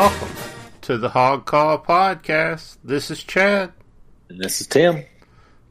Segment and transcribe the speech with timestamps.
[0.00, 0.34] Welcome
[0.80, 2.78] to the Hog Call Podcast.
[2.82, 3.74] This is Chad.
[4.30, 5.04] And this is Tim.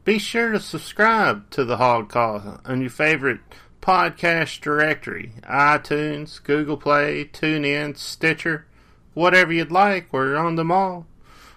[0.04, 3.40] Be sure to subscribe to the Hog Call on your favorite
[3.82, 8.66] podcast directory iTunes, Google Play, TuneIn, Stitcher,
[9.14, 10.12] whatever you'd like.
[10.12, 11.08] We're on them all.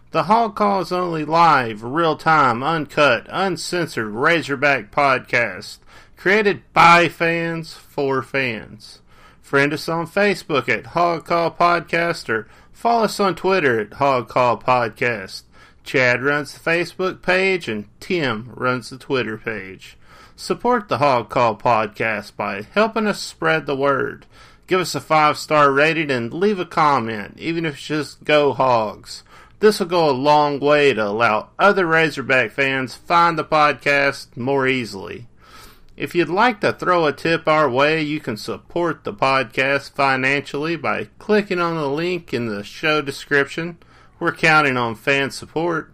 [0.10, 5.78] The Hog Call is only live, real time, uncut, uncensored Razorback podcast
[6.18, 9.00] created by fans for fans.
[9.44, 14.28] Friend us on Facebook at Hog Call Podcast or follow us on Twitter at Hog
[14.28, 15.44] Call Podcast.
[15.84, 19.98] Chad runs the Facebook page and Tim runs the Twitter page.
[20.36, 24.26] Support the Hog Call Podcast by helping us spread the word.
[24.66, 28.54] Give us a five star rating and leave a comment, even if it's just go
[28.54, 29.24] hogs.
[29.60, 34.68] This will go a long way to allow other Razorback fans find the podcast more
[34.68, 35.28] easily.
[35.96, 40.76] If you'd like to throw a tip our way, you can support the podcast financially
[40.76, 43.78] by clicking on the link in the show description.
[44.20, 45.94] We're counting on fan support.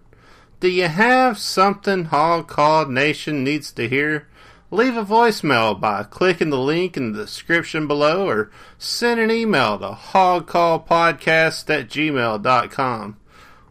[0.61, 4.29] Do you have something Hog Call Nation needs to hear?
[4.71, 9.79] Leave a voicemail by clicking the link in the description below or send an email
[9.79, 13.17] to hogcallpodcast at gmail.com.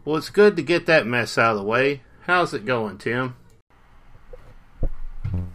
[0.05, 2.03] Well, it's good to get that mess out of the way.
[2.21, 3.35] How's it going, Tim?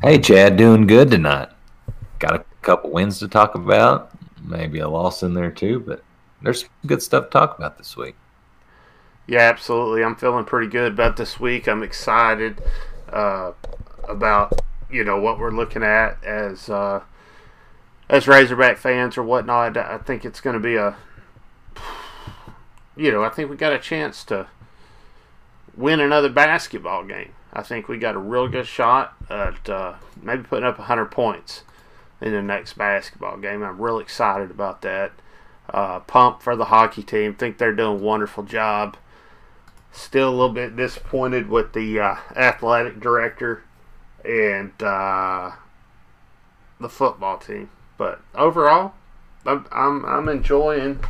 [0.02, 1.48] Hey, Chad, doing good tonight.
[2.18, 4.10] Got a couple wins to talk about,
[4.42, 6.04] maybe a loss in there too, but
[6.42, 8.14] there's some good stuff to talk about this week.
[9.26, 10.04] Yeah, absolutely.
[10.04, 11.66] I'm feeling pretty good about this week.
[11.66, 12.62] I'm excited
[13.10, 13.52] uh,
[14.08, 17.00] about you know what we're looking at as uh,
[18.08, 19.76] as Razorback fans or whatnot.
[19.76, 20.96] I think it's going to be a
[22.96, 24.46] you know I think we got a chance to
[25.76, 27.32] win another basketball game.
[27.54, 31.62] I think we got a real good shot at uh, maybe putting up 100 points
[32.20, 33.62] in the next basketball game.
[33.62, 35.12] I'm real excited about that.
[35.70, 37.34] Uh, pumped for the hockey team.
[37.34, 38.96] Think they're doing a wonderful job.
[39.92, 43.62] Still a little bit disappointed with the uh, athletic director
[44.24, 45.52] and uh,
[46.80, 48.94] the football team, but overall,
[49.46, 51.00] I'm I'm, I'm enjoying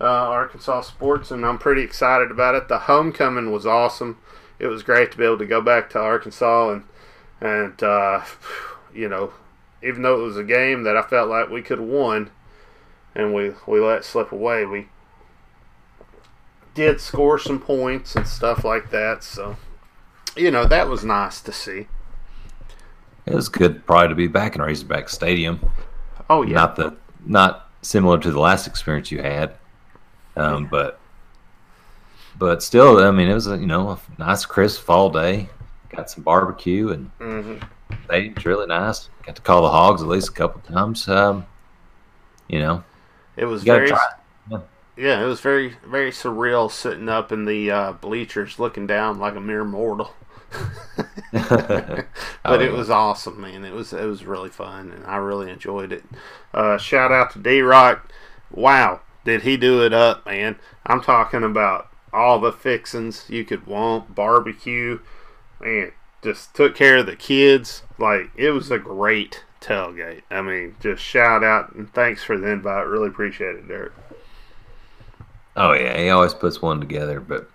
[0.00, 2.68] uh, Arkansas sports, and I'm pretty excited about it.
[2.68, 4.18] The homecoming was awesome.
[4.58, 6.84] It was great to be able to go back to Arkansas and
[7.40, 8.22] and uh,
[8.94, 9.32] you know,
[9.82, 12.30] even though it was a game that I felt like we could have won,
[13.14, 14.88] and we we let slip away, we
[16.74, 19.24] did score some points and stuff like that.
[19.24, 19.56] So,
[20.36, 21.88] you know, that was nice to see.
[23.24, 25.68] It was good, probably to be back in Razorback Stadium.
[26.30, 29.54] Oh yeah, not the not similar to the last experience you had,
[30.36, 30.68] um, yeah.
[30.70, 31.00] but
[32.38, 35.48] but still, I mean, it was a you know a nice crisp fall day.
[35.88, 37.64] Got some barbecue and mm-hmm.
[38.08, 39.08] they it's really nice.
[39.24, 41.08] Got to call the hogs at least a couple times.
[41.08, 41.46] Um,
[42.48, 42.84] you know,
[43.36, 44.58] it was very yeah.
[44.96, 45.22] yeah.
[45.22, 49.40] it was very very surreal sitting up in the uh, bleachers looking down like a
[49.40, 50.12] mere mortal.
[51.32, 52.06] but
[52.44, 53.64] oh, it was awesome, man.
[53.64, 56.04] It was it was really fun, and I really enjoyed it.
[56.52, 58.10] Uh, shout out to D Rock.
[58.50, 60.56] Wow, did he do it up, man?
[60.86, 65.00] I'm talking about all the fixings you could want, barbecue,
[65.60, 65.92] man.
[66.22, 67.82] Just took care of the kids.
[67.98, 70.22] Like it was a great tailgate.
[70.30, 72.86] I mean, just shout out and thanks for the invite.
[72.86, 73.92] Really appreciate it, Derek.
[75.56, 77.50] Oh yeah, he always puts one together, but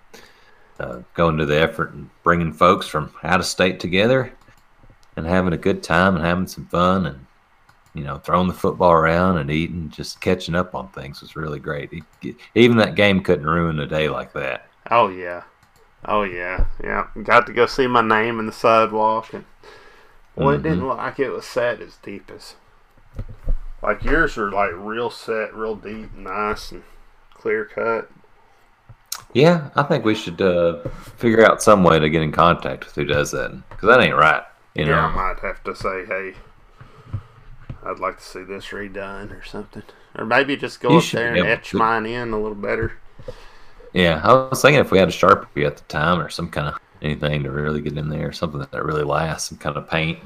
[0.80, 4.32] uh, going to the effort and bringing folks from out of state together
[5.16, 7.26] and having a good time and having some fun and
[7.94, 11.58] you know throwing the football around and eating just catching up on things was really
[11.58, 11.92] great.
[12.20, 14.68] He, even that game couldn't ruin a day like that.
[14.90, 15.42] Oh yeah.
[16.04, 16.66] Oh yeah.
[16.82, 17.06] Yeah.
[17.22, 19.44] Got to go see my name in the sidewalk and
[20.34, 20.66] well mm-hmm.
[20.66, 22.54] it didn't look like it was set as deep as
[23.82, 26.82] like yours are like real set real deep nice and
[27.34, 28.10] clear cut.
[29.34, 30.82] Yeah, I think we should uh,
[31.16, 34.16] figure out some way to get in contact with who does that because that ain't
[34.16, 34.42] right.
[34.74, 36.34] You yeah, know, I might have to say, hey,
[37.84, 39.82] I'd like to see this redone or something,
[40.16, 42.94] or maybe just go You up there and etch mine in a little better.
[43.92, 44.20] yeah.
[44.24, 46.78] I was thinking if we had a sharpie at the time or some kind of
[47.02, 50.18] anything to really get in there, something that really lasts, some kind of paint.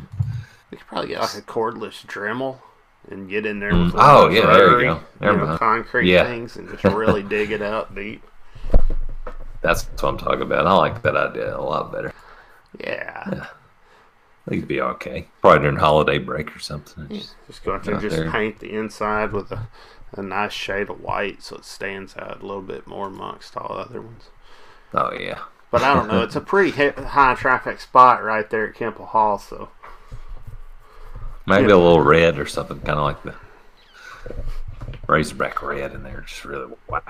[0.71, 2.59] We could probably get like a cordless Dremel
[3.09, 5.01] and get in there Mm, with a oh, yeah, there you go.
[5.21, 5.59] Never know, mind.
[5.59, 6.25] concrete Yeah.
[6.25, 8.23] things and just really dig it out deep.
[9.63, 10.67] That's what I'm talking about.
[10.67, 12.13] I like that idea a lot better.
[12.79, 13.25] Yeah.
[13.25, 13.47] Yeah.
[14.47, 15.27] I think it'd be okay.
[15.41, 17.07] Probably during holiday break or something.
[17.11, 18.31] Yeah, Just- Just go out there and out just there.
[18.31, 19.69] paint the inside with a,
[20.13, 23.75] a nice shade of white so it stands out a little bit more amongst all
[23.77, 24.31] the other ones.
[24.95, 25.41] oh yeah.
[25.73, 26.23] But I don't know.
[26.23, 29.69] It's a pretty high traffic spot right there at Kimpel Hall, so
[31.45, 31.75] Maybe Yeah.
[31.75, 33.35] a little red or something, kind of like the
[35.07, 36.23] Razorback red in there.
[36.27, 37.01] Just really wow.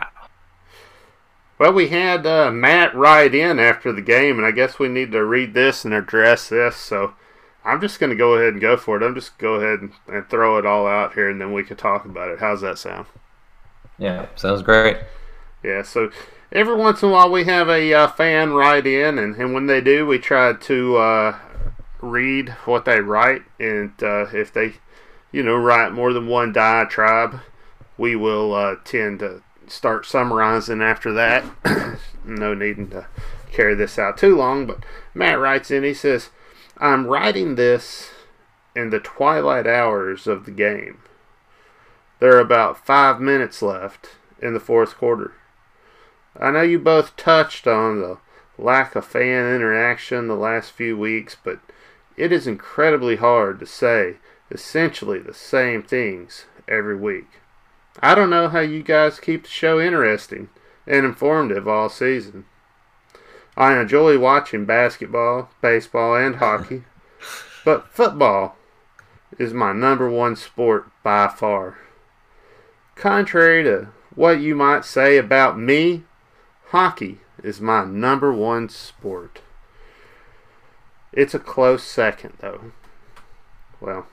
[1.59, 5.13] Well, we had uh, Matt write in after the game, and I guess we need
[5.13, 6.77] to read this and address this.
[6.77, 7.15] So
[7.67, 9.05] I'm just going to go ahead and go for it.
[9.05, 11.77] I'm just go ahead and, and throw it all out here, and then we can
[11.77, 12.39] talk about it.
[12.39, 13.07] How's that sound?
[13.99, 14.99] Yeah, sounds great.
[15.65, 16.11] Yeah, so
[16.53, 19.67] every once in a while we have a uh, fan write in, and, and when
[19.67, 21.39] they do, we try to uh,
[22.01, 23.43] read what they write.
[23.59, 24.75] And uh, if they,
[25.33, 27.41] you know, write more than one diatribe,
[27.99, 31.45] we will uh, tend to start summarizing after that.
[32.25, 33.07] no needing to
[33.51, 34.85] carry this out too long, but
[35.15, 36.31] Matt writes in, he says,
[36.79, 38.11] I'm writing this
[38.75, 40.99] in the twilight hours of the game.
[42.21, 45.33] There are about five minutes left in the fourth quarter.
[46.39, 48.19] I know you both touched on the
[48.59, 51.61] lack of fan interaction the last few weeks, but
[52.17, 54.17] it is incredibly hard to say
[54.51, 57.41] essentially the same things every week.
[58.03, 60.51] I don't know how you guys keep the show interesting
[60.87, 62.45] and informative all season.
[63.57, 66.85] I enjoy watching basketball, baseball, and hockey,
[67.65, 68.57] but football
[69.39, 71.79] is my number one sport by far.
[72.95, 76.05] Contrary to what you might say about me,
[76.69, 79.41] hockey is my number one sport.
[81.13, 82.73] It's a close second, though.
[83.81, 84.07] Well,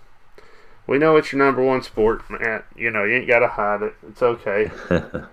[0.88, 2.66] we know it's your number one sport, Matt.
[2.76, 3.96] You know, you ain't got to hide it.
[4.08, 4.72] It's okay.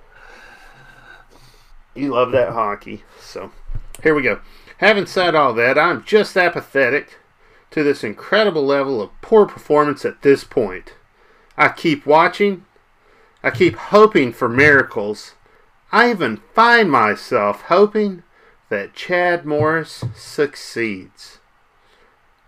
[1.95, 3.05] you love that hockey.
[3.21, 3.51] So,
[4.03, 4.41] here we go.
[4.79, 7.19] Having said all that, I'm just apathetic
[7.71, 10.95] to this incredible level of poor performance at this point.
[11.57, 12.65] I keep watching.
[13.43, 15.35] I keep hoping for miracles.
[15.93, 18.23] I even find myself hoping
[18.69, 21.39] that Chad Morris succeeds.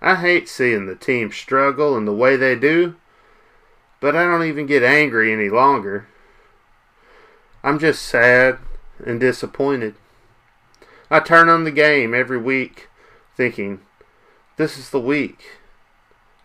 [0.00, 2.96] I hate seeing the team struggle in the way they do,
[4.00, 6.06] but I don't even get angry any longer.
[7.62, 8.58] I'm just sad
[9.04, 9.94] and disappointed.
[11.12, 12.88] I turn on the game every week
[13.36, 13.80] thinking,
[14.56, 15.44] this is the week,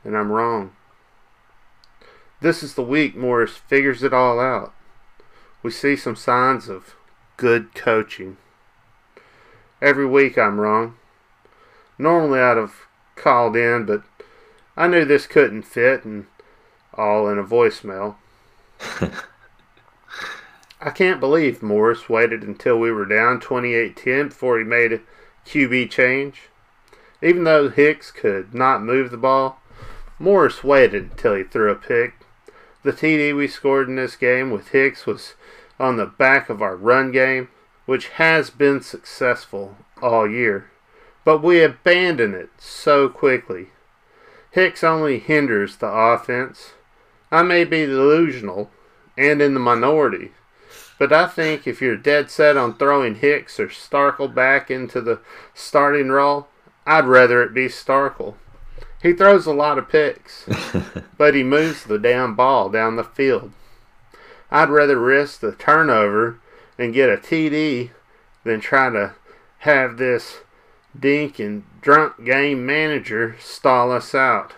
[0.04, 0.74] and I'm wrong.
[2.42, 4.74] This is the week Morris figures it all out.
[5.64, 6.96] We see some signs of
[7.38, 8.36] good coaching.
[9.82, 10.98] Every week I'm wrong.
[11.98, 12.76] Normally I'd have
[13.16, 14.04] called in, but
[14.76, 16.26] I knew this couldn't fit and
[16.94, 18.18] all in a voicemail.
[20.80, 25.02] I can't believe Morris waited until we were down 28-10 before he made a
[25.46, 26.44] QB change.
[27.22, 29.60] Even though Hicks could not move the ball,
[30.20, 32.14] Morris waited until he threw a pick.
[32.84, 35.34] The TD we scored in this game with Hicks was
[35.80, 37.50] on the back of our run game,
[37.86, 40.70] which has been successful all year
[41.28, 43.68] but we abandon it so quickly.
[44.52, 46.72] Hicks only hinders the offense.
[47.30, 48.72] I may be delusional
[49.18, 50.32] and in the minority,
[51.00, 55.20] but I think if you're dead set on throwing Hicks or Starkel back into the
[55.54, 56.48] starting role,
[56.86, 58.36] I'd rather it be Starkel.
[59.02, 60.46] He throws a lot of picks,
[61.18, 63.52] but he moves the damn ball down the field.
[64.50, 66.40] I'd rather risk the turnover
[66.78, 67.92] and get a TD
[68.44, 69.14] than try to
[69.60, 70.38] have this
[71.00, 74.54] Dink and drunk game manager stall us out.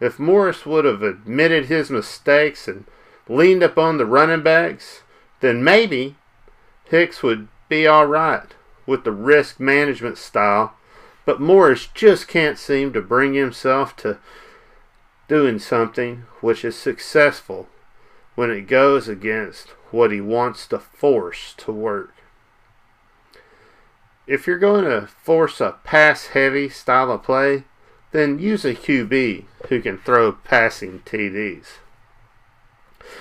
[0.00, 2.86] If Morris would have admitted his mistakes and
[3.28, 5.02] leaned upon the running backs,
[5.40, 6.16] then maybe
[6.84, 8.54] Hicks would be all right
[8.86, 10.74] with the risk management style.
[11.24, 14.18] But Morris just can't seem to bring himself to
[15.28, 17.68] doing something which is successful
[18.36, 22.12] when it goes against what he wants to force to work
[24.26, 27.64] if you're going to force a pass heavy style of play,
[28.12, 31.66] then use a QB who can throw passing TDs.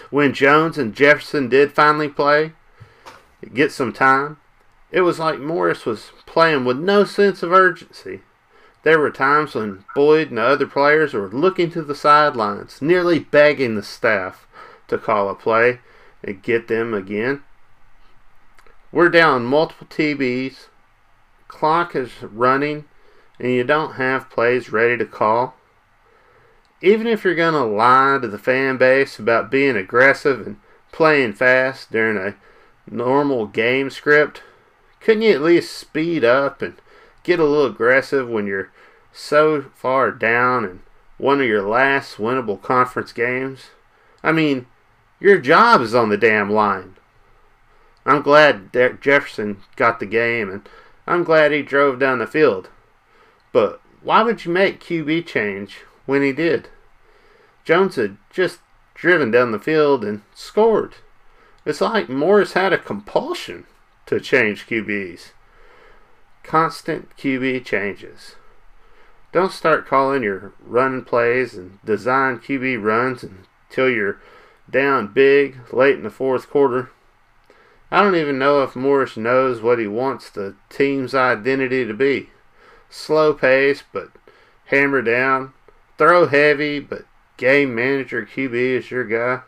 [0.10, 2.54] When Jones and Jefferson did finally play,
[3.54, 4.38] get some time,
[4.92, 8.22] it was like Morris was playing with no sense of urgency.
[8.84, 13.20] There were times when Boyd and the other players were looking to the sidelines, nearly
[13.20, 14.48] begging the staff
[14.88, 15.80] to call a play
[16.24, 17.44] and get them again.
[18.92, 20.68] We're down multiple TBs,
[21.48, 22.86] clock is running
[23.40, 25.55] and you don't have plays ready to call,
[26.86, 30.58] even if you're going to lie to the fan base about being aggressive and
[30.92, 32.36] playing fast during a
[32.88, 34.44] normal game script,
[35.00, 36.76] couldn't you at least speed up and
[37.24, 38.72] get a little aggressive when you're
[39.12, 40.80] so far down in
[41.18, 43.70] one of your last winnable conference games?
[44.22, 44.68] I mean,
[45.20, 46.98] your job is on the damn line.
[48.06, 50.70] I'm glad Jefferson got the game, and
[51.08, 52.70] I'm glad he drove down the field.
[53.52, 56.70] But why would you make QB change when he did?
[57.66, 58.60] Jones had just
[58.94, 60.96] driven down the field and scored.
[61.66, 63.66] It's like Morris had a compulsion
[64.06, 65.32] to change QBs.
[66.44, 68.36] Constant QB changes.
[69.32, 74.20] Don't start calling your run plays and design QB runs until you're
[74.70, 76.92] down big late in the fourth quarter.
[77.92, 82.30] I don't even know if Morris knows what he wants the team's identity to be.
[82.90, 84.10] Slow pace, but
[84.66, 85.54] hammer down.
[85.98, 87.06] Throw heavy, but
[87.38, 89.44] game manager QB is your guy.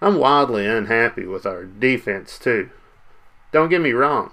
[0.00, 2.70] I'm wildly unhappy with our defense, too.
[3.52, 4.32] Don't get me wrong,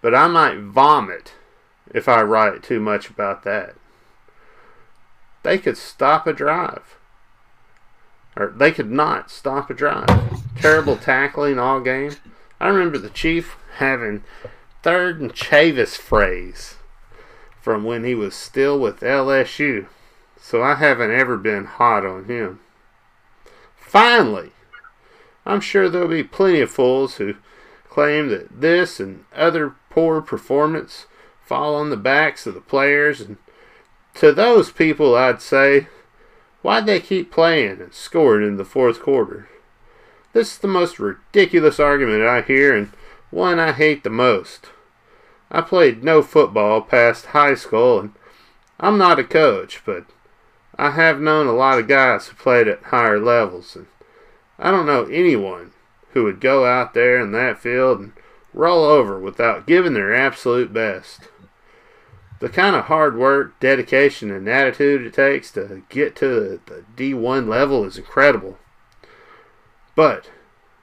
[0.00, 1.32] but I might vomit
[1.92, 3.74] if I write too much about that.
[5.42, 6.96] They could stop a drive.
[8.36, 10.08] Or they could not stop a drive.
[10.56, 12.12] Terrible tackling all game.
[12.60, 14.22] I remember the Chief having
[14.82, 16.76] third and Chavis phrase
[17.60, 19.86] from when he was still with LSU.
[20.50, 22.60] So I haven't ever been hot on him.
[23.76, 24.52] Finally,
[25.44, 27.34] I'm sure there'll be plenty of fools who
[27.90, 31.04] claim that this and other poor performance
[31.44, 33.20] fall on the backs of the players.
[33.20, 33.36] And
[34.14, 35.88] to those people I'd say
[36.62, 39.50] why'd they keep playing and scoring in the fourth quarter?
[40.32, 42.90] This is the most ridiculous argument I hear and
[43.30, 44.70] one I hate the most.
[45.50, 48.12] I played no football past high school and
[48.80, 50.06] I'm not a coach but
[50.78, 53.86] I have known a lot of guys who played at higher levels and
[54.58, 55.72] I don't know anyone
[56.12, 58.12] who would go out there in that field and
[58.52, 61.28] roll over without giving their absolute best.
[62.40, 67.48] The kind of hard work, dedication, and attitude it takes to get to the D1
[67.48, 68.58] level is incredible.
[69.96, 70.30] But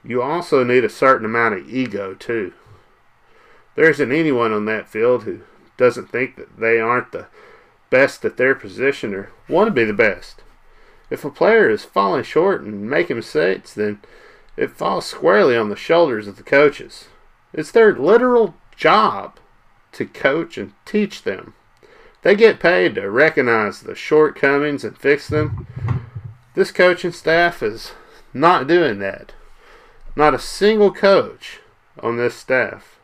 [0.04, 2.52] you also need a certain amount of ego, too.
[3.74, 5.40] There isn't anyone on that field who
[5.76, 7.26] doesn't think that they aren't the
[7.96, 10.42] best at their position or want to be the best.
[11.08, 14.00] If a player is falling short and making mistakes, then
[14.54, 17.06] it falls squarely on the shoulders of the coaches.
[17.54, 19.38] It's their literal job
[19.92, 21.54] to coach and teach them.
[22.20, 25.66] They get paid to recognize the shortcomings and fix them.
[26.54, 27.92] This coaching staff is
[28.34, 29.32] not doing that.
[30.14, 31.60] Not a single coach
[31.98, 32.98] on this staff.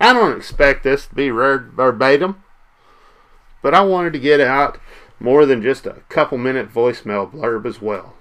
[0.00, 2.42] I don't expect this to be verbatim,
[3.62, 4.78] but I wanted to get out
[5.18, 8.14] more than just a couple minute voicemail blurb as well.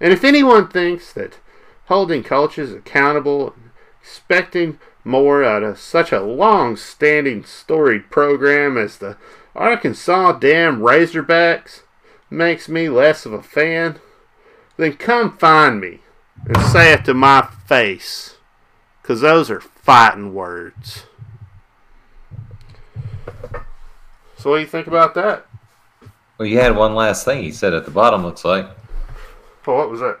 [0.00, 1.38] And if anyone thinks that
[1.86, 3.70] holding coaches accountable and
[4.00, 9.16] expecting more out of such a long standing storied program as the
[9.54, 11.82] Arkansas Damn Razorbacks
[12.30, 13.98] makes me less of a fan,
[14.76, 16.00] then come find me
[16.46, 18.36] and say it to my face.
[19.02, 21.04] Because those are fighting words.
[24.40, 25.46] So, what do you think about that?
[26.38, 28.66] Well, you had one last thing he said at the bottom, looks like.
[29.66, 30.18] Well, what was that?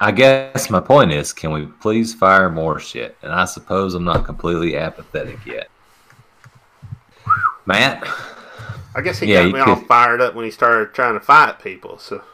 [0.00, 3.16] I guess my point is, can we please fire more shit?
[3.22, 5.68] And I suppose I'm not completely apathetic yet.
[7.66, 8.04] Matt?
[8.96, 11.60] I guess he yeah, got me all fired up when he started trying to fight
[11.60, 12.24] people, so.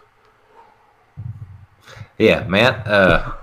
[2.16, 3.34] Yeah, Matt, uh,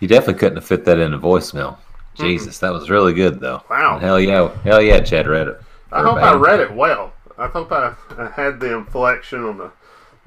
[0.00, 1.76] you definitely couldn't have fit that in a voicemail.
[2.14, 2.66] Jesus, mm-hmm.
[2.66, 3.62] that was really good, though.
[3.68, 3.96] Wow.
[3.96, 5.60] And hell yeah, hell yeah, Chad read it.
[5.92, 7.12] I hope I read it well.
[7.36, 9.72] I hope I, I had the inflection on the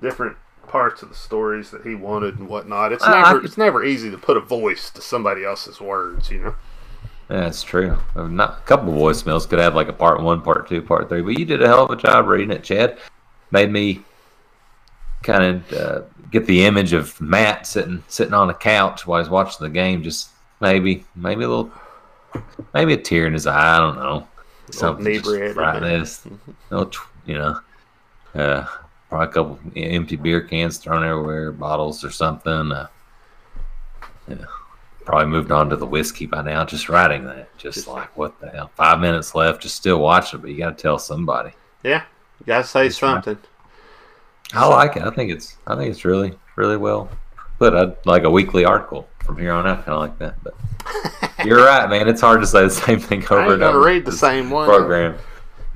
[0.01, 0.37] different
[0.67, 2.91] parts of the stories that he wanted and whatnot.
[2.91, 6.39] It's uh, never it's never easy to put a voice to somebody else's words, you
[6.39, 6.55] know.
[7.27, 7.97] That's true.
[8.15, 11.21] Not a couple of voicemails could have like a part one, part two, part three,
[11.21, 12.97] but you did a hell of a job reading it, Chad.
[13.51, 14.01] Made me
[15.23, 19.29] kind of uh, get the image of Matt sitting sitting on a couch while he's
[19.29, 20.03] watching the game.
[20.03, 20.29] Just
[20.61, 21.71] maybe maybe a little
[22.73, 23.75] maybe a tear in his eye.
[23.75, 24.27] I don't know
[24.71, 25.05] something
[25.55, 26.25] right this,
[27.25, 27.59] you know,
[28.35, 28.65] uh,
[29.09, 32.71] probably a couple empty beer cans thrown everywhere, bottles or something.
[32.71, 32.87] Uh,
[34.27, 34.45] yeah,
[35.05, 36.65] probably moved on to the whiskey by now.
[36.65, 38.71] Just writing that, just like what the hell?
[38.75, 41.51] Five minutes left, just still watching but you got to tell somebody.
[41.83, 42.03] Yeah,
[42.39, 43.37] you got to say something.
[44.53, 45.03] I like it.
[45.03, 45.57] I think it's.
[45.67, 47.09] I think it's really, really well
[47.57, 47.73] put.
[47.73, 50.35] I'd like a weekly article from here on out, kind of like that.
[50.43, 50.55] But
[51.45, 52.07] you're right, man.
[52.07, 53.79] It's hard to say the same thing over and over.
[53.79, 55.17] Read the same one program.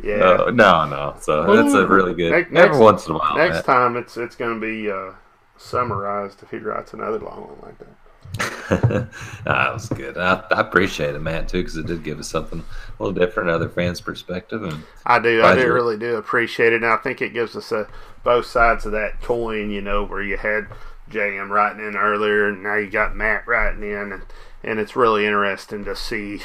[0.03, 0.15] Yeah.
[0.15, 1.15] Uh, no, no.
[1.21, 1.55] So Ooh.
[1.55, 2.31] that's a really good.
[2.31, 3.37] Next, every once in a while.
[3.37, 5.11] Next time, it's it's going to be uh,
[5.57, 7.87] summarized if he writes another long one like that.
[9.43, 10.17] that was good.
[10.17, 13.49] I, I, appreciate it, Matt, too, because it did give us something a little different,
[13.49, 14.63] other fans' perspective.
[14.63, 16.77] And I do, I do really do appreciate it.
[16.77, 17.87] And I think it gives us a,
[18.23, 19.69] both sides of that coin.
[19.69, 20.67] You know, where you had
[21.11, 24.23] JM writing in earlier, and now you got Matt writing in, and
[24.63, 26.41] and it's really interesting to see,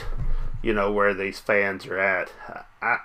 [0.63, 2.31] you know, where these fans are at.
[2.83, 2.99] I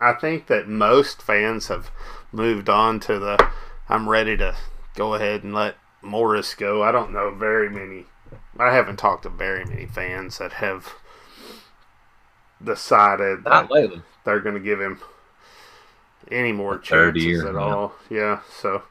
[0.00, 1.90] I think that most fans have
[2.32, 3.50] moved on to the
[3.88, 4.56] I'm ready to
[4.94, 6.82] go ahead and let Morris go.
[6.82, 8.06] I don't know very many.
[8.58, 10.94] I haven't talked to very many fans that have
[12.62, 15.00] decided Not that they're going to give him
[16.30, 17.94] any more chances year, at all.
[18.08, 18.40] Yeah.
[18.50, 18.82] So,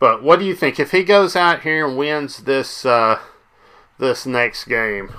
[0.00, 3.18] but what do you think if he goes out here and wins this uh,
[3.98, 5.12] this next game,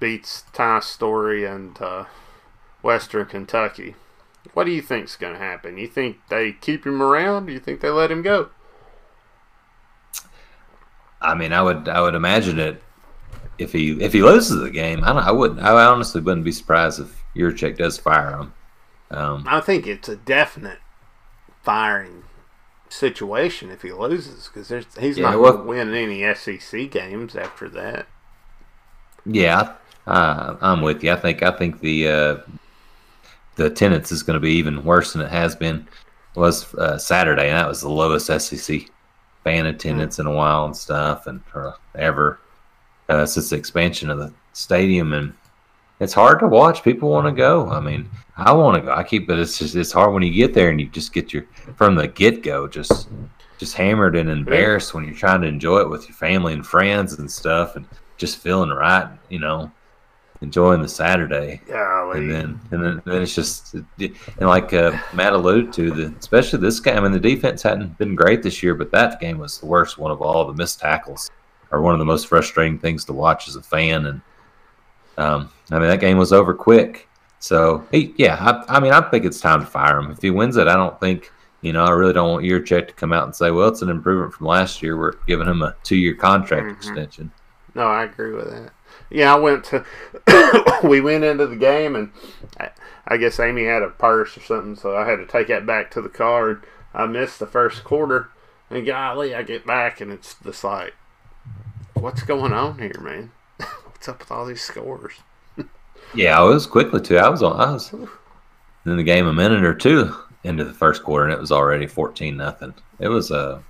[0.00, 2.04] beats Ty Storey and uh,
[2.82, 3.94] Western Kentucky?
[4.52, 5.78] What do you think's going to happen?
[5.78, 7.46] You think they keep him around?
[7.46, 8.50] Do you think they let him go?
[11.20, 12.82] I mean, I would I would imagine it
[13.58, 15.02] if he if he loses the game.
[15.04, 15.60] I don't, I wouldn't.
[15.60, 18.52] I honestly wouldn't be surprised if Yurachek does fire him.
[19.10, 20.80] Um, I think it's a definite
[21.62, 22.24] firing
[22.94, 27.34] situation if he loses because he's Yeah, not well- going to win any SEC games
[27.36, 28.06] after that.
[29.26, 29.72] yeah,
[30.06, 31.12] uh, I'm with you.
[31.12, 32.36] I think I think the uh,
[33.56, 35.86] the attendance is going to be even worse than it has been.
[36.36, 38.90] It was uh, Saturday, and that was the lowest SEC
[39.44, 42.38] fan attendance in a while and stuff, and or ever
[43.08, 45.12] uh, since the expansion of the stadium.
[45.12, 45.32] And
[46.00, 46.82] it's hard to watch.
[46.82, 47.68] People want to go.
[47.68, 48.92] I mean, I want to go.
[48.92, 51.32] I keep, but it's just it's hard when you get there and you just get
[51.32, 51.46] your
[51.76, 53.08] from the get go just
[53.58, 57.18] just hammered and embarrassed when you're trying to enjoy it with your family and friends
[57.18, 57.86] and stuff, and
[58.16, 59.08] just feeling right.
[59.28, 59.70] You know,
[60.44, 61.60] enjoying the Saturday.
[61.66, 62.18] Golly.
[62.18, 66.60] And then, and then, then it's just, and like uh, Matt alluded to, the especially
[66.60, 66.98] this game.
[66.98, 69.98] I mean, the defense hadn't been great this year, but that game was the worst
[69.98, 70.46] one of all.
[70.46, 71.30] The missed tackles
[71.72, 74.06] are one of the most frustrating things to watch as a fan.
[74.06, 74.20] And
[75.18, 77.08] um, I mean, that game was over quick.
[77.38, 78.36] So he, yeah,
[78.68, 80.10] I, I mean, I think it's time to fire him.
[80.10, 81.30] If he wins it, I don't think.
[81.60, 83.88] You know, I really don't want Yurachek to come out and say, "Well, it's an
[83.88, 84.98] improvement from last year.
[84.98, 86.76] We're giving him a two-year contract Mhm.
[86.76, 87.32] extension."
[87.74, 88.70] No, I agree with that.
[89.10, 89.84] Yeah, I went to.
[90.84, 92.12] we went into the game, and
[92.60, 92.70] I,
[93.08, 95.90] I guess Amy had a purse or something, so I had to take that back
[95.92, 96.50] to the car.
[96.50, 96.60] And
[96.94, 98.28] I missed the first quarter,
[98.70, 100.94] and golly, I get back, and it's just like,
[101.94, 103.32] what's going on here, man?
[103.84, 105.14] what's up with all these scores?
[106.14, 107.18] Yeah, I was quickly too.
[107.18, 107.60] I was on.
[107.60, 107.92] I was
[108.86, 111.86] in the game a minute or two into the first quarter, and it was already
[111.86, 112.74] fourteen nothing.
[113.00, 113.60] It was uh,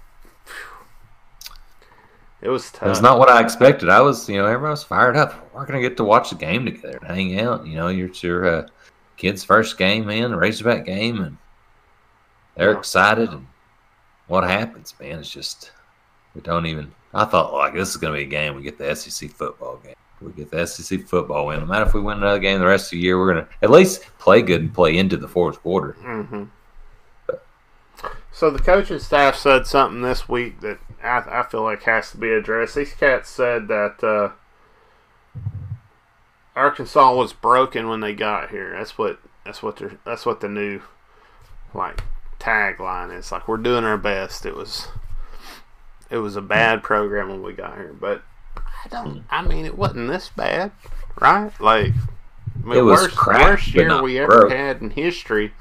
[2.42, 2.88] It was it tough.
[2.88, 3.88] was not what I expected.
[3.88, 5.52] I was, you know, everyone was fired up.
[5.54, 7.66] We're gonna get to watch the game together and hang out.
[7.66, 8.68] You know, you're it's your uh,
[9.16, 11.36] kid's first game, man, Razorback game, and
[12.56, 12.78] they're Yeah.
[12.78, 13.30] excited.
[13.30, 13.46] And
[14.26, 15.20] what happens, man?
[15.20, 15.72] It's just
[16.34, 16.92] we don't even.
[17.14, 18.54] I thought like this is gonna be a game.
[18.56, 19.94] We get the SEC football game.
[20.20, 21.60] We get the SEC football win.
[21.60, 23.70] No matter if we win another game the rest of the year, we're gonna at
[23.70, 25.92] least play good and play into the fourth quarter.
[26.00, 26.44] hmm
[28.32, 32.16] So the coaching staff said something this week that I, I feel like has to
[32.16, 32.74] be addressed.
[32.74, 34.30] These cats said that uh,
[36.56, 38.72] Arkansas was broken when they got here.
[38.72, 40.80] That's what that's what they're that's what the new
[41.74, 42.02] like
[42.38, 43.32] tagline is.
[43.32, 44.46] Like we're doing our best.
[44.46, 44.88] It was
[46.10, 48.22] it was a bad program when we got here, but
[48.84, 49.24] I don't.
[49.30, 50.72] I mean, it wasn't this bad,
[51.20, 51.52] right?
[51.60, 51.92] Like
[52.62, 54.52] I mean, It was worst, crap, worst year we ever broke.
[54.52, 55.52] had in history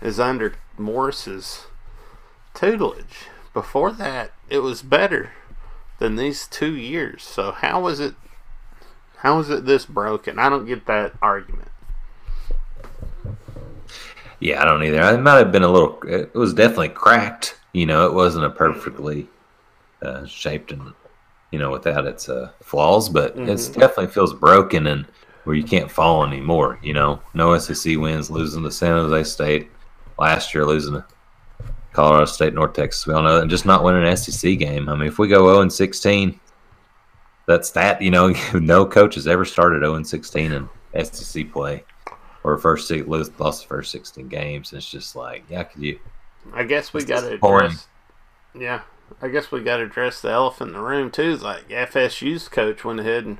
[0.00, 1.66] is under Morris's
[2.54, 3.26] tutelage.
[3.54, 5.32] Before that, it was better
[5.98, 7.22] than these two years.
[7.22, 8.14] So how was it?
[9.18, 10.38] How is it this broken?
[10.38, 11.68] I don't get that argument.
[14.40, 15.00] Yeah, I don't either.
[15.14, 16.00] It might have been a little.
[16.02, 17.58] It was definitely cracked.
[17.72, 19.28] You know, it wasn't a perfectly
[20.02, 20.92] uh, shaped and
[21.52, 23.74] you know without its uh, flaws, but it Mhm.
[23.74, 25.06] definitely feels broken and
[25.44, 26.78] where you can't fall anymore.
[26.82, 29.70] You know, no SEC wins, losing to San Jose State
[30.18, 31.04] last year, losing to
[31.92, 33.06] Colorado State, North Texas.
[33.06, 34.88] We all know, that, and just not winning an SEC game.
[34.88, 36.40] I mean, if we go zero and sixteen,
[37.46, 38.00] that's that.
[38.00, 40.68] You know, no coach has ever started zero and sixteen in
[41.04, 41.84] SEC play
[42.44, 44.72] or first six, lost the first sixteen games.
[44.72, 45.98] It's just like, yeah, could you?
[46.54, 47.86] I guess we got to address.
[48.54, 48.80] Yeah,
[49.20, 51.36] I guess we got to address the elephant in the room too.
[51.36, 53.38] Like FSU's coach went ahead and,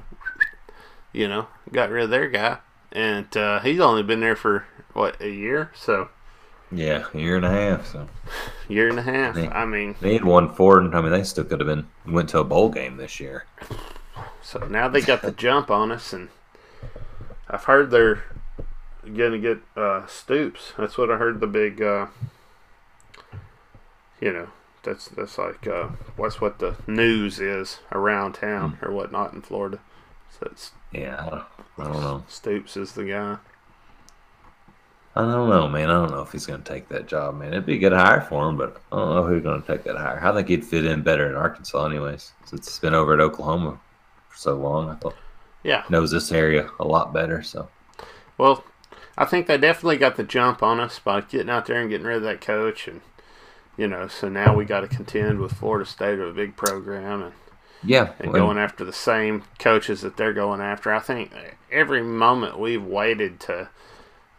[1.12, 2.58] you know, got rid of their guy,
[2.90, 6.08] and uh, he's only been there for what a year, so
[6.70, 7.86] Yeah, a year and a half.
[7.86, 8.08] So
[8.68, 9.36] year and a half.
[9.36, 9.50] Yeah.
[9.56, 12.28] I mean, they had won four, and I mean they still could have been went
[12.30, 13.46] to a bowl game this year.
[14.42, 16.28] so now they got the jump on us, and
[17.48, 18.24] I've heard they're
[19.04, 20.72] gonna get uh, Stoops.
[20.76, 21.40] That's what I heard.
[21.40, 22.06] The big, uh,
[24.20, 24.48] you know,
[24.82, 29.78] that's that's like uh, what's what the news is around town or whatnot in Florida.
[30.30, 31.44] So it's Yeah, I don't,
[31.78, 32.24] I don't know.
[32.28, 33.38] Stoops is the guy.
[35.14, 35.90] I don't know, man.
[35.90, 37.48] I don't know if he's going to take that job, man.
[37.52, 39.84] It'd be a good hire for him, but I don't know who's going to take
[39.84, 40.18] that hire.
[40.24, 43.78] I think he'd fit in better in Arkansas, anyways, since he's been over at Oklahoma
[44.30, 44.88] for so long.
[44.88, 45.16] I thought
[45.62, 45.84] Yeah.
[45.90, 47.42] knows this area a lot better.
[47.42, 47.68] So
[48.38, 48.64] Well,
[49.18, 52.06] I think they definitely got the jump on us by getting out there and getting
[52.06, 53.02] rid of that coach, and
[53.82, 57.32] you know, so now we got to contend with Florida State, a big program, and
[57.82, 60.94] Yeah, and going after the same coaches that they're going after.
[60.94, 61.32] I think
[61.68, 63.70] every moment we've waited to,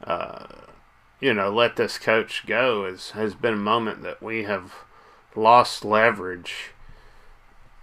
[0.02, 0.46] uh,
[1.20, 4.76] you know, let this coach go has has been a moment that we have
[5.36, 6.72] lost leverage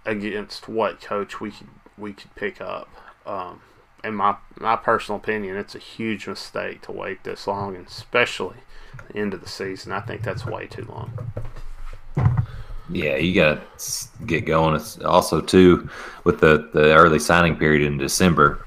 [0.03, 2.89] against what coach we could we could pick up.
[3.23, 3.61] Um,
[4.03, 8.57] in my my personal opinion, it's a huge mistake to wait this long, and especially
[9.15, 9.91] end of the season.
[9.91, 11.11] I think that's way too long.
[12.89, 14.75] Yeah, you got to get going.
[14.75, 15.89] It's also too
[16.23, 18.65] with the the early signing period in December.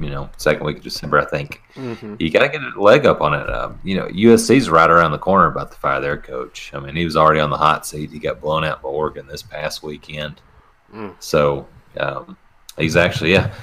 [0.00, 1.62] You know, second week of December, I think.
[1.76, 2.16] Mm-hmm.
[2.18, 3.48] You got to get a leg up on it.
[3.48, 6.72] Uh, you know, USC's right around the corner about to fire their coach.
[6.74, 8.10] I mean, he was already on the hot seat.
[8.10, 10.40] He got blown out by Oregon this past weekend.
[10.92, 11.14] Mm.
[11.20, 12.36] So um,
[12.76, 13.54] he's actually, yeah.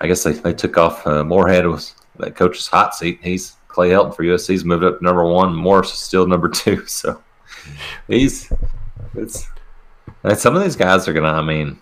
[0.00, 3.20] I guess they, they took off uh, Moorhead was that coach's hot seat.
[3.22, 5.54] He's Clay Helton for USC's moved up to number one.
[5.54, 6.84] Morris is still number two.
[6.86, 7.22] So
[8.08, 8.52] he's
[9.14, 9.46] it's
[10.36, 11.28] some of these guys are gonna.
[11.28, 11.80] I mean,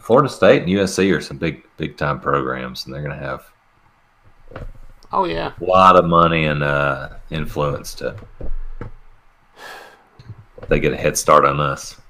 [0.00, 3.44] Florida State and USC are some big big time programs, and they're gonna have
[5.12, 8.16] Oh yeah, a lot of money and uh, influence to.
[10.68, 12.00] They get a head start on us.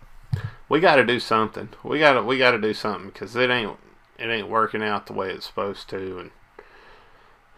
[0.70, 1.68] we got to do something.
[1.84, 3.76] We got to we got to do something because it ain't
[4.18, 6.18] it ain't working out the way it's supposed to.
[6.18, 6.30] And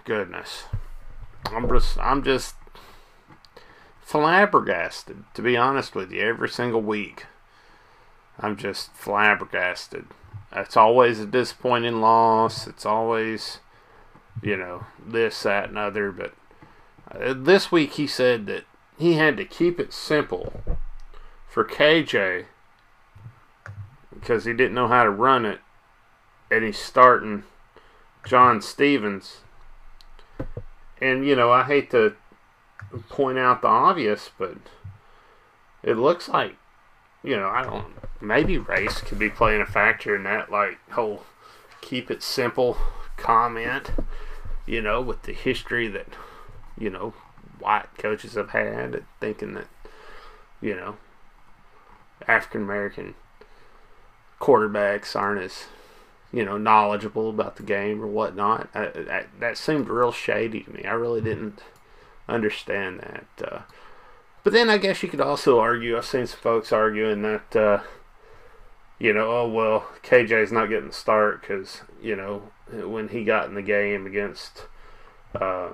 [0.08, 0.64] goodness,
[1.44, 2.54] I'm just I'm just
[4.00, 6.22] flabbergasted to be honest with you.
[6.22, 7.26] Every single week,
[8.40, 10.06] I'm just flabbergasted.
[10.50, 12.66] It's always a disappointing loss.
[12.66, 13.58] It's always
[14.42, 16.10] you know this that and other.
[16.10, 16.32] But
[17.12, 18.64] uh, this week he said that
[18.96, 20.62] he had to keep it simple
[21.46, 22.46] for KJ
[24.14, 25.60] because he didn't know how to run it,
[26.50, 27.42] and he's starting
[28.24, 29.42] John Stevens.
[31.00, 32.14] And you know, I hate to
[33.08, 34.56] point out the obvious, but
[35.82, 36.56] it looks like
[37.22, 37.94] you know, I don't.
[38.20, 41.24] Maybe race could be playing a factor in that, like whole
[41.80, 42.76] keep it simple
[43.16, 43.90] comment.
[44.66, 46.08] You know, with the history that
[46.78, 47.14] you know
[47.58, 49.68] white coaches have had, thinking that
[50.60, 50.96] you know
[52.26, 53.14] African American
[54.40, 55.64] quarterbacks aren't as
[56.32, 58.68] you know knowledgeable about the game or whatnot.
[58.74, 60.84] I, that that seemed real shady to me.
[60.84, 61.60] I really didn't
[62.28, 63.52] understand that.
[63.52, 63.60] Uh,
[64.44, 65.96] but then I guess you could also argue.
[65.96, 67.80] I've seen some folks arguing that uh,
[68.98, 73.48] you know, oh well, KJ's not getting the start because you know when he got
[73.48, 74.66] in the game against
[75.34, 75.70] uh,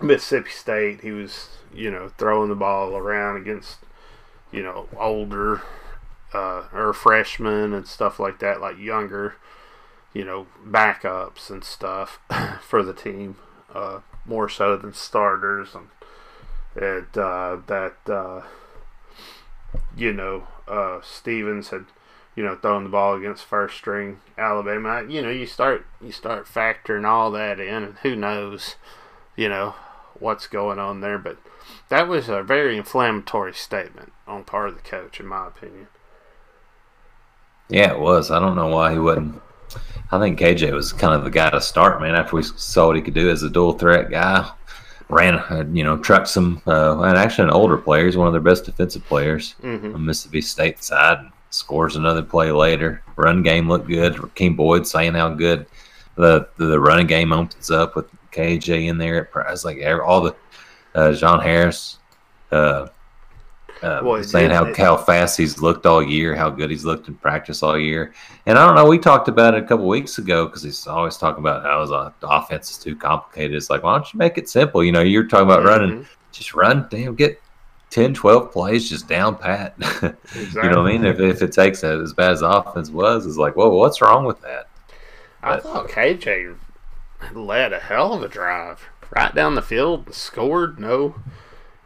[0.00, 3.78] Mississippi State, he was you know throwing the ball around against
[4.52, 5.62] you know older
[6.34, 9.36] uh, or freshmen and stuff like that, like younger,
[10.12, 12.18] you know, backups and stuff
[12.60, 13.36] for the team,
[13.72, 18.42] uh, more so than starters, and, uh, that uh,
[19.96, 21.86] you know uh, Stevens had
[22.34, 25.04] you know thrown the ball against first string Alabama.
[25.08, 28.74] You know, you start you start factoring all that in, and who knows,
[29.36, 29.74] you know,
[30.18, 31.38] what's going on there, but.
[31.88, 35.88] That was a very inflammatory statement on part of the coach, in my opinion.
[37.68, 38.30] Yeah, it was.
[38.30, 39.40] I don't know why he wasn't.
[40.12, 42.14] I think KJ was kind of the guy to start, man.
[42.14, 44.48] After we saw what he could do as a dual threat guy,
[45.08, 48.04] ran, uh, you know, trucked some, uh, and actually an older player.
[48.04, 49.94] He's one of their best defensive players Mm-hmm.
[49.94, 51.18] on Mississippi State side.
[51.50, 53.02] Scores another play later.
[53.16, 54.14] Run game looked good.
[54.14, 55.66] Rakeem Boyd saying how good
[56.16, 59.28] the the, the running game opens up with KJ in there.
[59.48, 60.34] It's like all the
[60.94, 61.98] uh, John Harris.
[62.52, 62.88] Uh,
[63.82, 67.08] uh, Boy, saying how, it- how fast he's looked all year, how good he's looked
[67.08, 68.14] in practice all year.
[68.46, 71.16] And I don't know, we talked about it a couple weeks ago because he's always
[71.16, 73.54] talking about how his uh, the offense is too complicated.
[73.56, 74.82] It's like, why don't you make it simple?
[74.84, 76.06] You know, you're talking about running, Mhm.
[76.32, 77.40] just run, damn, get
[77.90, 79.74] 10, 12 plays just down pat.
[79.78, 80.14] Exactly.
[80.62, 81.04] you know what I mean?
[81.04, 84.24] If, if it takes as bad as the offense was, it's like, whoa, what's wrong
[84.24, 84.68] with that?
[85.42, 86.56] I thought KJ
[87.34, 88.82] led a hell of a drive
[89.14, 90.80] right down the field and scored.
[90.80, 91.14] No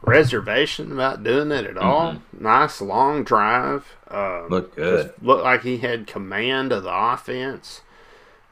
[0.03, 2.23] reservation about doing it at all.
[2.39, 3.97] Nice long drive.
[4.11, 5.13] Uh, Looked good.
[5.21, 7.83] Looked like he had command of the offense.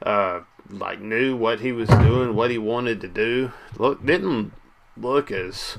[0.02, 3.52] Uh, like knew what he was doing, what he wanted to do.
[3.78, 4.52] Look, didn't
[4.96, 5.78] look as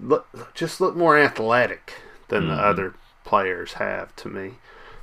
[0.00, 1.94] look, just look more athletic
[2.28, 2.60] than the Mhm.
[2.64, 4.54] other players have to me.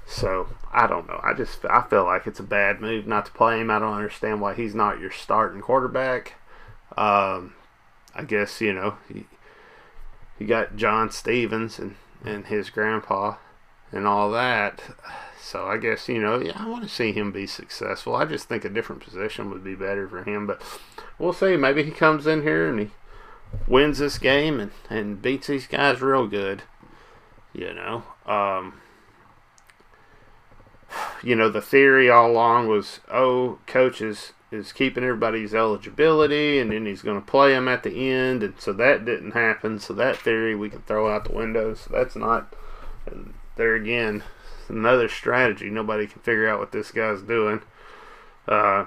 [0.06, 1.20] So I don't know.
[1.24, 3.72] I just I feel like it's a bad move not to play him.
[3.72, 6.34] I don't understand why he's not your starting quarterback.
[6.98, 7.54] Um,
[8.16, 9.26] I guess you know you,
[10.48, 13.36] got John Stevens and and his grandpa
[13.92, 14.82] and all that.
[15.42, 18.16] So I guess you know yeah, I want to see him be successful.
[18.16, 20.48] I just think a different position would be better for him.
[20.48, 20.62] But
[21.18, 21.56] we'll see.
[21.58, 22.92] Maybe he comes in here and he
[23.68, 26.64] wins this game and and beats these guys real good.
[27.54, 28.04] You know.
[28.26, 28.82] Um,
[31.24, 36.86] you know, the theory all along was, oh, coaches is keeping everybody's eligibility, and then
[36.86, 39.80] he's going to play them at the end, and so that didn't happen.
[39.80, 41.74] So that theory we can throw out the window.
[41.76, 42.54] So that's not.
[43.56, 44.24] There again,
[44.68, 45.70] another strategy.
[45.70, 47.62] Nobody can figure out what this guy's doing.
[48.48, 48.86] Uh,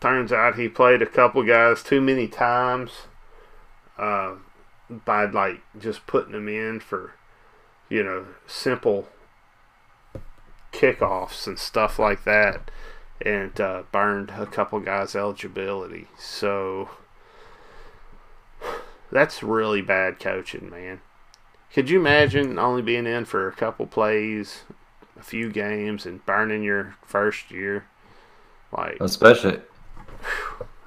[0.00, 2.90] turns out he played a couple guys too many times
[3.98, 4.34] uh,
[4.90, 7.14] by like just putting them in for
[7.88, 9.08] you know simple
[10.72, 12.70] kickoffs and stuff like that
[13.20, 16.08] and uh, burned a couple guys eligibility.
[16.18, 16.90] So
[19.10, 21.00] that's really bad coaching man.
[21.72, 24.62] Could you imagine only being in for a couple plays
[25.18, 27.86] a few games and burning your first year?
[28.76, 29.60] Like especially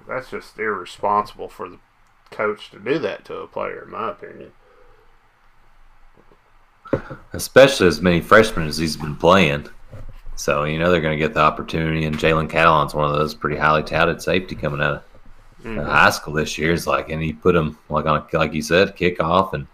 [0.07, 1.79] that's just irresponsible for the
[2.31, 4.51] coach to do that to a player in my opinion.
[7.33, 9.69] Especially as many freshmen as he's been playing
[10.37, 13.33] so you know they're going to get the opportunity, and Jalen Catalon's one of those
[13.33, 15.03] pretty highly touted safety coming out of
[15.63, 15.81] mm-hmm.
[15.81, 16.71] high school this year.
[16.71, 19.67] Is like, and he put him like on a, like you said, kickoff, and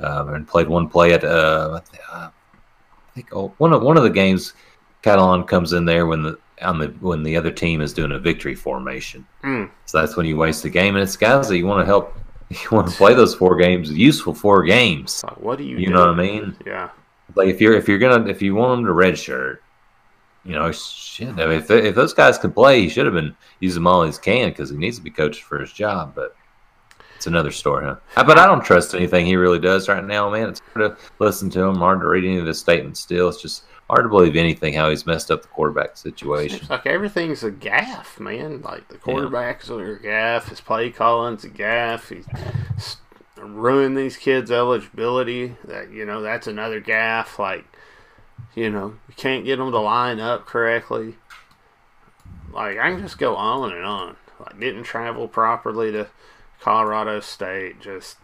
[0.00, 1.80] uh, and played one play at uh,
[2.12, 2.30] I
[3.14, 4.54] think oh, one of one of the games.
[5.02, 8.18] Catalon comes in there when the on the when the other team is doing a
[8.18, 9.24] victory formation.
[9.44, 9.70] Mm.
[9.84, 12.16] So that's when you waste the game, and it's guys that you want to help.
[12.48, 15.24] You want to play those four games, useful four games.
[15.38, 15.78] What do you?
[15.78, 15.94] You do?
[15.94, 16.56] know what I mean?
[16.64, 16.90] Yeah.
[17.34, 19.58] Like if you're if you're gonna if you want them to redshirt,
[20.46, 21.28] you know, shit.
[21.28, 24.04] I mean, if, if those guys could play, he should have been using them all
[24.04, 26.14] he can because he needs to be coached for his job.
[26.14, 26.36] But
[27.16, 28.24] it's another story, huh?
[28.24, 30.50] But I don't trust anything he really does right now, man.
[30.50, 33.28] It's hard to listen to him, hard to read any of his statements still.
[33.28, 36.60] It's just hard to believe anything how he's messed up the quarterback situation.
[36.60, 38.62] It's like everything's a gaff, man.
[38.62, 39.76] Like the quarterbacks yeah.
[39.76, 42.10] are a gaff, his play calling's a gaff.
[42.10, 42.26] He's
[43.36, 45.56] ruined these kids' eligibility.
[45.64, 47.38] That you know, that's another gaff.
[47.38, 47.64] Like
[48.54, 51.16] you know, you can't get them to line up correctly.
[52.52, 54.16] Like I can just go on and on.
[54.40, 56.08] Like didn't travel properly to
[56.60, 57.80] Colorado State.
[57.80, 58.16] Just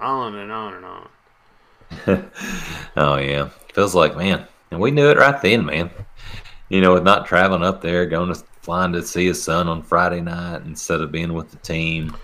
[0.00, 1.08] on and on and on.
[2.96, 5.90] oh yeah, feels like man, and we knew it right then, man.
[6.68, 9.82] You know, with not traveling up there, going to flying to see his son on
[9.82, 12.16] Friday night instead of being with the team.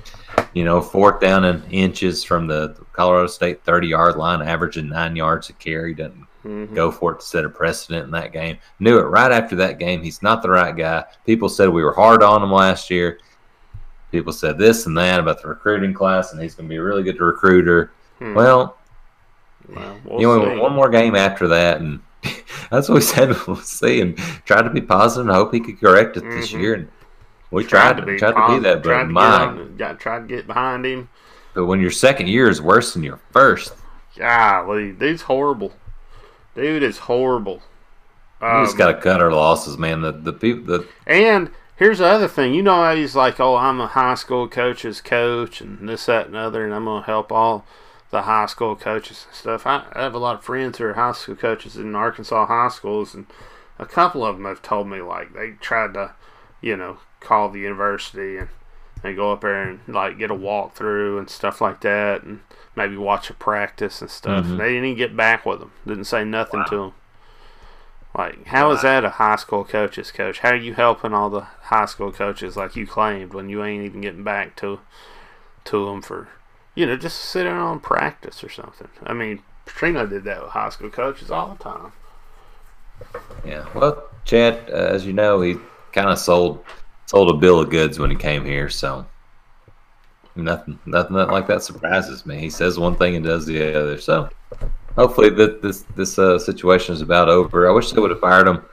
[0.54, 5.16] You know, fourth down in inches from the Colorado State 30 yard line, averaging nine
[5.16, 5.94] yards a carry.
[5.94, 6.74] Doesn't mm-hmm.
[6.74, 8.58] go for it to set a precedent in that game.
[8.78, 10.02] Knew it right after that game.
[10.02, 11.04] He's not the right guy.
[11.26, 13.18] People said we were hard on him last year.
[14.10, 16.82] People said this and that about the recruiting class, and he's going to be a
[16.82, 17.92] really good recruiter.
[18.18, 18.34] Hmm.
[18.34, 18.78] Well,
[19.68, 22.00] well we'll you know, one more game after that, and
[22.70, 25.78] that's what we said we'll see, and try to be positive and hope he could
[25.78, 26.40] correct it mm-hmm.
[26.40, 26.74] this year.
[26.74, 26.88] And
[27.50, 30.46] we tried, tried to be, tried to be that, but my, got tried to get
[30.46, 31.08] behind him.
[31.54, 33.74] But when your second year is worse than your first,
[34.16, 35.72] golly, dude's horrible.
[36.58, 37.62] Dude is horrible.
[38.40, 40.00] Um, we just got to cut our losses, man.
[40.00, 42.52] The the people the and here's the other thing.
[42.52, 46.26] You know how he's like, oh, I'm a high school coach's coach and this, that,
[46.26, 47.64] and other, and I'm gonna help all
[48.10, 49.68] the high school coaches and stuff.
[49.68, 52.70] I, I have a lot of friends who are high school coaches in Arkansas high
[52.70, 53.26] schools, and
[53.78, 56.14] a couple of them have told me like they tried to,
[56.60, 58.48] you know, call the university and
[59.04, 62.40] and go up there and like get a walkthrough and stuff like that, and
[62.78, 64.46] maybe watch a practice and stuff.
[64.46, 64.56] Mm-hmm.
[64.56, 65.72] They didn't even get back with them.
[65.86, 66.66] Didn't say nothing wow.
[66.66, 66.92] to them.
[68.16, 68.74] Like, how wow.
[68.74, 70.38] is that a high school coach's coach?
[70.38, 73.84] How are you helping all the high school coaches like you claimed when you ain't
[73.84, 74.80] even getting back to
[75.64, 76.28] to them for,
[76.74, 78.88] you know, just sitting on practice or something?
[79.02, 81.92] I mean, Petrino did that with high school coaches all the time.
[83.44, 85.56] Yeah, well, Chad, uh, as you know, he
[85.92, 86.64] kind of sold
[87.06, 89.06] sold a bill of goods when he came here, so
[90.42, 92.38] nothing nothing like that surprises me.
[92.38, 93.98] He says one thing and does the other.
[94.00, 94.28] So
[94.96, 97.68] hopefully that this this uh, situation is about over.
[97.68, 98.64] I wish they would have fired him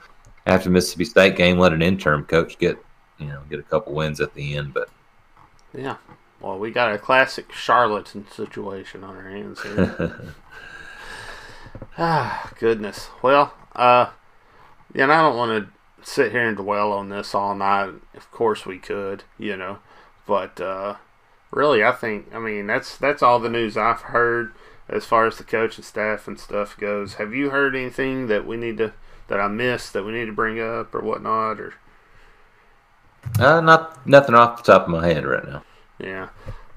[0.46, 1.58] after Mississippi State game.
[1.58, 2.78] Let an interim coach get
[3.18, 4.88] you know get a couple wins at the end, but
[5.76, 5.96] yeah.
[6.40, 10.34] Well, we got a classic charlatan situation on our hands here.
[11.98, 13.08] ah, goodness.
[13.22, 14.10] Well, uh,
[14.94, 15.72] yeah, and I don't want to
[16.08, 17.94] sit here and dwell on this all night.
[18.14, 19.78] Of course we could, you know,
[20.26, 20.96] but uh,
[21.50, 24.52] really, I think I mean that's that's all the news I've heard
[24.88, 27.14] as far as the coaching staff and stuff goes.
[27.14, 28.92] Have you heard anything that we need to
[29.28, 31.74] that I missed that we need to bring up or whatnot or?
[33.38, 35.62] Uh, not nothing off the top of my head right now.
[35.98, 36.28] Yeah.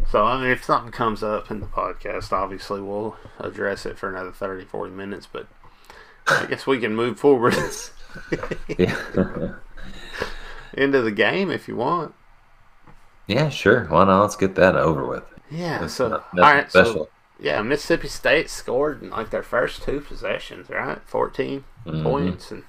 [0.10, 4.10] So, I mean, if something comes up in the podcast, obviously we'll address it for
[4.10, 5.48] another 30, 40 minutes, but
[6.28, 7.54] I guess we can move forward.
[10.74, 12.16] Into the game if you want.
[13.30, 13.86] Yeah, sure.
[13.86, 14.22] Why not?
[14.22, 15.24] Let's get that over with.
[15.52, 15.80] Yeah.
[15.80, 16.70] That's so, all right.
[16.70, 16.94] Special.
[16.94, 21.00] So, yeah, Mississippi State scored in like their first two possessions, right?
[21.06, 22.04] 14 mm-hmm.
[22.04, 22.64] points and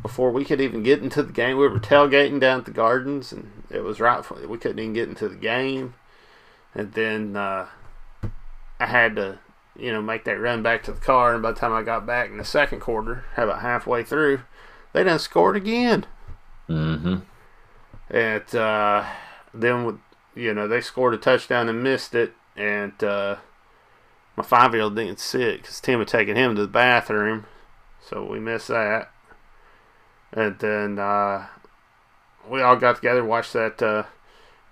[0.00, 1.58] before we could even get into the game.
[1.58, 4.24] We were tailgating down at the Gardens, and it was right.
[4.48, 5.94] We couldn't even get into the game,
[6.74, 7.66] and then uh,
[8.80, 9.38] I had to,
[9.78, 11.34] you know, make that run back to the car.
[11.34, 14.40] And by the time I got back in the second quarter, about halfway through,
[14.92, 16.06] they done scored again.
[16.68, 17.16] Mm-hmm.
[18.10, 19.06] And uh,
[19.52, 20.00] then,
[20.34, 23.36] you know, they scored a touchdown and missed it, and uh,
[24.36, 27.46] my five-year-old didn't see it because Tim had taken him to the bathroom,
[28.00, 29.10] so we missed that.
[30.32, 31.46] And then uh,
[32.48, 34.04] we all got together, watched that uh,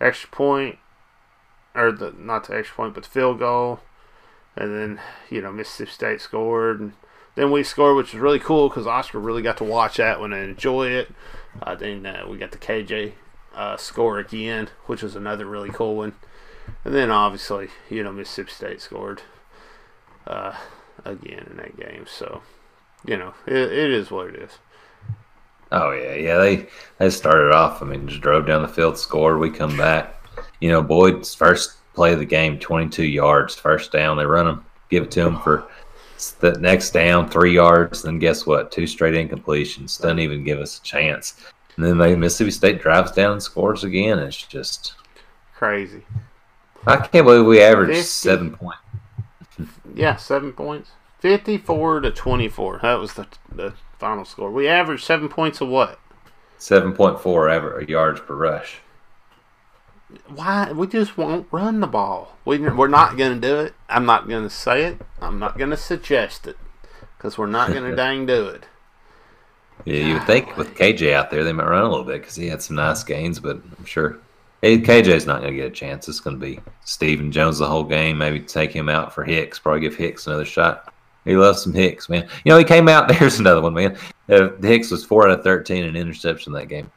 [0.01, 0.79] extra point,
[1.75, 3.81] or the not the extra point, but the field goal.
[4.57, 6.93] And then you know Mississippi State scored, and
[7.37, 10.33] then we scored, which was really cool because Oscar really got to watch that one
[10.33, 11.11] and enjoy it.
[11.61, 13.13] Uh, then uh, we got the KJ
[13.55, 16.15] uh, score again, which was another really cool one.
[16.85, 19.23] And then obviously, you know, Mississippi State scored
[20.27, 20.55] uh,
[21.05, 22.07] again in that game.
[22.07, 22.43] So,
[23.05, 24.59] you know, it, it is what it is.
[25.71, 26.37] Oh yeah, yeah.
[26.37, 27.83] They they started off.
[27.83, 29.39] I mean, just drove down the field, scored.
[29.39, 30.23] We come back.
[30.61, 34.19] You know, Boyd's first play of the game, twenty-two yards, first down.
[34.19, 35.67] They run him, give it to him for
[36.31, 38.03] the next down, three yards.
[38.03, 38.71] Then guess what?
[38.71, 40.01] Two straight incompletions.
[40.01, 41.35] Doesn't even give us a chance.
[41.77, 44.19] And then they Mississippi State drives down and scores again.
[44.19, 44.95] It's just
[45.55, 46.03] crazy.
[46.87, 48.03] I can't believe we averaged 50.
[48.03, 48.79] seven points.
[49.95, 50.91] yeah, seven points.
[51.21, 52.81] Fifty-four to twenty-four.
[52.83, 54.51] That was the the final score.
[54.51, 56.01] We averaged seven points of what?
[56.59, 58.79] Seven point four ever yards per rush.
[60.29, 62.37] Why we just won't run the ball?
[62.45, 63.75] We we're not going to do it.
[63.89, 65.01] I'm not going to say it.
[65.21, 66.57] I'm not going to suggest it
[67.17, 68.67] because we're not going to dang do it.
[69.85, 72.37] Yeah, you would think with KJ out there they might run a little bit because
[72.37, 74.21] he had some nice gains, but I'm sure
[74.63, 76.09] hey, KJ's not going to get a chance.
[76.09, 78.19] It's going to be Stephen Jones the whole game.
[78.19, 79.59] Maybe take him out for Hicks.
[79.59, 80.95] Probably give Hicks another shot.
[81.25, 82.29] He loves some Hicks, man.
[82.45, 83.09] You know, he came out.
[83.19, 83.99] There's another one, man.
[84.29, 86.91] Uh, Hicks was four out of thirteen in interception that game.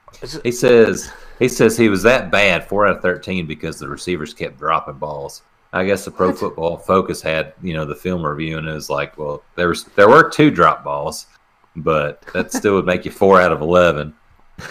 [0.43, 4.33] He says he says he was that bad, four out of thirteen, because the receivers
[4.33, 5.41] kept dropping balls.
[5.73, 6.37] I guess the Pro what?
[6.37, 9.83] Football Focus had you know the film review, and it was like, well, there was
[9.95, 11.27] there were two drop balls,
[11.75, 14.13] but that still would make you four out of eleven.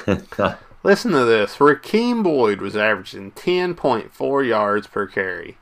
[0.82, 5.58] Listen to this: Rakeem Boyd was averaging ten point four yards per carry.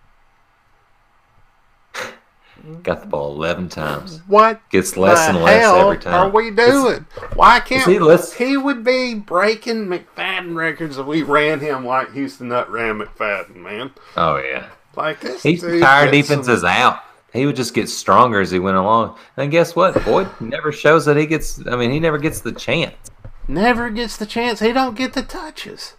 [2.83, 4.20] Got the ball eleven times.
[4.29, 6.12] What gets less and less every time?
[6.12, 7.07] What are we doing?
[7.16, 12.12] It's, Why can't he, he would be breaking McFadden records if we ran him like
[12.12, 13.90] Houston Nutt ran McFadden, man?
[14.16, 14.68] Oh yeah.
[14.96, 15.42] Like this.
[15.42, 16.70] He's tired defenses some...
[16.70, 17.03] out.
[17.33, 19.16] He would just get stronger as he went along.
[19.37, 20.05] And guess what?
[20.05, 21.66] Boyd never shows that he gets.
[21.66, 23.11] I mean, he never gets the chance.
[23.48, 24.61] Never gets the chance.
[24.61, 25.96] He don't get the touches.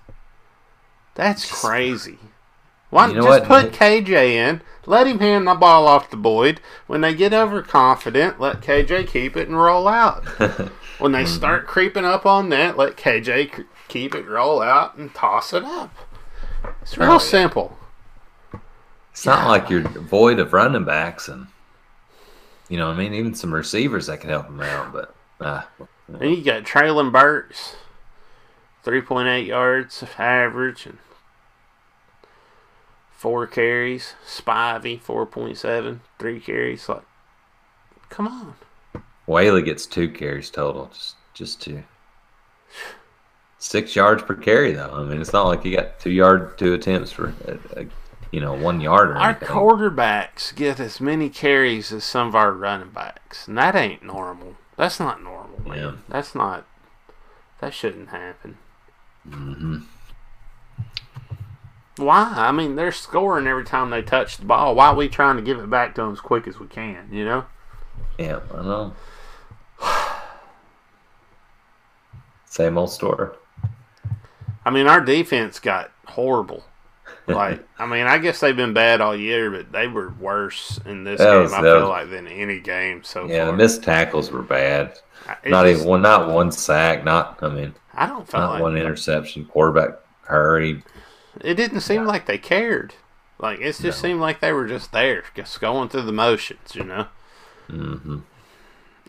[1.15, 2.19] That's crazy.
[2.93, 3.71] Why you know just what?
[3.71, 4.61] put KJ in?
[4.85, 6.61] Let him hand the ball off to Boyd.
[6.85, 10.23] When they get overconfident, let KJ keep it and roll out.
[10.99, 11.35] when they mm-hmm.
[11.35, 15.95] start creeping up on that, let KJ keep it, roll out, and toss it up.
[16.83, 17.77] It's real simple.
[19.11, 21.47] It's not like you're void of running backs and
[22.69, 25.61] you know, I mean, even some receivers that can help him out, but uh,
[26.07, 27.75] and you got Treylon Burks,
[28.83, 30.97] three point eight yards average, and
[33.23, 34.15] four carries.
[34.27, 36.89] Spivey, 4.7, three carries.
[36.89, 37.03] Like,
[38.09, 38.55] come on.
[39.25, 41.83] Whaley gets two carries total, just just two.
[43.59, 44.91] Six yards per carry, though.
[44.91, 47.85] I mean, it's not like you got two yard two attempts for a, a
[48.33, 49.11] you know one yard.
[49.11, 49.47] Or our anything.
[49.47, 54.57] quarterbacks get as many carries as some of our running backs, and that ain't normal.
[54.75, 55.77] That's not normal, man.
[55.77, 55.91] Yeah.
[56.09, 56.65] That's not.
[57.61, 58.57] That shouldn't happen.
[59.25, 59.77] Mm-hmm.
[61.97, 62.33] Why?
[62.35, 64.75] I mean, they're scoring every time they touch the ball.
[64.75, 67.09] Why are we trying to give it back to them as quick as we can?
[67.11, 67.45] You know?
[68.17, 68.93] Yeah, I know.
[72.45, 73.29] Same old story.
[74.65, 76.63] I mean, our defense got horrible.
[77.27, 81.03] Like, I mean, I guess they've been bad all year, but they were worse in
[81.03, 81.43] this that game.
[81.43, 83.35] Was, I feel was, like than any game so far.
[83.35, 83.51] yeah, far.
[83.51, 84.99] the missed tackles were bad.
[85.43, 87.03] It not just, even one, not one sack.
[87.03, 89.45] Not, I mean, I don't feel not like one interception.
[89.45, 90.83] Quarterback hurried.
[91.41, 92.93] It didn't seem like they cared.
[93.39, 93.91] Like it just no.
[93.91, 97.07] seemed like they were just there, just going through the motions, you know.
[97.69, 98.19] Mm-hmm.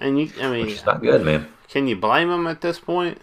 [0.00, 1.46] And you, I mean, it's not good, man.
[1.68, 3.20] Can you blame them at this point?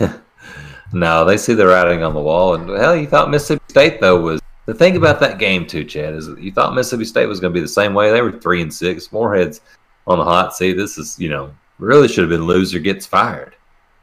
[0.92, 4.20] no, they see the writing on the wall, and hell, you thought Mississippi State though
[4.20, 7.52] was the thing about that game too, Chad, is you thought Mississippi State was going
[7.52, 8.10] to be the same way.
[8.10, 9.60] They were three and six, Moorhead's
[10.06, 10.74] on the hot seat.
[10.74, 13.54] This is, you know, really should have been loser gets fired.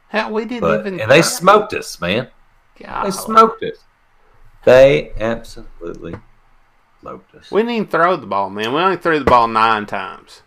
[0.08, 1.00] Hell, we didn't but, even.
[1.00, 2.28] And they smoked us, man.
[2.80, 3.06] God.
[3.06, 3.78] They smoked us.
[4.64, 6.16] They absolutely
[7.00, 7.50] smoked us.
[7.50, 8.72] We didn't even throw the ball, man.
[8.72, 10.42] We only threw the ball nine times.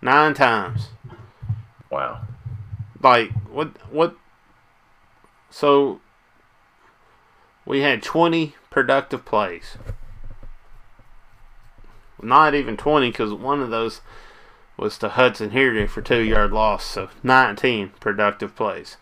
[0.00, 0.88] Nine times.
[1.90, 2.22] Wow.
[3.02, 3.68] Like what?
[3.92, 4.16] What?
[5.50, 6.00] So
[7.66, 9.76] we had 20 productive plays.
[12.20, 14.00] Not even 20 because one of those
[14.76, 16.84] was to Hudson Hirdy for two yard loss.
[16.84, 18.96] So 19 productive plays.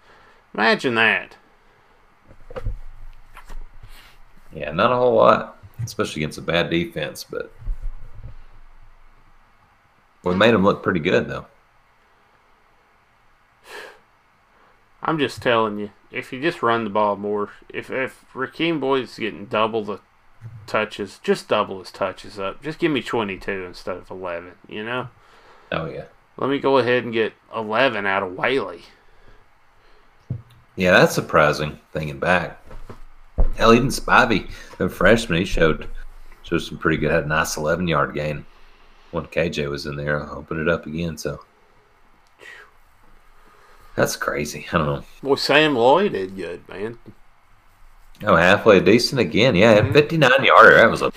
[0.52, 1.36] Imagine that.
[4.52, 7.52] Yeah, not a whole lot, especially against a bad defense, but
[10.22, 11.46] we made them look pretty good though.
[15.02, 19.18] I'm just telling you, if you just run the ball more, if if Rakeem Boyd's
[19.18, 20.00] getting double the
[20.66, 22.62] touches, just double his touches up.
[22.62, 24.52] Just give me 22 instead of 11.
[24.68, 25.08] You know.
[25.72, 26.04] Oh yeah.
[26.36, 28.82] Let me go ahead and get 11 out of Whaley.
[30.76, 31.78] Yeah, that's surprising.
[31.92, 32.59] Thinking back,
[33.56, 35.88] hell, even Spivey, the freshman, he showed
[36.42, 37.10] showed some pretty good.
[37.10, 38.44] Had a nice 11 yard gain
[39.10, 41.16] when KJ was in there, open it up again.
[41.16, 41.44] So
[43.96, 44.66] that's crazy.
[44.72, 45.04] I don't know.
[45.22, 46.98] Boy, Sam Loy did good, man.
[48.22, 49.54] Oh, halfway decent again.
[49.54, 49.92] Yeah, mm-hmm.
[49.92, 50.74] 59 yarder.
[50.76, 51.12] That was a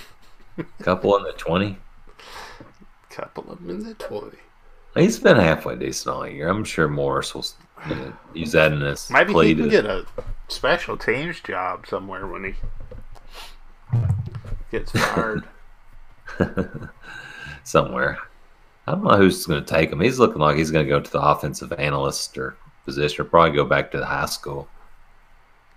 [0.82, 1.78] couple in the 20.
[3.10, 4.38] Couple of them in the 20.
[4.96, 6.50] He's been halfway decent all year.
[6.50, 7.46] I'm sure Morris will
[8.34, 9.10] use that in this.
[9.10, 10.06] Maybe he can to- get a
[10.54, 12.54] special teams job somewhere when he
[14.72, 15.44] gets fired.
[17.64, 18.18] somewhere.
[18.88, 20.02] I don't know who's going to take him.
[20.02, 23.56] He's looking like he's going to go to the offensive analyst or position, or probably
[23.56, 24.68] go back to the high school.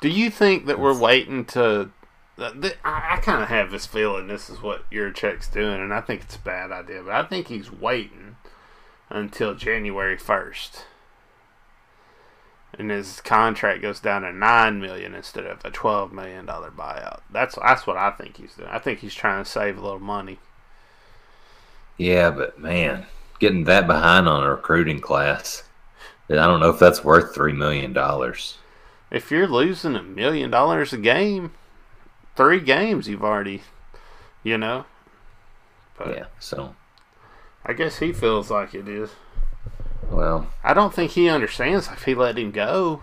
[0.01, 1.91] Do you think that we're waiting to?
[2.39, 2.51] uh,
[2.85, 6.22] I, I kind of have this feeling this is what Yurachek's doing, and I think
[6.22, 7.03] it's a bad idea.
[7.03, 8.37] But I think he's waiting
[9.09, 10.85] until January first,
[12.79, 17.20] and his contract goes down to nine million instead of a twelve million dollar buyout.
[17.31, 18.68] That's that's what I think he's doing.
[18.68, 20.39] I think he's trying to save a little money.
[21.97, 23.07] Yeah, but man,
[23.39, 25.62] getting that behind on a recruiting class,
[26.29, 28.59] I don't know if that's worth three million dollars.
[29.11, 31.53] If you're losing a million dollars a game,
[32.37, 33.62] three games you've already,
[34.43, 34.85] you know.
[35.99, 36.74] But Yeah, so
[37.64, 39.11] I guess he feels like it is.
[40.11, 43.03] Well, I don't think he understands if he let him go.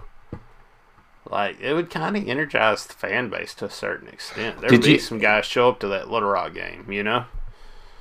[1.29, 4.59] Like it would kind of energize the fan base to a certain extent.
[4.61, 7.03] There would Did be you- some guys show up to that Little Rock game, you
[7.03, 7.25] know.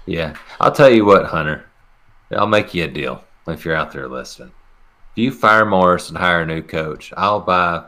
[0.07, 0.37] yeah.
[0.61, 1.65] I'll tell you what, Hunter.
[2.37, 4.53] I'll make you a deal if you're out there listening.
[5.13, 7.85] If you fire Morris and hire a new coach, I'll buy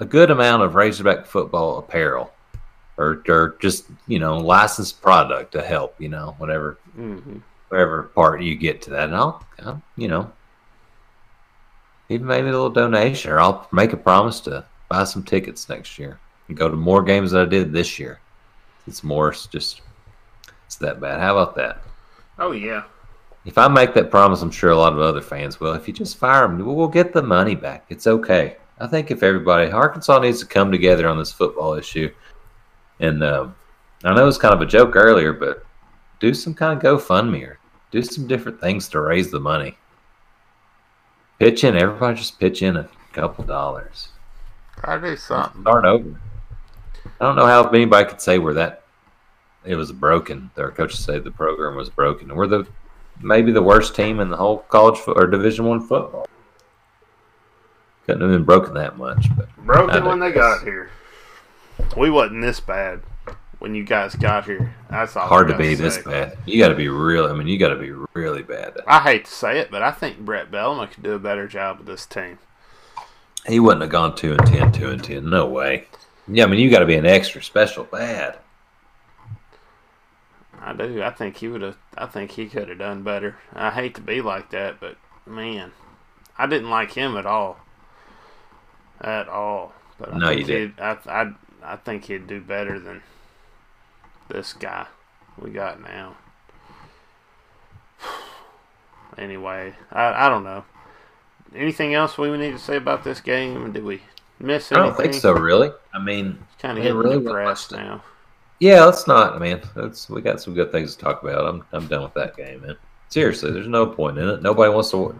[0.00, 2.32] a good amount of Razorback football apparel,
[2.98, 7.38] or or just you know licensed product to help you know whatever hmm
[7.72, 10.30] whatever part you get to that, and I'll, I'll you know
[12.10, 15.98] even maybe a little donation, or I'll make a promise to buy some tickets next
[15.98, 18.20] year and go to more games than I did this year.
[18.86, 19.80] It's Morris just
[20.66, 21.18] it's that bad.
[21.18, 21.82] How about that?
[22.38, 22.82] Oh yeah,
[23.46, 25.72] If I make that promise, I'm sure a lot of other fans will.
[25.72, 27.86] If you just fire him, we'll get the money back.
[27.88, 28.58] It's okay.
[28.80, 32.12] I think if everybody, Arkansas needs to come together on this football issue.
[33.00, 33.54] And um,
[34.04, 35.64] I know it was kind of a joke earlier, but
[36.20, 37.58] do some kind of GoFundMe or
[37.92, 39.76] do some different things to raise the money.
[41.38, 41.76] Pitch in.
[41.76, 44.08] Everybody just pitch in a couple dollars.
[44.82, 45.62] I do something.
[45.62, 46.20] Start over.
[47.20, 48.82] I don't know how anybody could say we're that
[49.64, 50.50] it was broken.
[50.54, 52.34] Their coaches say the program was broken.
[52.34, 52.66] We're the
[53.20, 56.26] maybe the worst team in the whole college fo- or Division One football.
[58.06, 60.90] Couldn't have been broken that much, but Broken when they got here.
[61.96, 63.02] We wasn't this bad
[63.62, 64.74] when you guys got here.
[64.90, 65.28] That's all.
[65.28, 66.02] hard to be gotta this say.
[66.02, 66.38] bad.
[66.46, 67.26] You got to be real.
[67.26, 68.76] I mean, you got to be really bad.
[68.88, 71.78] I hate to say it, but I think Bret Bielema could do a better job
[71.78, 72.40] with this team.
[73.46, 75.30] He wouldn't have gone two and ten, two and ten.
[75.30, 75.86] No way.
[76.26, 78.38] Yeah, I mean, you got to be an extra special bad.
[80.60, 81.00] I do.
[81.00, 81.76] I think he would have.
[81.96, 83.36] I think he could have done better.
[83.52, 85.70] I hate to be like that, but man,
[86.36, 87.60] I didn't like him at all.
[89.00, 89.72] At all.
[89.98, 90.80] But I No, you did.
[90.80, 91.32] I, I,
[91.62, 93.02] I think he'd do better than
[94.32, 94.86] this guy
[95.38, 96.16] we got now.
[99.18, 100.64] Anyway, I, I don't know.
[101.54, 103.72] Anything else we need to say about this game?
[103.72, 104.00] Did we
[104.40, 104.82] miss anything?
[104.82, 105.70] I don't think so, really.
[105.92, 108.02] I mean, Kind of getting really depressed now.
[108.58, 109.60] Yeah, let's not, man.
[109.74, 111.46] That's we got some good things to talk about.
[111.46, 112.76] I'm I'm done with that game, man.
[113.10, 114.40] Seriously, there's no point in it.
[114.40, 115.14] Nobody wants to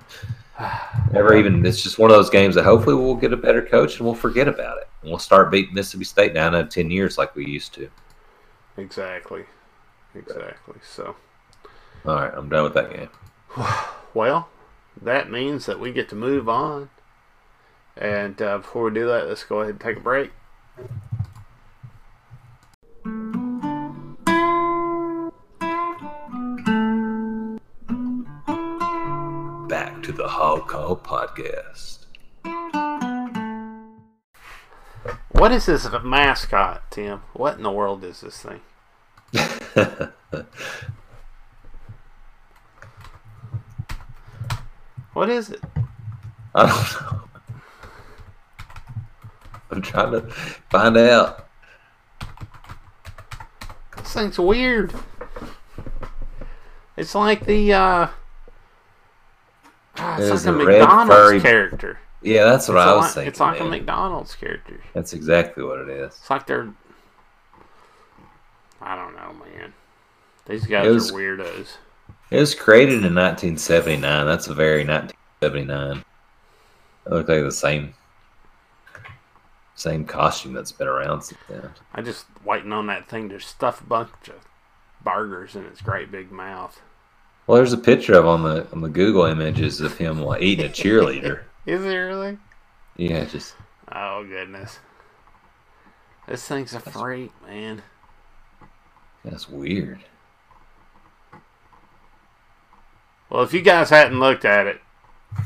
[1.15, 1.67] ever even.
[1.67, 4.15] It's just one of those games that hopefully we'll get a better coach and we'll
[4.15, 4.89] forget about it.
[5.03, 7.91] And we'll start beating Mississippi State down in ten years like we used to.
[8.77, 9.45] Exactly.
[10.15, 10.77] Exactly.
[10.83, 11.17] So.
[12.05, 13.09] All right, I'm done with that game.
[14.15, 14.51] Well,
[15.01, 16.91] that means that we get to move on.
[17.97, 20.33] And uh, before we do that, let's go ahead and take a break.
[29.73, 32.02] back to the Hog Call Podcast.
[35.43, 37.23] What is this mascot, Tim?
[37.33, 38.61] What in the world is this thing?
[45.15, 45.61] what is it?
[46.55, 47.23] I don't know.
[49.73, 50.21] I'm trying to
[50.71, 51.49] find out.
[53.97, 54.95] This thing's weird.
[56.97, 58.07] It's like the uh
[59.97, 61.99] ah, it's like a McDonald's furry- character.
[62.23, 63.29] Yeah, that's what It's I was like, thinking.
[63.29, 63.65] It's like a.
[63.65, 64.81] McDonald's character.
[64.95, 66.15] That's exactly what it is.
[66.15, 66.73] It's like they're
[68.81, 69.73] I don't know, man.
[70.47, 71.67] These guys was- are weirdos.
[72.31, 74.27] It was created in 1979.
[74.27, 76.03] That's a very 1979.
[77.07, 77.95] It looked like the same
[79.75, 81.71] same costume that's been around since then.
[81.95, 84.47] I just waiting on that thing to stuff a bunch of
[85.03, 86.81] burgers in its great big mouth.
[87.47, 90.67] Well, there's a picture of on the on the Google images of him like, eating
[90.67, 91.41] a cheerleader.
[91.67, 92.39] Is it really?
[92.97, 93.55] yeah, just
[93.91, 94.79] Oh goodness.
[96.27, 97.83] This thing's a freak, man.
[99.25, 100.01] that's weird.
[103.29, 104.81] Well, if you guys hadn't looked at it,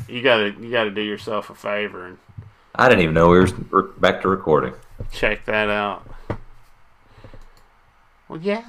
[0.09, 2.19] you gotta you gotta do yourself a favor and
[2.75, 4.75] I didn't even know we were we're back to recording.
[5.13, 6.07] check that out.
[8.29, 8.65] Well, yeah.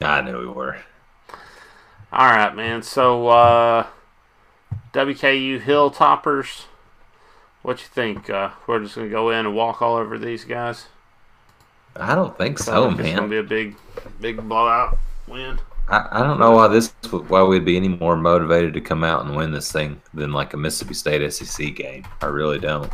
[0.00, 0.76] I knew we were.
[2.12, 2.82] All right, man.
[2.82, 3.86] So, uh,
[4.92, 6.64] WKU Hilltoppers,
[7.62, 8.28] what you think?
[8.28, 10.86] Uh, we're just gonna go in and walk all over these guys.
[11.96, 13.30] I don't think so, like It's gonna man.
[13.30, 13.76] be a big,
[14.20, 15.58] big blowout win.
[15.88, 16.92] I, I don't know why this
[17.28, 20.52] why we'd be any more motivated to come out and win this thing than like
[20.54, 22.04] a Mississippi State SEC game.
[22.20, 22.90] I really don't.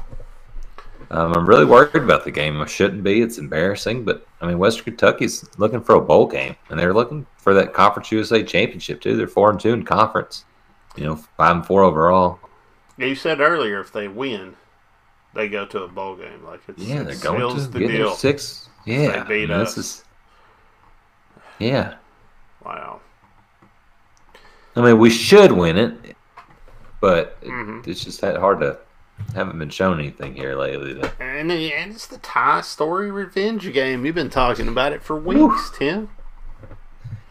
[1.10, 2.60] Um, I'm really worried about the game.
[2.60, 3.22] I shouldn't be.
[3.22, 7.26] It's embarrassing, but I mean, Western Kentucky's looking for a bowl game, and they're looking
[7.38, 9.16] for that Conference USA championship too.
[9.16, 10.44] They're four and two in conference.
[10.96, 12.40] You know, five and four overall.
[12.98, 14.54] Yeah, you said earlier if they win,
[15.32, 16.44] they go to a bowl game.
[16.44, 18.14] Like it's Yeah, they're going to the get their deal.
[18.14, 18.68] six.
[18.84, 19.74] Yeah, They beat I mean, us.
[19.76, 20.04] This is,
[21.58, 21.94] yeah,
[22.64, 23.00] Wow.
[24.76, 26.16] I mean, we should win it,
[27.00, 27.86] but Mhm.
[27.86, 28.78] it's just that hard to.
[29.34, 30.94] Haven't been shown anything here lately.
[30.94, 34.06] That, And, and it's the Ty Storey revenge game.
[34.06, 36.08] You've been talking about it for weeks, Tim.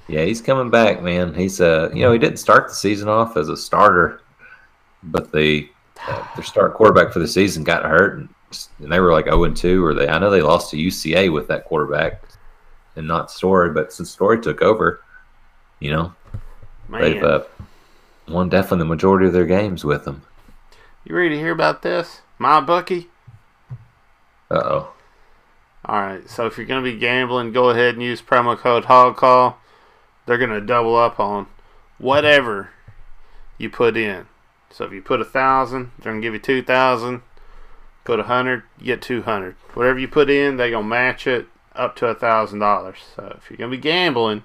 [0.08, 1.34] yeah, he's coming back, man.
[1.34, 4.22] He's uh, you know, he didn't start the season off as a starter,
[5.04, 5.70] but the
[6.08, 8.30] uh, their start quarterback for the season got hurt, and,
[8.80, 9.84] and they were like zero and two.
[9.84, 12.22] Or they, I know they lost to UCA with that quarterback,
[12.96, 13.72] and not Storey.
[13.72, 15.02] But since Storey took over,
[15.80, 16.14] you know,
[16.88, 17.44] Man, they've uh,
[18.28, 20.22] won definitely the majority of their games with him.
[21.08, 22.22] You ready to hear about this?
[22.38, 23.08] My bookie.
[24.52, 24.94] Uh oh.
[25.86, 28.86] All right, so if you're going to be gambling, go ahead and use promo code
[28.86, 29.56] HOGCALL.
[30.26, 31.48] They're going to double up on
[31.98, 32.72] whatever
[33.58, 34.26] you put in.
[34.70, 37.22] So if you put a thousand, they're going to give you two thousand.
[38.04, 39.56] Put a hundred, get two hundred.
[39.76, 42.98] Whatever you put in, they're going to match it up to a thousand dollars.
[43.16, 44.44] So if you're going to be gambling,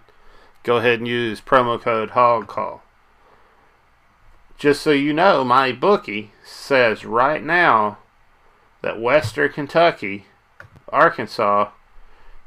[0.62, 2.82] go ahead and use promo code HOGCALL.
[4.62, 7.98] Just so you know, my bookie says right now
[8.80, 10.26] that Western Kentucky
[10.88, 11.70] Arkansas,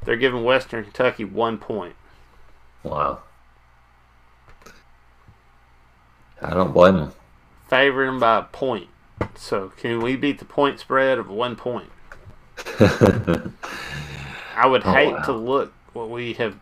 [0.02, 1.94] they're giving Western Kentucky one point.
[2.82, 3.18] Wow.
[6.40, 7.12] I don't blame them.
[7.68, 8.88] Favoring them by a point.
[9.34, 11.90] So can we beat the point spread of one point?
[12.80, 13.50] I
[14.64, 15.22] would Oh, hate wow.
[15.24, 16.56] to look what we have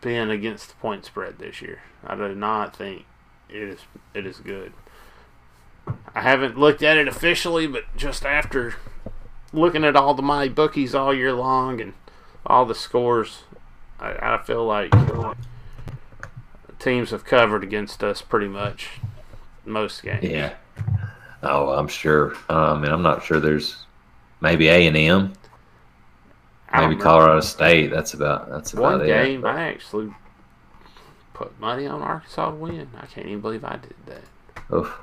[0.00, 1.82] been against the point spread this year.
[2.04, 3.06] I do not think
[3.48, 3.80] it is
[4.14, 4.72] it is good.
[6.14, 8.74] I haven't looked at it officially, but just after
[9.52, 11.92] looking at all the my bookies all year long and
[12.46, 13.42] all the scores,
[14.00, 14.92] I, I feel like
[16.78, 18.90] teams have covered against us pretty much
[19.64, 20.24] most games.
[20.24, 20.54] Yeah.
[21.42, 22.34] Oh, I'm sure.
[22.48, 23.38] Um, I mean, I'm not sure.
[23.40, 23.84] There's
[24.40, 25.32] maybe A and M,
[26.72, 26.96] maybe.
[26.96, 27.90] Colorado State.
[27.90, 29.06] That's about that's about One it.
[29.06, 30.12] game, I actually
[31.34, 32.88] put money on Arkansas to win.
[32.98, 34.74] I can't even believe I did that.
[34.74, 34.96] Oof.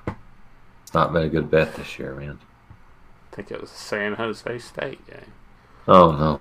[0.81, 2.39] It's not been a good bet this year, man.
[3.31, 5.33] I think it was a San Jose State game.
[5.87, 6.39] Oh no.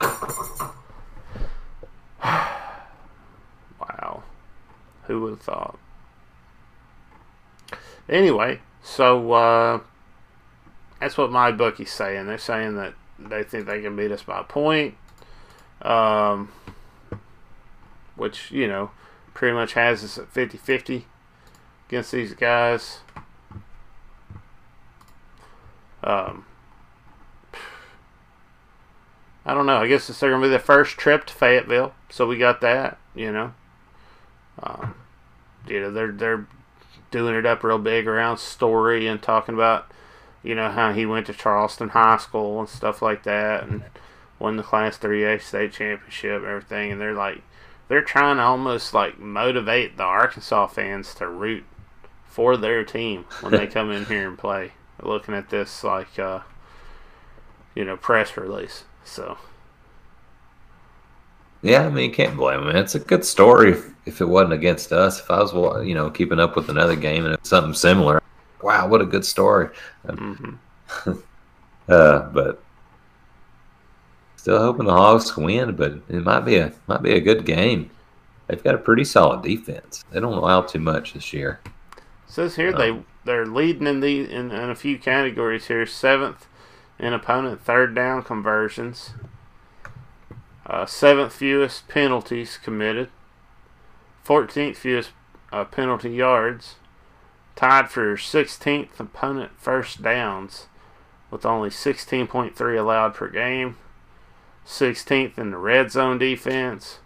[3.80, 4.22] Wow.
[5.04, 5.78] Who would have thought?
[8.08, 9.80] Anyway, so uh,
[11.00, 12.26] that's what my bookie's saying.
[12.26, 14.96] They're saying that they think they can beat us by a point.
[15.82, 16.50] Um,
[18.20, 18.90] which, you know,
[19.32, 21.06] pretty much has us at 50 50
[21.88, 22.98] against these guys.
[26.04, 26.44] Um,
[29.44, 29.78] I don't know.
[29.78, 32.98] I guess it's going to be the first trip to Fayetteville, so we got that.
[33.14, 33.54] You know,
[34.62, 34.94] um,
[35.66, 36.46] you know they're they're
[37.10, 39.90] doing it up real big around Storey and talking about
[40.42, 43.82] you know how he went to Charleston High School and stuff like that, and
[44.38, 46.92] won the Class 3A state championship and everything.
[46.92, 47.42] And they're like,
[47.90, 51.64] they're trying to almost like motivate the Arkansas fans to root
[52.24, 54.72] for their team when they come in here and play.
[55.02, 56.38] Looking at this like, uh,
[57.74, 58.84] you know, press release.
[59.04, 59.38] So.
[61.62, 62.76] Yeah, I mean, you can't blame them.
[62.76, 65.18] It's a good story if, if it wasn't against us.
[65.18, 68.22] If I was, you know, keeping up with another game and something similar,
[68.62, 69.68] wow, what a good story.
[70.06, 71.10] Mm-hmm.
[71.88, 72.62] uh, but
[74.40, 77.44] still hoping the Hogs can win, but it might be a might be a good
[77.44, 77.90] game.
[78.46, 80.02] They've got a pretty solid defense.
[80.10, 81.60] They don't allow too much this year.
[81.96, 85.84] It says here um, they they're leading in the in, in a few categories here.
[85.84, 86.46] Seventh
[86.98, 89.10] in opponent third down conversions.
[90.64, 93.10] Uh, seventh fewest penalties committed.
[94.22, 95.10] Fourteenth fewest
[95.52, 96.76] uh, penalty yards.
[97.56, 100.68] Tied for 16th opponent first downs
[101.30, 103.76] with only 16.3 allowed per game.
[104.70, 107.00] 16th in the red zone defense.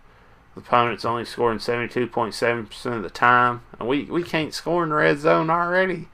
[0.55, 3.63] The opponent's only scoring 72.7% of the time.
[3.79, 6.09] And we, we can't score in the red zone already.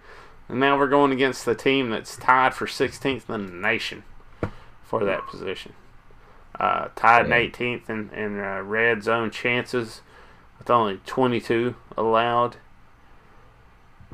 [0.48, 4.04] And now we're going against the team that's tied for 16th in the nation
[4.84, 5.74] for that position.
[6.58, 10.02] Uh, tied in 18th in, in uh, red zone chances
[10.58, 12.56] with only 22 allowed.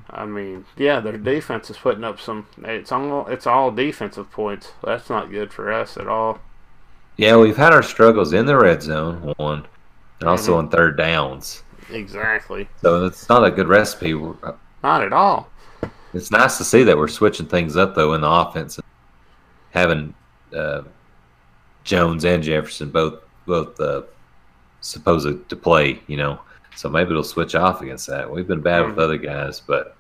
[0.08, 2.46] I mean, yeah, their defense is putting up some.
[2.62, 4.70] It's all it's all defensive points.
[4.84, 6.38] That's not good for us at all.
[7.16, 9.66] Yeah, we've had our struggles in the red zone, one,
[10.20, 10.66] and also mm-hmm.
[10.66, 11.62] on third downs.
[11.90, 12.68] Exactly.
[12.82, 14.12] So it's not a good recipe.
[14.12, 15.48] Not at all.
[16.12, 18.78] It's nice to see that we're switching things up though in the offense,
[19.70, 20.14] having
[20.54, 20.82] uh,
[21.84, 24.02] Jones and Jefferson both both uh,
[24.80, 26.00] supposed to play.
[26.06, 26.40] You know,
[26.74, 28.30] so maybe it'll switch off against that.
[28.30, 28.90] We've been bad mm-hmm.
[28.90, 29.96] with other guys, but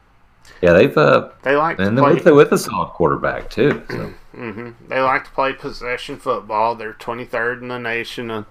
[0.62, 3.82] yeah, they've uh, they like and play, with, with a solid quarterback too.
[3.90, 4.12] So.
[4.36, 4.88] Mm-hmm.
[4.88, 6.74] They like to play possession football.
[6.74, 8.46] They're 23rd in the nation and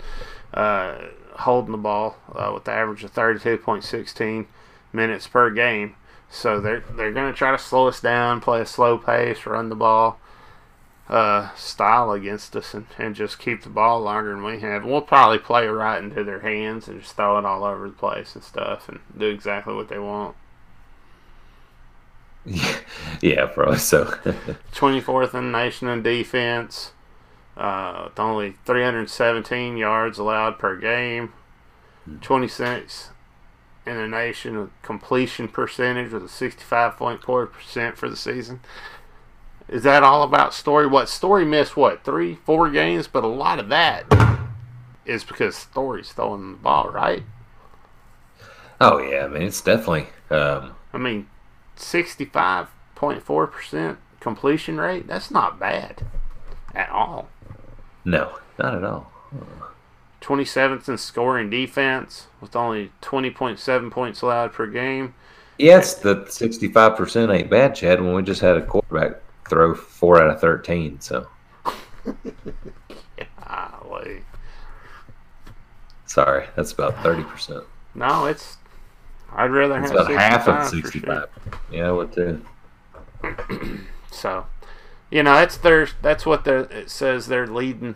[0.53, 0.95] uh,
[1.39, 4.47] holding the ball uh, with the average of 32.16
[4.93, 5.95] minutes per game.
[6.29, 9.69] So they're they're going to try to slow us down, play a slow pace, run
[9.69, 10.19] the ball
[11.07, 14.81] uh, style against us, and, and just keep the ball longer than we have.
[14.83, 17.93] And we'll probably play right into their hands and just throw it all over the
[17.93, 20.35] place and stuff, and do exactly what they want.
[23.21, 24.05] yeah, probably so.
[24.73, 26.91] 24th in the nation in defense,
[27.57, 31.33] uh, with only 317 yards allowed per game.
[32.21, 33.09] 26
[33.85, 38.59] in the nation with completion percentage with a 65.4% for the season.
[39.67, 40.85] Is that all about Storey?
[40.85, 41.75] What Storey missed?
[41.75, 43.07] What three, four games?
[43.07, 44.05] But a lot of that
[45.05, 47.23] is because Storey's throwing the ball, right?
[48.79, 50.07] Oh yeah, I mean it's definitely.
[50.29, 51.27] Um, I mean,
[51.77, 56.05] 65.4% completion rate, that's not bad
[56.73, 57.29] at all.
[58.03, 59.11] No, not at all.
[60.21, 65.13] 27th in scoring defense with only 20.7 points allowed per game.
[65.57, 70.31] Yes, the 65% ain't bad, Chad, when we just had a quarterback throw 4 out
[70.31, 71.27] of 13, so.
[73.47, 74.23] Golly.
[76.05, 77.63] Sorry, that's about 30%.
[77.93, 78.57] No, it's
[79.35, 81.27] I'd rather it's have about half of sixty-five.
[81.43, 81.59] Sure.
[81.71, 82.41] Yeah, what too.
[84.11, 84.45] so,
[85.11, 87.95] you know, that's their that's what the it says they're leading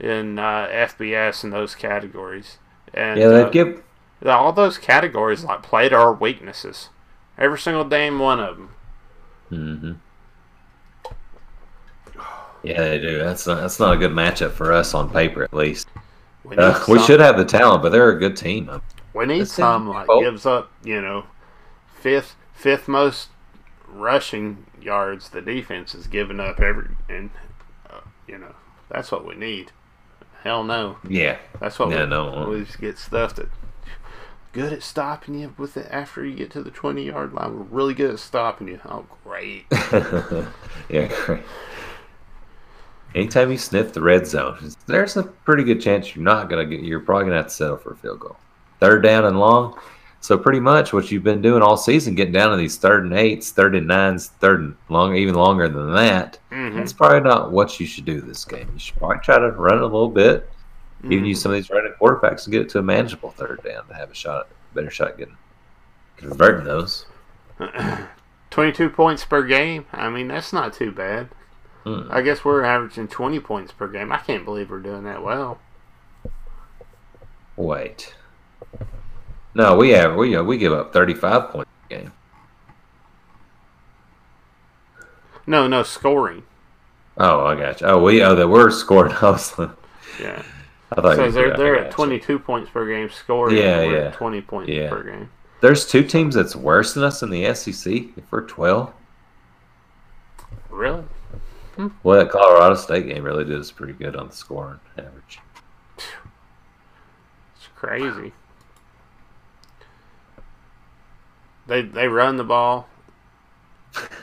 [0.00, 2.58] in uh, FBS in those categories.
[2.92, 3.82] And yeah, they uh, give
[4.26, 6.90] all those categories like play to our weaknesses.
[7.38, 8.68] Every single damn one of them.
[9.50, 9.92] Mm-hmm.
[12.62, 13.18] Yeah, they do.
[13.18, 15.88] That's not, that's not a good matchup for us on paper, at least.
[16.44, 18.70] We, uh, we should have the talent, but they're a good team.
[19.14, 21.24] We need some like gives up, you know,
[21.94, 23.28] fifth fifth most
[23.86, 27.30] rushing yards the defense is giving up every and
[27.90, 28.54] uh, you know
[28.88, 29.72] that's what we need.
[30.42, 30.98] Hell no.
[31.08, 31.38] Yeah.
[31.60, 32.48] That's what yeah, we, no.
[32.48, 33.48] we just get stuff that
[34.52, 37.54] good at stopping you with it after you get to the twenty yard line.
[37.54, 38.80] We're really good at stopping you.
[38.84, 39.66] Oh great.
[40.88, 41.42] yeah, great.
[43.14, 46.80] Anytime you sniff the red zone, there's a pretty good chance you're not gonna get.
[46.80, 48.36] You're probably gonna have to settle for a field goal
[48.82, 49.78] third down and long.
[50.18, 53.12] So pretty much what you've been doing all season, getting down to these third and
[53.12, 56.38] eights, third and nines, third and long, even longer than that.
[56.50, 56.78] Mm-hmm.
[56.78, 58.68] That's probably not what you should do this game.
[58.72, 60.50] You should probably try to run a little bit,
[60.98, 61.12] mm-hmm.
[61.12, 63.86] even use some of these running quarterbacks and get it to a manageable third down
[63.86, 65.36] to have a shot, better shot getting
[66.16, 67.06] converting those.
[68.50, 69.86] Twenty-two points per game.
[69.92, 71.28] I mean, that's not too bad.
[71.84, 72.02] Hmm.
[72.10, 74.12] I guess we're averaging 20 points per game.
[74.12, 75.58] I can't believe we're doing that well.
[77.56, 78.14] Wait.
[79.54, 82.12] No, we have we uh, we give up 35 points a game.
[85.46, 86.44] No, no, scoring.
[87.18, 87.86] Oh, I got you.
[87.88, 89.14] Oh, we oh that we're scoring.
[89.22, 89.54] Was,
[90.20, 90.42] Yeah.
[90.92, 93.56] I thought So they're, they're at 22 points per game scoring.
[93.56, 93.98] Yeah, and yeah.
[94.08, 94.90] at 20 points Yeah.
[94.90, 95.30] per game.
[95.60, 97.92] There's two teams that's worse than us in the SEC.
[98.16, 98.92] If we're 12,
[100.70, 101.04] Really?
[102.02, 105.38] well, that Colorado State game really did us pretty good on the scoring average.
[105.96, 108.32] It's crazy.
[111.66, 112.88] They they run the ball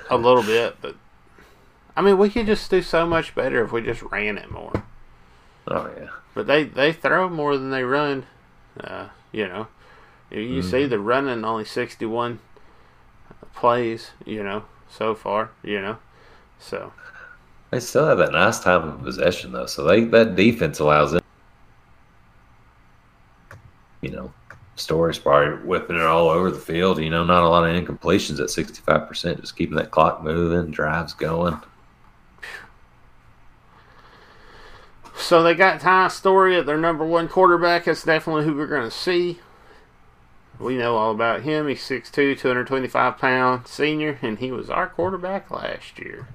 [0.10, 0.96] a little bit, but
[1.96, 4.84] I mean we could just do so much better if we just ran it more.
[5.68, 8.26] Oh yeah, But they they throw more than they run.
[8.80, 9.68] Uh, you know,
[10.32, 10.90] you, you see Mm-hmm.
[10.90, 12.40] the running only sixty one
[13.54, 14.12] plays.
[14.26, 15.52] You know, so far.
[15.64, 15.98] You know,
[16.60, 16.94] so
[17.72, 19.66] they still have that nice time of possession though.
[19.68, 21.22] So they that defense allows them.
[24.02, 24.34] You know,
[24.80, 27.00] Storey's probably whipping it all over the field.
[27.00, 31.14] You know, not a lot of incompletions at 65%, just keeping that clock moving, drives
[31.14, 31.60] going.
[35.16, 37.86] So they got Ty Storey at their number one quarterback.
[37.86, 39.40] That's definitely who we're going to see.
[40.58, 41.68] We know all about him.
[41.68, 46.28] He's 6'2", 225 pound senior, and he was our quarterback last year.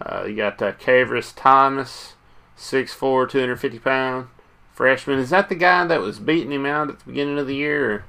[0.00, 2.14] Uh, you got uh, Cavris Thomas,
[2.58, 4.28] 6'4", 250 pound
[4.80, 5.18] freshman.
[5.18, 8.02] Is that the guy that was beating him out at the beginning of the year?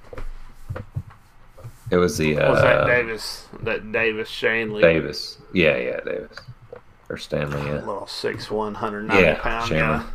[1.91, 3.45] It was the uh, was that Davis?
[3.63, 4.81] That Davis Shanley?
[4.81, 5.37] Davis.
[5.53, 6.37] Yeah, yeah, Davis.
[7.09, 7.79] Or Stanley, yeah.
[7.79, 10.05] Little 6'1", 190 Yeah, pound Chandler.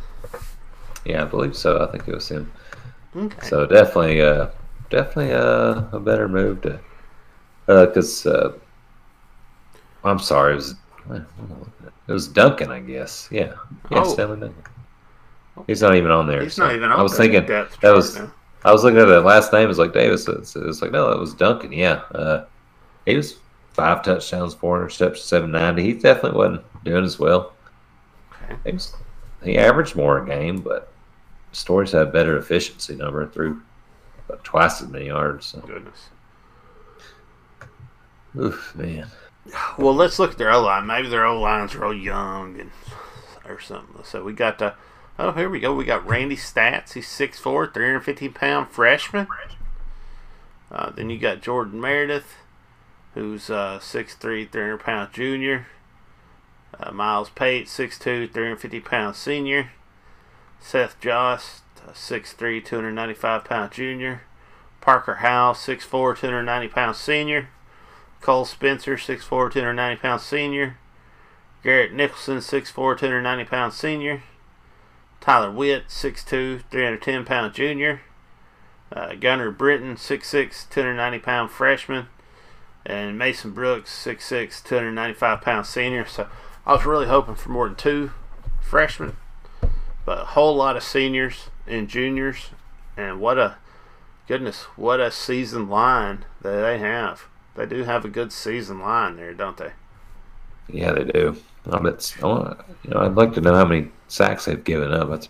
[1.05, 1.79] Yeah, I believe so.
[1.87, 2.51] I think it was him.
[3.15, 3.47] Okay.
[3.47, 4.47] So definitely, uh,
[4.89, 6.79] definitely uh, a better move to,
[7.67, 8.53] because uh,
[10.03, 10.75] I'm sorry, it was
[11.11, 13.27] it was Duncan, I guess.
[13.29, 13.53] Yeah,
[13.91, 14.11] yeah, Oh.
[14.11, 14.63] Stanley Duncan.
[15.65, 16.43] He's not even on there.
[16.43, 18.17] He's so not even I was thinking depth that was.
[18.17, 18.31] now.
[18.63, 19.63] I was looking at that last name.
[19.63, 20.27] It was like Davis.
[20.27, 21.71] It's, it's like no, it was Duncan.
[21.71, 22.45] Yeah, uh,
[23.05, 23.39] he was
[23.73, 25.83] five touchdowns, four interceptions, seven ninety.
[25.83, 27.53] He definitely wasn't doing as well.
[28.43, 28.55] Okay.
[28.65, 28.95] He, was,
[29.43, 30.91] he averaged more a game, but
[31.51, 33.61] Storey's had better efficiency number through
[34.27, 35.47] about twice as many yards.
[35.47, 35.59] So.
[35.59, 36.09] Goodness.
[38.37, 39.07] Oof, man.
[39.77, 40.85] Well, let's look at their O line.
[40.85, 42.71] Maybe their O line's real young and
[43.47, 44.03] or something.
[44.03, 44.73] So we got the.
[45.19, 45.73] Oh, here we go.
[45.73, 46.93] We got Randy Stats.
[46.93, 49.27] He's 6'4", 315 pound freshman.
[50.71, 52.35] Uh, then you got Jordan Meredith,
[53.15, 55.65] who's uh, 6'3", 300 pound junior.
[56.79, 59.71] Uh, Miles Pate, 6'2", 350 pound senior.
[60.59, 64.21] Seth Jost, uh, 6'3", 295 pound junior.
[64.81, 67.49] Parker Howell, 6'4", 290 pound senior.
[68.21, 70.77] Cole Spencer, 6'4", 290 pound senior.
[71.63, 74.21] Garrett Nicholson, 6'4", 290 pound senior.
[75.27, 77.99] Tyler Witt, 6'2", 310 pound junior.
[78.89, 82.07] Uh, Gunnar Britton, 6'6", 290 pound freshman.
[82.85, 86.05] And Mason Brooks, 6'6", 295 pound senior.
[86.05, 86.29] So
[86.65, 88.11] I was really hoping for more than two
[88.61, 89.17] freshmen.
[90.05, 92.51] But a whole lot of seniors and juniors.
[92.95, 93.57] And what a,
[94.29, 97.25] goodness, what a season line that they have.
[97.55, 99.73] They do have a good season line there, don't they?
[100.69, 101.35] Yeah, they do.
[101.71, 102.15] I bet.
[102.21, 105.09] I want, you know, I'd like to know how many sacks they've given up.
[105.09, 105.29] That's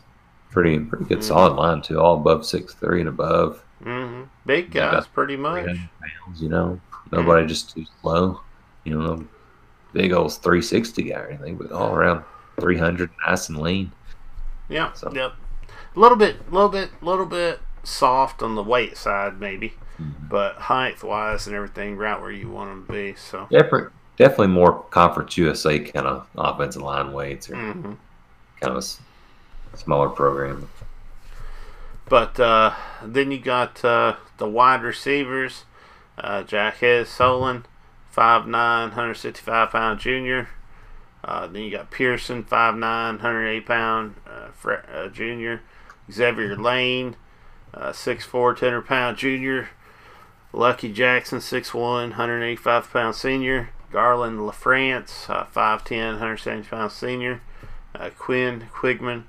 [0.51, 1.99] pretty pretty good, solid line too.
[1.99, 3.63] All above six three and above.
[3.83, 4.91] hmm Big Yeah.
[4.91, 5.65] guys, pretty much.
[5.65, 6.79] pounds, you know,
[7.11, 8.41] nobody just too slow.
[8.83, 9.27] You know,
[9.93, 12.23] big old three sixty guy or anything, but all around
[12.59, 13.91] three hundred, nice and lean.
[14.69, 15.33] Yeah, So- yep.
[15.95, 20.27] A little bit, little bit, little bit soft on the weight side, maybe, Mm-hmm.
[20.29, 23.15] but height wise and everything, right where you want them to be.
[23.15, 27.93] So, Definitely, definitely more Conference USA kind of offensive line weights or hmm
[28.59, 28.83] kind of
[29.73, 30.67] a smaller program.
[32.09, 35.65] but uh, then you got uh, the wide receivers,
[36.17, 37.65] uh, Jackhead Solon,
[38.15, 40.49] 5'9", 165 pound junior.
[41.23, 45.61] Uh, then you got Pearson, 5'9", 180 pound uh, uh, junior.
[46.11, 47.15] Xavier Lane,
[47.73, 49.69] uh, 6'4", 200 pound junior.
[50.53, 53.69] Lucky Jackson, 6'1", 185 pound senior.
[53.91, 57.41] Garland LaFrance, uh, 5'10", 170 pound senior.
[57.95, 59.23] Uh, Quinn Quigman,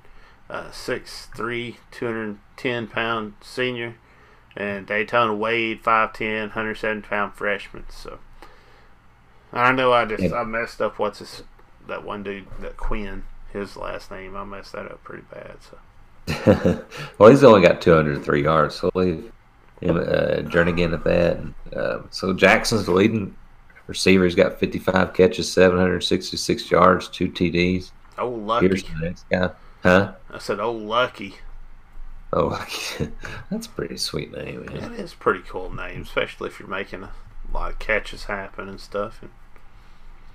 [0.49, 3.95] uh, 6'3", 210 pound senior.
[4.55, 7.85] And Daytona Wade, 5'10", 170 pound freshman.
[7.89, 8.19] So
[9.53, 10.35] I know I just Yeah.
[10.35, 11.43] I messed up what's his
[11.87, 15.57] that one dude that Quinn his last name I messed that up pretty bad.
[15.61, 15.77] So
[17.17, 19.31] well, he's only got 203 yards, so leave
[19.81, 21.37] him uh, Jernigan at that.
[21.37, 23.35] And, uh, so Jackson's leading
[23.89, 24.23] receiver.
[24.23, 27.91] He's got 55 catches, 766 yards, two TDs.
[28.17, 28.69] Oh, lucky.
[28.69, 29.49] Pearson, next guy.
[29.83, 30.13] Huh?
[30.31, 31.35] I said, oh, lucky.
[32.31, 32.49] Oh,
[33.49, 34.93] that's a pretty sweet name, man.
[34.93, 37.11] It is a pretty cool name, especially if you're making a
[37.53, 39.21] lot of catches happen and stuff.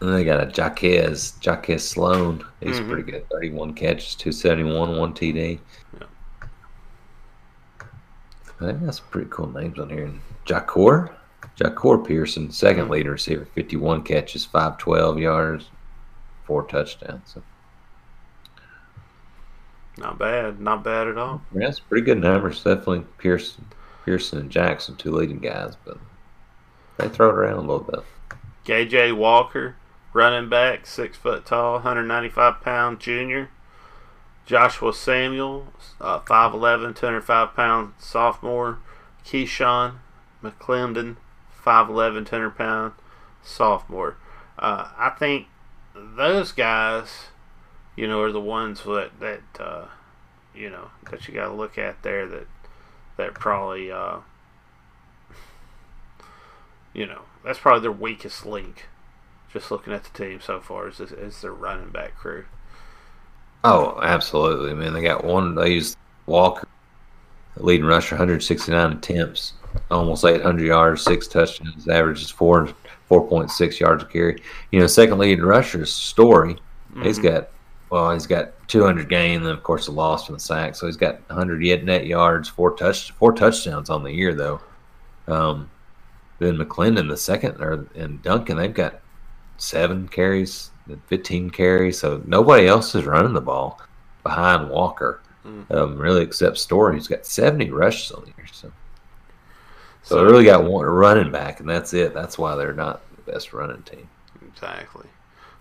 [0.01, 2.45] And they got a Jaquez, Jaquez Sloan.
[2.61, 2.89] He's Mhm.
[2.89, 3.29] pretty good.
[3.31, 5.61] 31 catches, 271, one TD.
[6.01, 6.07] Yeah.
[8.61, 10.11] I think that's pretty cool names on here.
[10.47, 11.15] Jacor,
[11.57, 15.71] Jahcour Pearson, 2nd leader leading receiver, 51 catches, 512 yards,
[16.45, 17.33] four touchdowns.
[17.33, 17.43] So
[19.97, 20.61] not bad.
[20.61, 21.43] Not bad at all.
[21.55, 22.63] yeah, that's pretty good numbers.
[22.63, 23.67] Definitely Pearson,
[24.05, 25.99] Pearson and Jackson, two leading guys, but
[26.97, 28.01] they throw it around a little bit.
[28.65, 29.77] KJ Walker,
[30.13, 33.51] running back, six foot tall, 195 pound junior.
[34.47, 35.69] Joshua Samuel,
[36.01, 38.79] uh, 5'11, 205 pound sophomore.
[39.25, 39.95] Keyshawn
[40.43, 41.17] McClendon,
[41.65, 42.93] 5'11, 200 pound
[43.43, 44.17] sophomore.
[44.59, 45.47] Uh, I think
[45.95, 47.27] those guys,
[47.97, 49.87] you know, are the ones that, that uh,
[50.55, 52.47] you know, that you got to look at there that,
[53.17, 54.19] that probably, uh,
[56.93, 58.87] you know, that's probably their weakest link.
[59.53, 62.45] Just looking at the team so far, is, is their running back crew.
[63.62, 64.71] Oh, absolutely.
[64.71, 65.55] I mean, they got one.
[65.55, 65.97] They used
[66.27, 66.67] Walker,
[67.57, 69.55] leading rusher, 169 attempts,
[69.91, 72.68] almost 800 yards, six touchdowns, averages four
[73.11, 74.43] 4.6 yards a carry.
[74.72, 76.57] You know, second leading rusher is Storey.
[77.03, 77.22] He's Mhm.
[77.22, 77.49] got
[77.91, 80.75] well, he's got 200 gain, and then of course the loss from the sack.
[80.75, 84.61] So he's got 100 yet net yards, four touch four touchdowns on the year though.
[85.29, 85.70] Um,
[86.41, 89.01] then McClendon the second, or and Duncan they've got
[89.59, 90.70] seven carries,
[91.07, 92.01] 15 carries.
[92.01, 93.81] So nobody else is running the ball
[94.25, 95.70] behind Walker, Mm.
[95.75, 96.95] um, really except Storey.
[96.95, 98.44] He's got 70 rushes on the year.
[100.05, 102.13] So, so they really got one running back, and that's it.
[102.13, 104.09] That's why they're not the best running team.
[104.47, 105.09] Exactly.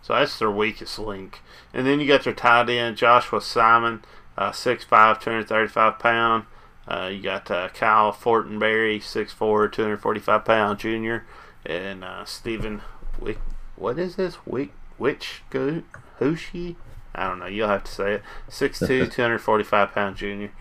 [0.01, 1.39] So that's their weakest link.
[1.73, 4.03] And then you got your tight end, Joshua Simon,
[4.37, 4.87] uh, 6'5",
[5.21, 6.45] 235 pound.
[6.85, 11.25] Uh, you got uh, Kyle Fortenberry, 6'4", 245 pound junior.
[11.65, 12.81] And uh, Stephen,
[13.17, 13.39] Wick,
[13.77, 14.45] what is this?
[14.45, 15.83] Wick, Witch, Go,
[16.19, 16.75] Hushi?
[17.15, 17.45] I don't know.
[17.45, 18.23] You'll have to say it.
[18.49, 20.51] 6'2", 245 pound junior.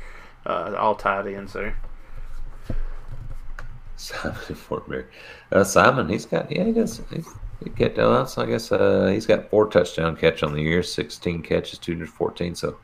[0.47, 1.77] Uh, all tight ends there.
[4.03, 5.07] Simon Fortberry.
[5.53, 7.01] Uh, Simon, he's got yeah, he does.
[7.11, 7.29] He's,
[7.63, 10.83] he get uh, so I guess uh, he's got four touchdown catch on the year,
[10.83, 12.55] sixteen catches, two hundred fourteen.
[12.55, 12.77] So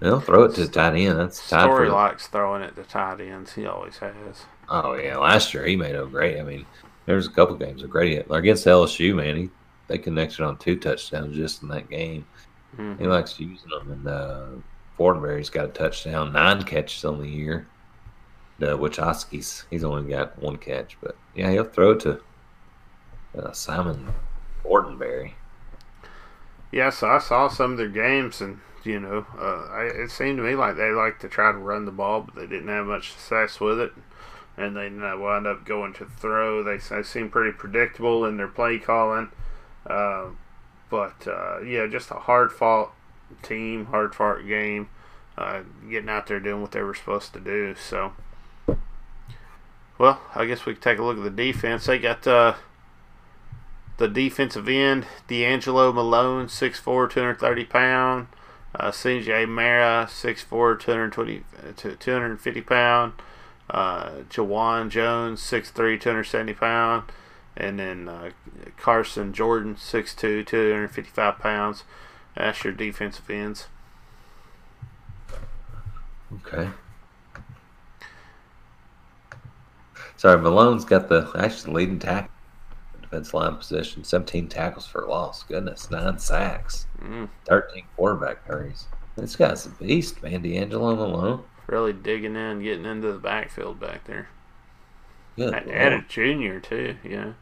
[0.00, 1.18] they'll throw it to tight end.
[1.18, 3.54] That's Storey likes throwing it to tight ends.
[3.54, 4.44] He always has.
[4.68, 6.38] Oh yeah, last year he made a great.
[6.38, 6.66] I mean,
[7.06, 9.14] there was a couple games of great against LSU.
[9.14, 9.50] Man, he
[9.86, 12.26] they connected on two touchdowns just in that game.
[12.76, 13.00] Mhm.
[13.00, 13.90] He likes using them.
[13.90, 14.46] And uh,
[14.98, 17.66] Fortenberry's got a touchdown, nine catches on the year.
[18.60, 22.20] Uh, Wachowski's he's only got one catch, but yeah, he'll throw to
[23.38, 24.12] uh, Simon
[24.64, 25.34] Fortenberry.
[26.72, 30.38] Yeah, so I saw some of their games, and you know, uh, I, it seemed
[30.38, 32.86] to me like they like to try to run the ball, but they didn't have
[32.86, 33.92] much success with it,
[34.56, 36.62] and they uh, wound up going to throw.
[36.62, 39.30] They, they seem pretty predictable in their play calling,
[39.86, 40.26] uh,
[40.90, 42.92] but uh, yeah, just a hard fought
[43.42, 44.88] team, hard fought game,
[45.36, 47.74] uh, getting out there doing what they were supposed to do.
[47.74, 48.12] So,
[49.98, 51.86] well, I guess we take a look at the defense.
[51.86, 52.26] They got.
[52.26, 52.54] Uh,
[53.98, 58.28] the defensive end, D'Angelo Malone, 6'4", 230 pound.
[58.74, 63.12] Uh, CJ Mara, 6'4", 220, uh, 250 pound.
[63.68, 67.04] Uh, Jawan Jones, 6'3", 270 pound.
[67.56, 68.30] And then uh,
[68.76, 71.82] Carson Jordan, 6'2", 255 pounds.
[72.36, 73.66] That's your defensive ends.
[76.32, 76.70] Okay.
[80.18, 82.28] Sorry, Malone's got the actually leading tackle
[83.00, 85.42] defense line position, 17 tackles for loss.
[85.44, 88.86] Goodness, nine sacks, Mm, 13 quarterback hurries.
[89.16, 90.42] This guy's a beast, man.
[90.42, 91.44] D'Angelo Malone.
[91.68, 94.28] really digging in, getting into the backfield back there.
[95.36, 95.54] Good.
[95.54, 97.32] And a junior, too, yeah.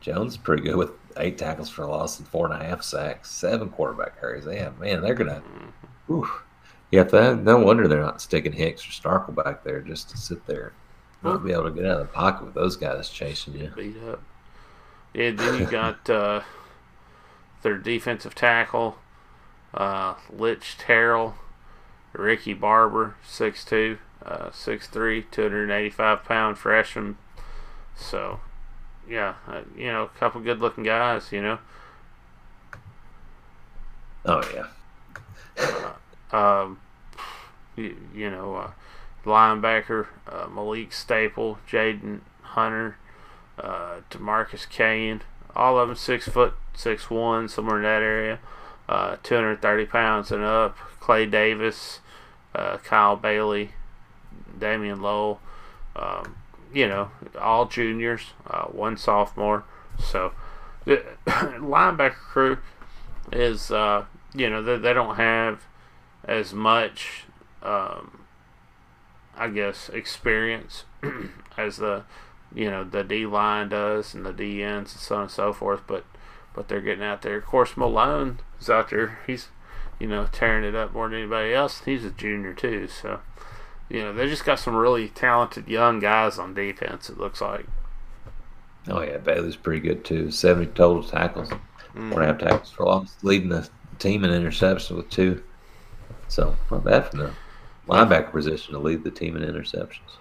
[0.00, 3.30] Jones is pretty good with eight tackles for loss and four and a half sacks,
[3.30, 4.46] seven quarterback hurries.
[4.46, 5.40] Yeah, man, they're gonna.
[5.42, 5.72] Mhm.
[6.06, 6.28] Whew.
[6.92, 10.46] Yeah, that, no wonder they're not sticking Hicks or Starkel back there just to sit
[10.46, 10.72] there,
[11.22, 13.72] not be able to get out of the pocket with those guys chasing you.
[13.76, 14.22] beat up.
[15.12, 16.42] Yeah, then you got uh,
[17.62, 18.98] their defensive tackle,
[19.74, 21.34] uh, Lich Terrell,
[22.12, 27.18] Ricky Barber, 6'2", uh, 6'3", 285 pound freshman.
[27.96, 28.40] So,
[29.08, 31.58] yeah, uh, you know, a couple good looking guys, you know.
[34.24, 35.88] Oh yeah,
[36.30, 36.78] Um,
[37.74, 38.72] you, you know,
[39.24, 42.96] linebacker uh, Malik Staple, Jaden Hunter,
[43.58, 45.22] uh, Demarcus Kane,
[45.54, 48.38] all of them six foot six one, somewhere in that area,
[48.88, 50.76] uh, 230 pounds and up.
[51.00, 52.00] Clay Davis,
[52.54, 53.72] uh, Kyle Bailey,
[54.58, 55.40] Damian Lowell,
[55.96, 56.36] um,
[56.72, 57.10] you know,
[57.40, 59.64] all juniors, uh, one sophomore.
[59.98, 60.32] So
[60.84, 62.58] the linebacker crew
[63.32, 64.04] is, uh,
[64.34, 65.64] you know, they, they don't have
[66.24, 67.24] as much,
[67.62, 68.19] um,
[69.40, 70.84] I guess, experience
[71.56, 72.04] as the,
[72.54, 75.54] you know, the D line does and the D ends and so on and so
[75.54, 75.80] forth.
[75.86, 76.04] But
[76.54, 77.38] but they're getting out there.
[77.38, 79.18] Of course, Malone is out there.
[79.26, 79.48] He's,
[79.98, 81.82] you know, tearing it up more than anybody else.
[81.86, 82.86] He's a junior too.
[82.86, 83.20] So,
[83.88, 87.08] you know, they just got some really talented young guys on defense.
[87.08, 87.64] It looks like.
[88.88, 90.30] Oh yeah, Bailey's pretty good too.
[90.30, 91.48] Seventy total tackles,
[91.94, 92.12] mm.
[92.12, 93.66] four and a half tackles for loss, leading the
[93.98, 95.42] team in interceptions with two.
[96.28, 97.32] So not bad for the
[97.90, 100.18] linebacker position to lead the team in interceptions.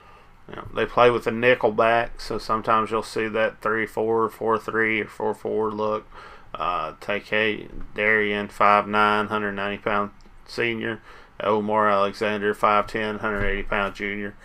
[0.50, 4.58] Yeah, they play with a nickel back, so sometimes you'll see that 3 4, 4
[4.58, 6.08] 3, or 4 4 look.
[6.56, 10.12] Uh, take a Darian, 5'9, 190 pound
[10.48, 11.02] senior.
[11.42, 14.36] Omar Alexander, 5'10, 180 pound junior.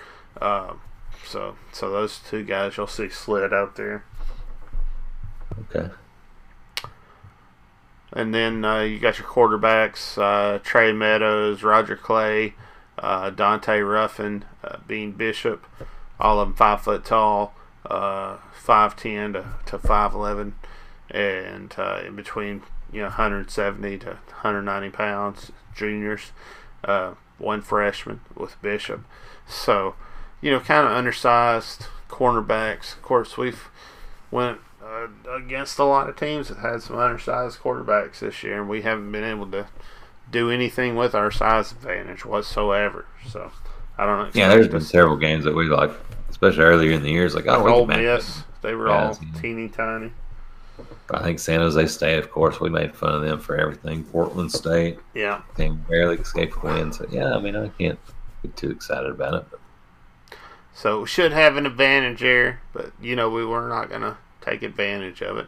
[0.41, 0.75] Uh,
[1.27, 4.05] so, so those two guys you'll see slid out there.
[5.61, 5.91] Okay.
[8.13, 12.55] And then uh, you got your quarterbacks uh, Trae Meadows, Roger Cray,
[13.05, 15.67] uh, Dionte Ruffin, uh, Bean Bishop,
[16.19, 20.55] all of them five foot tall, uh, five ten to to five eleven,
[21.11, 26.33] and uh, in between you know 170 to 190 pounds juniors,
[26.85, 29.05] uh, one freshman with Bishop,
[29.47, 29.95] so
[30.41, 32.95] you know kind of undersized cornerbacks.
[32.95, 33.69] Of course, we've
[34.31, 38.69] went uh, against a lot of teams that had some undersized quarterbacks this year, and
[38.69, 39.67] we haven't been able to
[40.35, 43.07] do anything with our size advantage whatsoever.
[43.29, 43.53] So
[43.97, 44.31] I don't know.
[44.35, 45.93] Yeah, there's been several games that we like,
[46.29, 50.13] especially earlier in the years, like oh, Ole Miss, they were yeah, all teeny tiny.
[51.11, 54.03] I think San Jose State, of course, we made fun of them for everything.
[54.05, 56.99] Portland State, yeah, they barely escaped wins.
[56.99, 57.99] So yeah, I mean, I can't
[58.43, 59.47] get too excited about it.
[59.51, 59.61] But.
[60.75, 64.63] So we should have an advantage there, but you know we were not gonna take
[64.63, 65.47] advantage of it.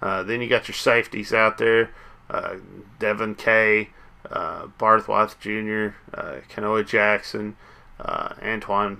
[0.00, 1.90] Uh, then you got your safeties out there,
[2.30, 2.54] uh,
[3.00, 3.88] Devon Key,
[4.30, 7.56] uh, Barthwath Jr., uh, Kanoa Jackson,
[8.00, 8.98] uh, Antwon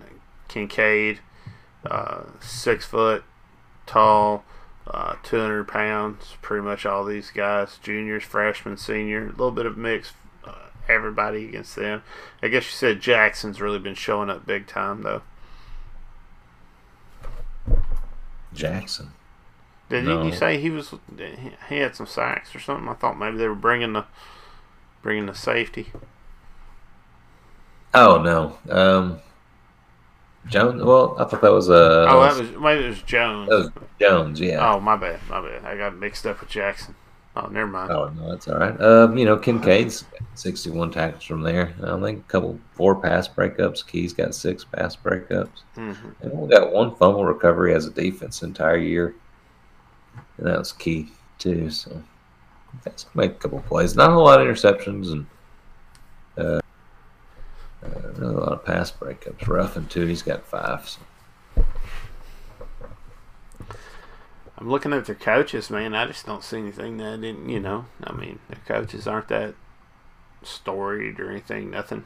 [0.49, 1.19] Kincade,
[1.85, 3.25] uh, six foot
[3.87, 4.45] tall,
[4.87, 6.37] uh, 200 pounds.
[6.43, 10.13] Pretty much all these guys, juniors, freshmen, senior, a little bit of mix.
[10.45, 10.53] Uh,
[10.89, 12.03] everybody against them.
[12.43, 15.23] I guess you said Jackson's really been showing up big time though.
[18.55, 19.13] Jackson.
[19.89, 20.23] Did no.
[20.23, 20.93] you say he was?
[21.69, 22.89] He had some sacks or something.
[22.89, 24.05] I thought maybe they were bringing the
[25.03, 25.93] bringing the safety.
[27.95, 29.21] Oh no, um,
[30.47, 30.83] Jones.
[30.83, 32.07] Well, I thought that was uh.
[32.09, 33.49] Oh, that was maybe it was Jones.
[33.49, 33.71] That was
[34.01, 34.73] Jones, yeah.
[34.73, 35.65] Oh, my bad, my bad.
[35.65, 36.95] I got mixed up with Jackson.
[37.37, 37.93] Oh, never mind.
[37.93, 38.81] Oh no, that's all right.
[38.81, 41.73] Um, you know, Kincade's sixty-one tackles from there.
[41.85, 43.87] I think a couple, four pass breakups.
[43.87, 46.09] Key's got six pass breakups, mm-hmm.
[46.21, 49.15] and we got one fumble recovery as a defense entire year,
[50.37, 51.71] and that was Key too.
[51.71, 52.03] So
[52.85, 53.97] that's make a couple plays.
[53.97, 55.27] Not a lot of interceptions and.
[56.37, 56.61] Uh,
[57.83, 59.47] uh, really a lot of pass breakups.
[59.47, 60.07] Ruffin too.
[60.07, 60.89] He's got five.
[60.89, 61.01] So.
[64.59, 65.95] I'm looking at their coaches, man.
[65.95, 67.87] I just don't see anything that didn't, you know.
[68.03, 69.55] I mean, their coaches aren't that
[70.43, 71.71] storied or anything.
[71.71, 72.05] Nothing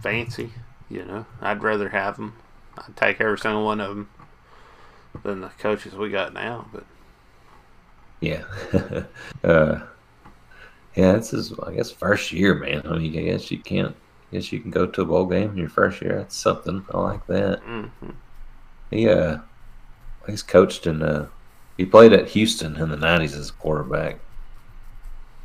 [0.00, 0.52] fancy,
[0.90, 1.26] you know.
[1.40, 2.34] I'd rather have them.
[2.76, 4.10] I'd take every single one of them
[5.22, 6.66] than the coaches we got now.
[6.72, 6.84] But
[8.20, 8.44] yeah,
[9.44, 9.80] uh,
[10.94, 12.82] yeah, this is I guess first year, man.
[12.84, 13.94] I mean, I guess you can't
[14.30, 16.18] I guess you can go to a bowl game in your first year.
[16.18, 16.84] That's something.
[16.92, 17.62] I like that.
[17.64, 18.10] Mm-hmm.
[18.90, 19.38] He uh,
[20.26, 21.28] he's coached in uh,
[21.76, 24.18] he played at Houston in the '90s as a quarterback.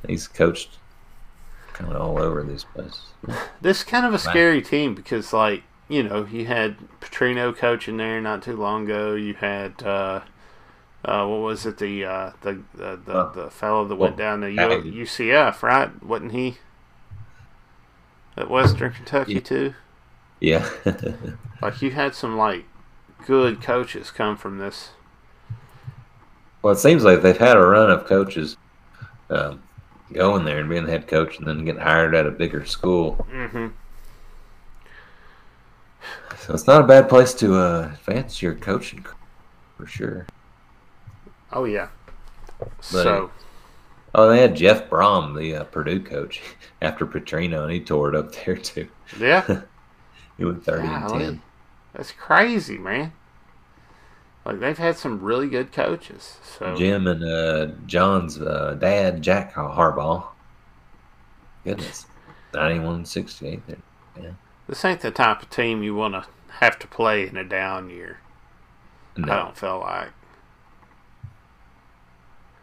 [0.07, 0.79] He's coached
[1.73, 3.01] kind of all over these places.
[3.61, 7.97] This is kind of a scary team because, like, you know, you had Petrino coaching
[7.97, 9.13] there not too long ago.
[9.13, 10.21] You had uh,
[11.05, 11.77] uh, what was it?
[11.77, 16.03] The uh, the the the, the fellow that well, went down to U- UCF, right?
[16.03, 16.57] Wasn't he?
[18.37, 19.39] at Western Kentucky yeah.
[19.39, 19.73] too.
[20.39, 20.69] Yeah.
[21.61, 22.65] like you had some like
[23.25, 24.89] good coaches come from this.
[26.61, 28.57] Well, it seems like they've had a run of coaches
[29.29, 29.63] um,
[30.13, 33.25] going there and being the head coach, and then getting hired at a bigger school.
[33.31, 33.67] Mm-hmm.
[36.37, 39.05] So it's not a bad place to uh, advance your coaching
[39.77, 40.27] for sure.
[41.51, 41.89] Oh yeah.
[42.59, 43.31] But so
[44.13, 46.41] Oh, they had Jeff Brohm, the uh, Purdue coach,
[46.81, 48.87] after Petrino, and he tore it up there too.
[49.19, 49.61] Yeah,
[50.37, 50.99] he went thirty Golly.
[51.13, 51.41] and ten.
[51.93, 53.13] That's crazy, man.
[54.45, 56.37] Like they've had some really good coaches.
[56.43, 60.25] So Jim and uh, John's uh, dad, Jack Harbaugh.
[61.63, 62.07] Goodness,
[62.53, 63.77] ninety-one sixty-eight there.
[64.19, 64.31] Yeah.
[64.67, 66.25] This ain't the type of team you want to
[66.59, 68.19] have to play in a down year.
[69.15, 69.31] No.
[69.31, 70.09] I don't feel like.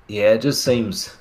[0.08, 1.16] Yeah, it just seems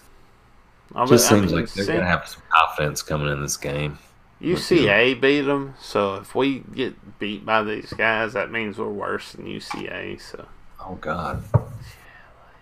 [0.95, 3.57] I mean, just I seems mean, like they're gonna have some confidence coming in this
[3.57, 3.99] game.
[4.41, 9.31] UCA beat them, so if we get beat by these guys, that means we're worse
[9.33, 10.21] than UCA.
[10.21, 10.45] So
[10.79, 11.43] Oh God,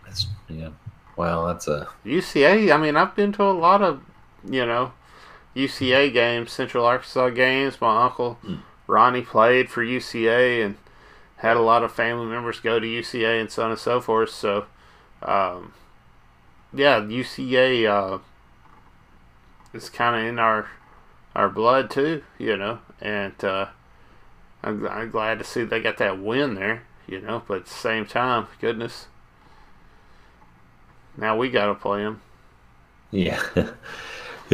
[0.05, 0.69] that's yeah.
[1.17, 4.01] Well, that's a UCA, I mean, I've been to a lot of,
[4.49, 4.91] you know,
[5.55, 7.79] UCA games, Central Arkansas games.
[7.79, 8.55] My uncle Hmm.
[8.87, 10.75] Ronnie played for UCA and
[11.37, 14.29] had a lot of family members go to UCA and so on and so forth.
[14.29, 14.65] So,
[15.23, 15.73] um,
[16.75, 18.19] yeah, UCA uh,
[19.73, 20.67] is kind of in our
[21.35, 23.67] our blood too, you know, and uh,
[24.63, 27.43] I'm, I'm glad to see they got that win there, you know.
[27.47, 29.07] But at the same time, goodness,
[31.17, 32.21] now we got to play them.
[33.11, 33.41] yeah.
[33.55, 33.71] yeah,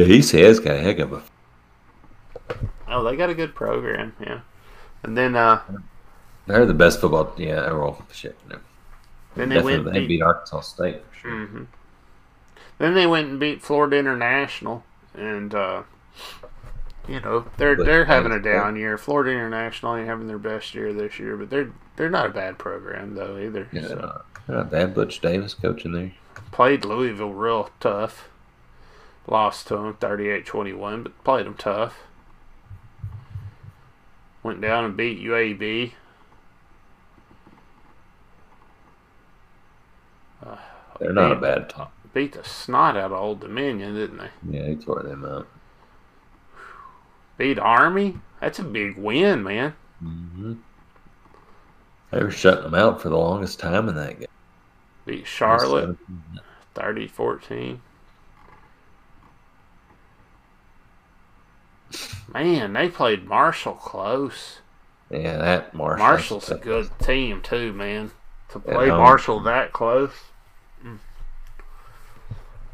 [0.06, 1.22] UCA's got a heck of a
[2.86, 4.40] Oh, they got a good program, yeah.
[5.02, 5.62] And then uh,
[6.46, 7.32] They're the best football.
[7.36, 8.38] Yeah, well, shit.
[8.48, 8.58] No.
[9.34, 11.40] then they Definitely, went they beat, beat Arkansas State for sure.
[11.50, 11.64] hmm
[12.78, 14.82] Then they went and beat Florida International,
[15.14, 15.82] and uh,
[17.08, 18.98] you know they're they're having a down year.
[18.98, 22.58] Florida International ain't having their best year this year, but they're they're not a bad
[22.58, 23.68] program though either.
[23.72, 24.94] Yeah, So, they're not, not bad.
[24.94, 26.12] Butch Davis coaching there.
[26.50, 28.28] played Louisville real tough.
[29.28, 32.00] Lost to them 38-21, but played them tough.
[34.42, 35.92] Went down and beat UAB.
[41.00, 41.92] They're not a bad top.
[42.12, 44.30] Beat the snot out of Old Dominion, didn't they?
[44.50, 45.48] Yeah, they tore them out.
[47.38, 48.18] Beat Army.
[48.40, 49.74] That's a big win, man.
[49.98, 50.54] hmm
[52.10, 54.28] They were shutting them out for the longest time in that game.
[55.06, 55.96] Beat Charlotte
[56.74, 57.78] 30-14.
[62.32, 64.60] Man, they played Marshall close.
[65.10, 66.06] Yeah, that Marshall.
[66.06, 68.10] Marshall's a good team too, man.
[68.50, 68.88] To play.
[68.88, 70.12] Marshall that close.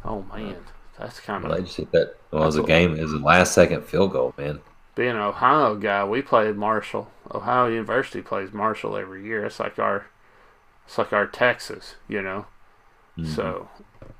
[0.05, 0.57] Oh man,
[0.99, 2.17] that's kind Well, they just hit that.
[2.31, 2.95] Well, it was a game.
[2.97, 4.61] It was a last second field goal, man.
[4.95, 6.05] being an Ohio guy.
[6.05, 7.11] We played Marshall.
[7.33, 9.45] Ohio University plays Marshall every year.
[9.45, 10.07] It's like our,
[10.87, 12.47] it's like our Texas, you know.
[13.17, 13.27] Mhm.
[13.35, 13.69] So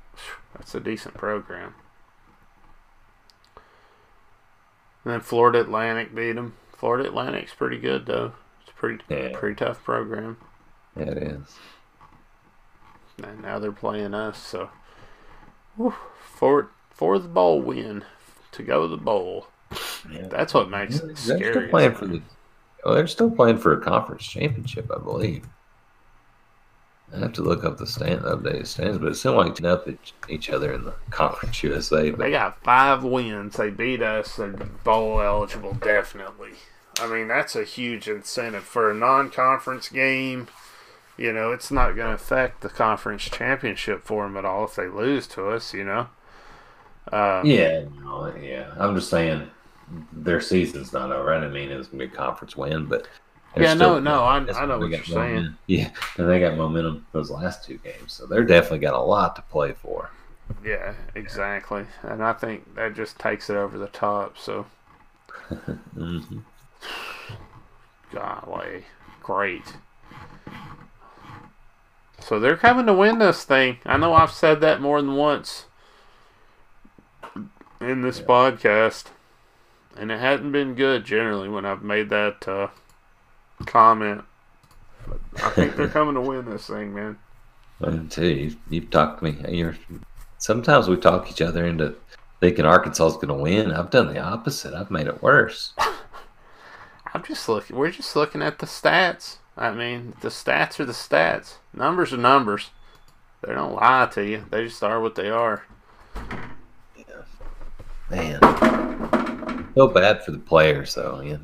[0.55, 1.75] that's a decent program.
[5.05, 6.53] And then Florida Atlantic beat them.
[6.73, 8.33] Florida Atlantic's pretty good though.
[8.61, 9.37] It's a pretty Yeah.
[9.37, 10.37] pretty tough program.
[10.95, 11.57] yeah, it is.
[13.23, 14.37] And now they're playing us.
[14.37, 14.69] So
[15.79, 18.03] whew, for for the bowl win
[18.51, 19.47] to go to the bowl.
[20.11, 20.27] Yeah.
[20.27, 22.21] That's what makes They're it still playing for the.
[22.83, 25.45] Oh, they're still playing for a conference championship, I believe.
[27.13, 30.13] I have to look up the stand updated stands, but it seemed like up each,
[30.27, 32.11] each other in the conference USA.
[32.11, 33.57] They got five wins.
[33.57, 34.35] They beat us.
[34.35, 34.49] They're
[34.83, 36.51] bowl eligible, definitely.
[36.99, 40.47] I mean, that's a huge incentive for a non-conference game.
[41.19, 44.75] You know, it's not going to affect the conference championship for them at all if
[44.75, 45.73] they lose to us.
[45.73, 46.07] You know.
[47.11, 48.71] Uh, yeah, no, yeah.
[48.77, 49.49] I'm just saying
[50.13, 51.33] their season's not over.
[51.33, 53.07] I didn't mean it was gonna be a conference win, but
[53.57, 55.17] Yeah, still- no, no, I- I know what you're saying.
[55.17, 55.57] momentum.
[55.67, 59.35] Yeah, and they got momentum those last two games, so they're definitely got a lot
[59.37, 60.11] to play for.
[60.63, 61.85] Yeah, exactly.
[62.03, 64.37] And I think that just takes it over the top.
[64.37, 64.67] So,
[65.49, 66.19] hmm
[68.13, 68.85] golly,
[69.23, 69.73] great.
[72.21, 73.77] So they're coming to win this thing.
[73.85, 75.65] I know I've said that more than once
[77.81, 78.25] in this Yeah.
[78.25, 79.05] podcast,
[79.97, 82.67] and it hasn't been good generally when I've made that uh,
[83.65, 84.23] comment.
[85.07, 87.17] But I think they're coming to win this thing, man.
[88.17, 89.37] You've, you've talked me.
[89.47, 89.77] You're
[90.37, 91.95] sometimes we talk each other into
[92.41, 93.71] thinking Arkansas is going to win.
[93.71, 94.73] I've done the opposite.
[94.73, 95.73] I've made it worse.
[97.13, 97.75] I'm just looking.
[97.77, 99.37] We're just looking at the stats.
[99.59, 101.55] I mean, the stats are the stats.
[101.73, 102.69] Numbers are numbers.
[103.45, 104.45] They don't lie to you.
[104.49, 105.65] They just are what they are.
[106.95, 107.03] Yeah.
[108.09, 108.39] Man,
[109.73, 111.19] feel bad for the players though.
[111.19, 111.37] Yeah,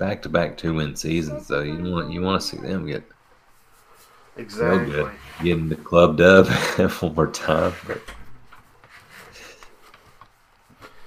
[0.00, 1.62] back to back two win seasons though.
[1.62, 3.04] You want you want to see them get
[4.36, 4.90] Exactly.
[4.90, 5.10] good,
[5.40, 6.48] getting the club dub
[7.00, 7.72] one more time.
[7.86, 8.00] But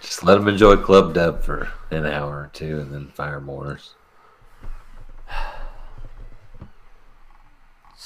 [0.02, 3.96] just let them enjoy club dub for an hour or two, and then fire Morris.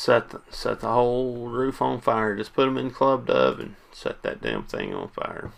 [0.06, 2.36] Set the, set the whole roof on fire.
[2.36, 5.52] Just put them in club dub and set that damn thing on fire.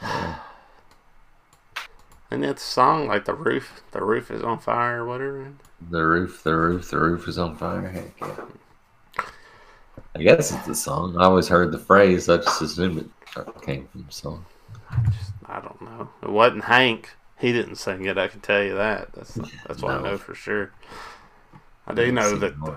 [2.30, 5.52] And that song like the roof, the roof is on fire or whatever.
[5.90, 7.88] The roof, the roof, the roof is on fire.
[7.88, 9.24] Heck yeah.
[10.14, 11.16] I guess it's the song.
[11.16, 12.28] I always heard the phrase.
[12.28, 14.44] I just assumed it uh, came from the song.
[14.90, 16.08] I just I don't know.
[16.22, 17.10] It wasn't Hank.
[17.38, 18.16] He didn't sing it.
[18.18, 19.12] I can tell you that.
[19.12, 19.34] That's
[19.66, 20.72] that's what I know for sure.
[21.86, 22.76] I do know that the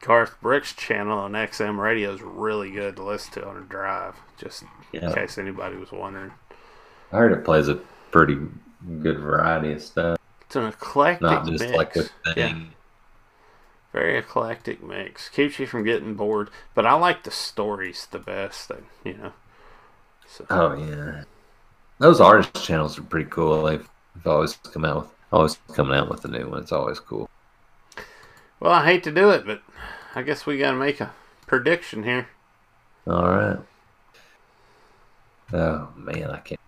[0.00, 4.14] Garth Brooks channel on XM radio is really good to listen to on a drive.
[4.38, 6.32] Just in case anybody was wondering,
[7.12, 7.76] I heard it plays a
[8.10, 8.38] pretty
[9.02, 10.18] good variety of stuff.
[10.42, 11.76] it's an eclectic Not just mix.
[11.76, 12.04] like a
[12.36, 12.58] Yeah.
[13.92, 15.28] Very eclectic mix.
[15.30, 16.50] Keeps you from getting bored.
[16.74, 18.70] But I like the stories the best.
[19.04, 19.32] You know.
[20.26, 21.24] So Oh yeah,
[21.98, 23.64] those artist channels are pretty cool.
[23.64, 23.88] They've,
[24.24, 26.60] they've always come out with always coming out with a new one.
[26.62, 27.28] It's always cool.
[28.60, 29.62] well, I hate to do it, but
[30.14, 31.12] I guess we got to make a
[31.46, 32.28] prediction here.
[33.06, 33.58] All right.
[35.52, 36.60] Oh man, I can't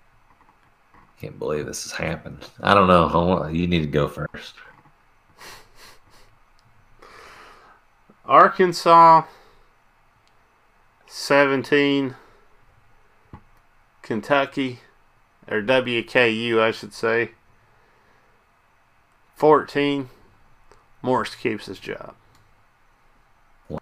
[1.20, 2.48] can't believe this has happened.
[2.62, 3.42] I don't know.
[3.42, 4.54] I You need to go first.
[8.24, 9.24] Arkansas
[11.06, 12.14] 17
[14.02, 14.78] Kentucky
[15.48, 17.32] or WKU I should say
[19.40, 20.10] 14
[21.00, 22.14] Morris keeps his job.
[23.70, 23.80] All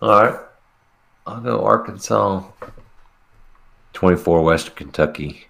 [0.00, 0.38] right.
[1.26, 2.44] I'll go Arkansas.
[3.92, 5.48] Twenty-four, Western Kentucky.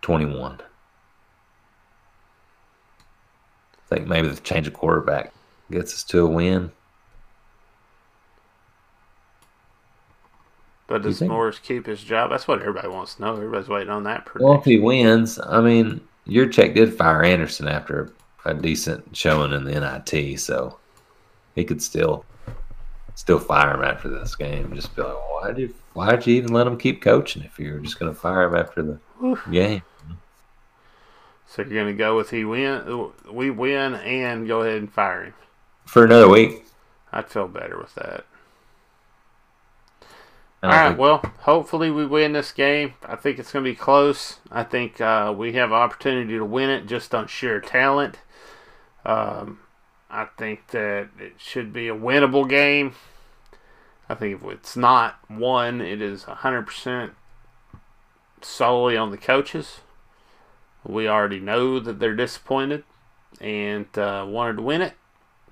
[0.00, 0.60] Twenty-one.
[3.72, 5.34] I think maybe the change of quarterback
[5.68, 6.70] gets us to a win.
[10.86, 11.20] But does?
[11.20, 12.30] Morris keep his job?
[12.30, 13.34] That's what everybody wants to know.
[13.34, 18.12] Everybody's waiting on that Well, if he wins, I mean, Yurachek did fire Anderson after
[18.44, 20.78] a decent showing in the NIT, so
[21.54, 22.24] he could still
[23.14, 24.74] still fire him after this game.
[24.74, 27.78] Just be like, why did why'd you even let him keep coaching if you were
[27.78, 29.38] just going to fire him after the Whew.
[29.50, 29.82] game?
[31.46, 35.24] So you're going to go with he win we win and go ahead and fire
[35.24, 35.34] him.
[35.86, 36.64] for another week?
[37.12, 38.24] I'd feel better with that.
[40.64, 40.88] All right.
[40.88, 42.94] think- Well, hopefully we win this game.
[43.04, 44.38] I think it's going to be close.
[44.50, 48.18] I think uh, we have opportunity to win it just on sheer talent.
[49.04, 49.60] Um,
[50.10, 52.94] I think that it should be a winnable game.
[54.08, 57.10] I think if it's not won, it is 100%
[58.42, 59.80] solely on the coaches.
[60.86, 62.84] We already know that they're disappointed
[63.40, 64.94] and uh, wanted to win it.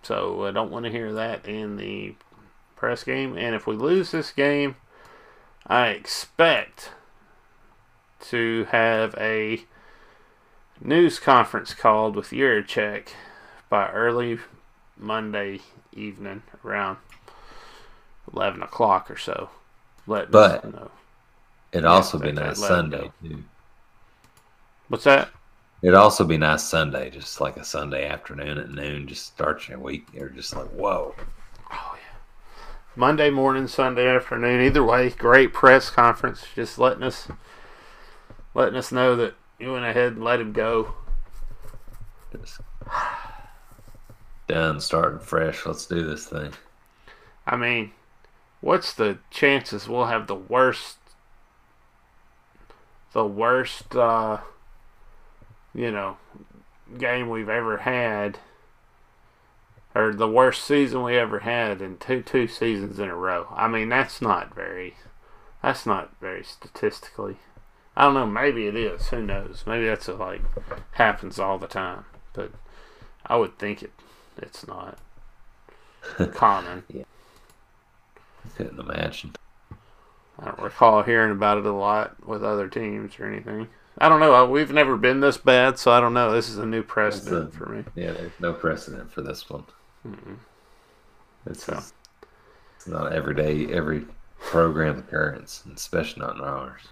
[0.02, 2.14] So I don't want to hear that in the
[2.76, 3.36] press game.
[3.38, 4.76] And if we lose this game,
[5.66, 6.90] I expect
[8.28, 9.64] to have a
[10.80, 13.08] news conference called with Yurachek
[13.68, 14.38] by early
[14.96, 15.60] Monday
[15.92, 16.98] evening around
[18.32, 19.50] 11 o'clock or so.
[20.06, 20.90] Let But- know.
[21.72, 23.12] It'd also be nice they let him Sunday.
[23.22, 23.44] too.
[24.88, 25.30] What's that?
[25.80, 29.78] It'd also be nice Sunday, just like a Sunday afternoon at noon, just starts your
[29.78, 30.06] week.
[30.12, 31.14] You're just like, whoa.
[32.94, 34.60] Monday morning, Sunday afternoon.
[34.60, 36.44] Either way, great press conference.
[36.54, 37.28] Just letting us
[38.54, 40.94] letting us know that you went ahead and let him go.
[44.46, 45.64] Done, starting fresh.
[45.64, 46.52] Let's do this thing.
[47.46, 47.92] I mean,
[48.60, 50.96] what's the chances we'll have the worst
[53.12, 54.38] the worst uh
[55.74, 56.16] you know
[56.96, 58.38] game we've ever had
[59.94, 63.46] or the worst season we ever had in two two seasons in a row.
[63.54, 64.96] I mean, that's not very
[65.62, 67.36] that's not very statistically.
[67.96, 69.08] I don't know, maybe it is.
[69.08, 69.64] Who knows?
[69.66, 70.40] Maybe that's a, like
[70.92, 72.50] happens all the time, but
[73.26, 73.92] I would think it
[74.38, 74.98] it's not
[76.34, 76.84] common.
[76.88, 77.04] yeah.
[78.44, 79.36] I Couldn't imagine.
[80.40, 83.68] I don't recall hearing about it a lot with other teams or anything.
[83.98, 84.46] I don't know.
[84.46, 86.32] We've never been this bad, so I don't know.
[86.32, 87.84] This is a new precedent a- for me.
[87.94, 89.64] Yeah, there's no precedent for this one.
[90.06, 90.38] Mm-mm.
[91.46, 91.74] It's, So.
[91.74, 91.94] just-
[92.76, 94.06] it's not everyday, every
[94.40, 96.82] program occurrence, especially not in ours.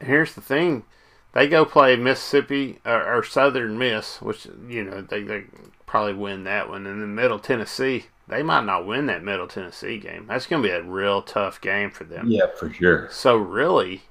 [0.00, 0.84] Here's the thing:
[1.32, 5.44] they go play Mississippi or, or Southern Miss, which you know they they
[5.86, 8.06] probably win that one, and then Middle Tennessee.
[8.28, 10.26] They might not win that Middle Tennessee game.
[10.26, 12.28] That's going to be a real tough game for them.
[12.30, 13.08] Yeah, for sure.
[13.10, 14.02] So really,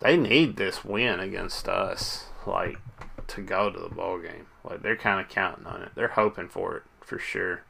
[0.00, 2.78] they need this win against us, like
[3.26, 4.46] to go to the bowl game.
[4.66, 5.90] Like they're kind of counting on it.
[5.94, 7.62] They're hoping for it for sure.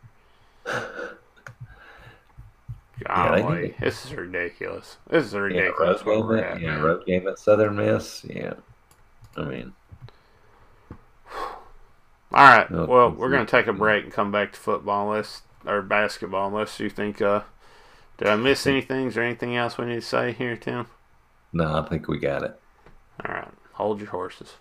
[3.00, 4.96] Yeah, Golly, need this is ridiculous.
[5.08, 8.24] This is Yeah, ridiculous road where game at, yeah, road game at Southern Miss.
[8.24, 8.54] Yeah,
[9.36, 9.74] I mean,
[12.32, 12.68] All right.
[12.86, 16.78] Well, we're gonna take a break and come back to football unless or basketball unless
[16.80, 17.20] you think.
[17.22, 17.42] uh
[18.18, 19.08] Did I miss anything?
[19.08, 20.86] Is there anything else we need to say here, Tim?
[21.52, 22.60] no, I think we got it.
[23.24, 23.52] All right.
[23.74, 24.54] Hold your horses.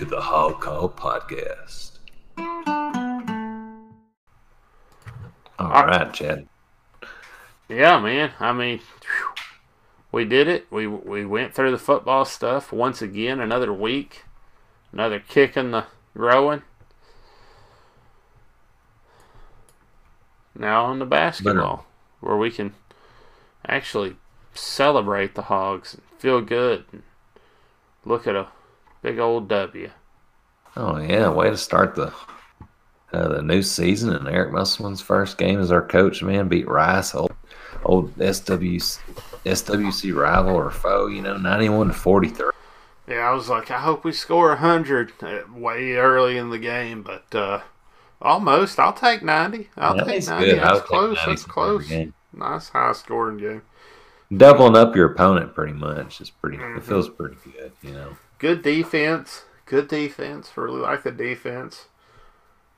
[0.00, 1.98] To the Hog Call podcast.
[5.58, 6.48] All right, Chad.
[7.68, 8.30] Yeah, man.
[8.40, 9.34] I mean, whew,
[10.10, 10.66] we did it.
[10.70, 13.40] We we went through the football stuff once again.
[13.40, 14.24] Another week,
[14.90, 16.62] another kick in the growing.
[20.58, 21.84] Now on the basketball,
[22.20, 22.72] where we can
[23.66, 24.16] actually
[24.54, 27.02] celebrate the Hogs and feel good and
[28.06, 28.48] look at a
[29.02, 29.90] big old W.
[30.76, 32.12] Oh yeah, way to start the
[33.12, 34.12] uh, the new season.
[34.14, 36.22] And Eric Musselman's first game as our coach.
[36.22, 37.32] Man, beat Rice, old
[37.84, 38.98] old SWC,
[39.44, 41.06] SWC rival or foe.
[41.06, 42.50] You know, ninety-one to forty-three.
[43.08, 47.02] Yeah, I was like, I hope we score 100 uh, way early in the game,
[47.02, 47.60] but uh,
[48.22, 48.78] almost.
[48.78, 49.68] I'll take 90.
[49.76, 50.46] I'll Yeah, take that's 90.
[50.46, 50.58] good.
[50.60, 51.18] That's would take close.
[51.26, 51.90] That's close.
[52.32, 53.62] Nice high scoring game.
[54.36, 56.58] Doubling up your opponent pretty much is pretty.
[56.58, 56.76] Mhm.
[56.76, 57.72] It feels pretty good.
[57.82, 58.16] You know.
[58.40, 59.44] Good defense.
[59.66, 60.50] Good defense.
[60.56, 61.86] Really like the defense.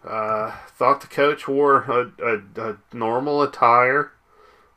[0.04, 4.10] Uh, thought the coach wore a, a, a normal attire,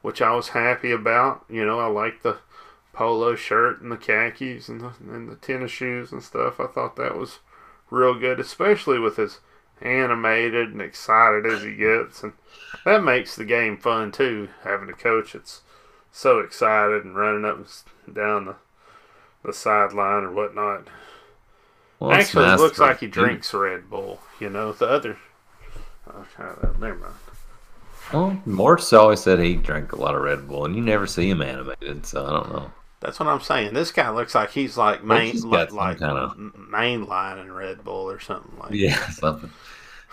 [0.04, 1.44] which I was happy about.
[1.50, 2.38] You know, I like the
[2.94, 6.60] polo shirt and the khakis and the, and the tennis shoes and stuff.
[6.60, 7.40] I thought that was
[7.90, 9.40] real good, especially with as
[9.82, 12.22] animated and excited as he gets.
[12.22, 12.34] And
[12.86, 15.62] that makes the game fun, too, having a coach that's
[16.12, 18.56] so excited and running up and down the,
[19.46, 20.88] the sideline or whatnot.
[22.00, 24.20] Well, Actually, it looks like he drinks Red Bull.
[24.40, 25.18] You know, the other.
[26.08, 26.26] Oh,
[26.80, 27.14] never mind.
[28.14, 31.30] Well, Morse always said he drank a lot of Red Bull, and you never see
[31.30, 32.72] him animated, so I don't know.
[33.00, 33.74] That's what I'm saying.
[33.74, 38.10] This guy looks like he's like main, he's like, like kinda- m- mainlining Red Bull
[38.10, 38.72] or something like.
[38.74, 39.52] Yeah, something.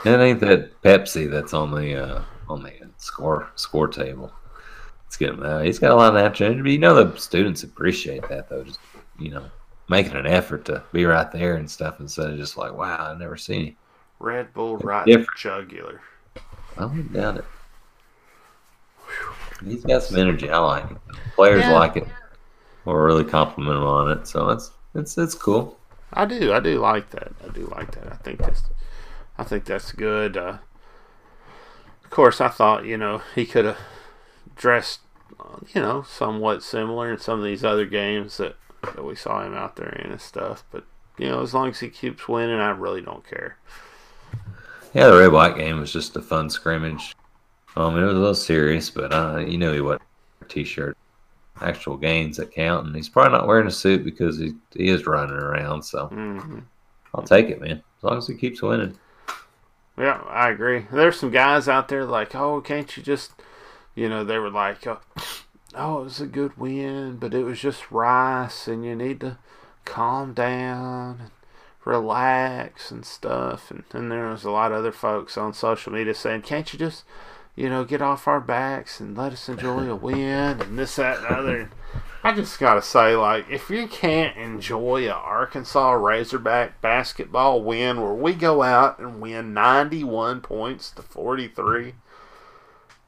[0.05, 4.33] It ain't that Pepsi that's on the uh, on the score score table.
[5.05, 5.65] Let's get him out.
[5.65, 8.65] He's got a lot of natural but You know the students appreciate that though.
[8.65, 8.81] Just
[9.19, 9.45] you know,
[9.89, 13.19] making an effort to be right there and stuff instead of just like, wow, I've
[13.19, 13.75] never seen you.
[14.19, 15.39] Red Bull right in the Different.
[15.39, 16.01] jugular.
[16.79, 17.45] I wouldn't doubt it.
[19.65, 20.51] He's got some energy.
[20.51, 20.97] I like it.
[21.35, 21.73] Players Yeah.
[21.73, 22.09] like it.
[22.85, 24.27] Or really compliment him on it.
[24.27, 25.79] So it's it's it's cool.
[26.13, 26.53] I do.
[26.53, 27.33] I do like that.
[27.45, 28.13] I do like that.
[28.13, 28.63] I think that's.
[29.39, 30.37] I think that's good.
[30.37, 30.59] Uh,
[32.05, 33.79] of course, I thought you know he could have
[34.57, 35.01] dressed,
[35.75, 39.55] you know, somewhat similar in some of these other games that that we saw him
[39.55, 40.65] out there and stuff.
[40.71, 40.85] But
[41.19, 43.57] you know, as long as he keeps winning, I really don't care.
[44.95, 47.15] Yeah, the red white game was just a fun scrimmage.
[47.77, 50.03] Um, it was a little serious, but uh, you know he wasn't
[50.43, 50.97] a t-shirt.
[51.61, 55.07] Actual gains that count, and he's probably not wearing a suit because he he is
[55.07, 55.83] running around.
[55.83, 56.61] So hmm
[57.15, 57.83] I'll take it, man.
[57.99, 58.99] As long as he keeps winning.
[59.99, 60.87] Yeah, I agree.
[60.91, 63.33] There's some guys out there like, oh, can't you just,
[63.95, 65.01] you know, they were like, oh,
[65.75, 69.39] oh, it was a good win, but it was just Rice, and you need to
[69.85, 71.31] calm down and
[71.85, 73.71] relax and stuff.
[73.71, 76.79] And then there was a lot of other folks on social media saying, can't you
[76.79, 77.05] just,
[77.57, 81.19] you know, get off our backs and let us enjoy a win and this, that,
[81.19, 81.71] and the other.
[82.25, 88.15] I just gotta say, like, if you can't enjoy a Arkansas Razorback basketball win where
[88.15, 91.95] we go out and win 91 points to 43,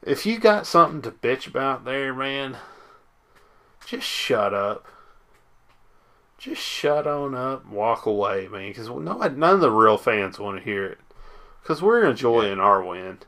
[0.05, 2.57] if you got something to bitch about there, man,
[3.85, 4.85] just shut up.
[6.37, 10.37] Just shut on up and walk away, man, because no, none of the real fans
[10.37, 10.99] want to hear it.
[11.61, 13.19] Because we're enjoying our win.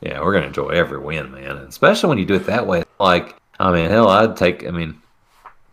[0.00, 1.56] Yeah, we're gonna enjoy every win, man.
[1.56, 2.84] And especially when you do it that way.
[3.00, 4.66] Like, I mean, hell, I'd take.
[4.66, 5.00] I mean,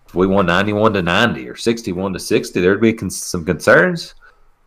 [0.07, 4.15] if we won ninety-one to ninety or sixty-one to sixty, there'd be con- some concerns,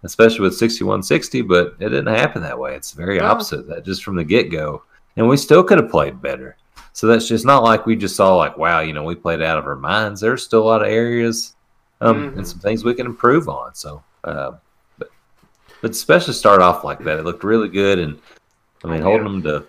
[0.05, 2.75] especially with 61-60, But it didn't happen that way.
[2.75, 3.27] It's very No.
[3.27, 3.67] opposite.
[3.69, 4.83] That just from the get-go,
[5.21, 6.57] and we still could have played better.
[6.95, 9.59] So that's just not like we just saw like, wow, you know, we played out
[9.59, 10.23] of our minds.
[10.23, 11.55] There's still a lot of areas
[12.01, 12.37] um, Mhm.
[12.39, 13.75] and some things we can improve on.
[13.75, 14.53] So, uh,
[14.99, 15.11] but
[15.83, 17.19] but especially start off like that.
[17.19, 18.19] It looked really good, and
[18.83, 19.03] I mean, Yeah.
[19.05, 19.65] holding them to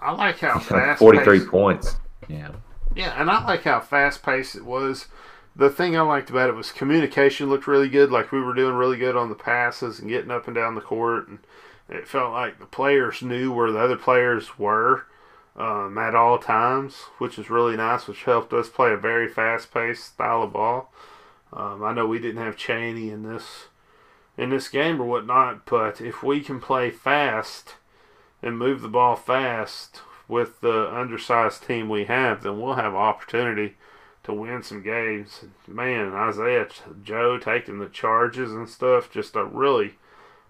[0.00, 1.96] I like how fast 43 points.
[2.28, 2.48] Yeah.
[2.94, 5.08] Yeah, and I like how fast paced it was.
[5.54, 8.10] The thing I liked about it was communication looked really good.
[8.10, 10.80] Like we were doing really good on the passes and getting up and down the
[10.80, 11.40] court, and
[11.88, 15.06] it felt like the players knew where the other players were
[15.56, 19.72] um, at all times, which was really nice, which helped us play a very fast
[19.72, 20.92] paced style of ball.
[21.52, 23.68] Um, I know we didn't have Chaney in this
[24.36, 27.76] in this game or whatnot, but if we can play fast
[28.42, 33.76] and move the ball fast with the undersized team we have, then we'll have opportunity
[34.24, 35.44] to win some games.
[35.66, 36.68] Man, Isaiah
[37.02, 39.94] Joe taking the charges and stuff, just a really,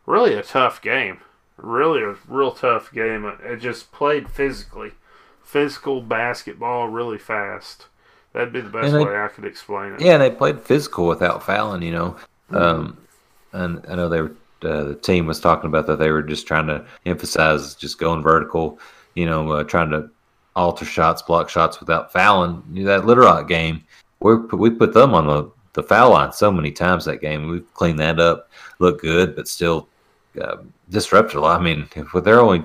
[0.05, 1.21] really a tough game.
[1.57, 3.31] Really a real tough game.
[3.43, 4.93] It just played physically.
[5.43, 7.87] physical basketball really fast.
[8.33, 10.01] That'd be the best they- way I could explain it.
[10.01, 11.83] Yeah, they played physical without fouling.
[11.83, 12.17] You know,
[12.51, 12.99] um,
[13.53, 14.33] and I know they were.
[14.63, 18.23] Uh, the team was talking about that they were just trying to emphasize just going
[18.23, 18.79] vertical.
[19.15, 20.11] You know, uh, trying to
[20.57, 22.63] alter shots, block shots without fouling.
[22.73, 23.85] You know, that Little Rock game,
[24.21, 27.49] we we put them on the the foul line so many times that game.
[27.49, 29.89] We've cleaned that up, looked good, but still
[30.43, 30.57] uh,
[30.91, 31.61] disrupted a lot.
[31.61, 32.65] I mean, if they're only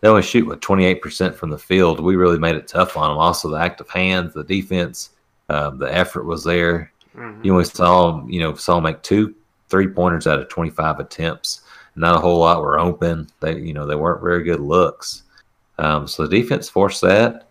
[0.00, 2.96] they only shoot with twenty eight percent from the field, we really made it tough
[2.96, 3.18] on them.
[3.18, 5.10] Also, the active hands, the defense,
[5.48, 6.92] um, the effort was there.
[7.16, 7.44] Mhm.
[7.44, 9.34] You only saw them, you know, saw them make two
[9.68, 11.62] three pointers out of 25 attempts.
[11.96, 13.28] Not a whole lot were open.
[13.40, 15.22] They, you know, they weren't very good looks.
[15.78, 17.48] Um, so the defense forced that.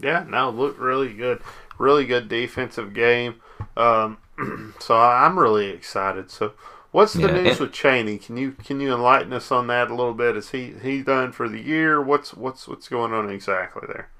[0.00, 1.40] Yeah, no, looked really good.
[1.78, 3.36] Really good defensive game.
[3.76, 4.16] Um,
[4.80, 6.30] so I'm really excited.
[6.30, 6.52] So,
[6.96, 8.18] what's the Yeah, news with Chaney?
[8.18, 10.36] Can you can you enlighten us on that a little bit?
[10.36, 12.00] Is he he done for the year?
[12.02, 14.10] What's what's what's going on exactly there?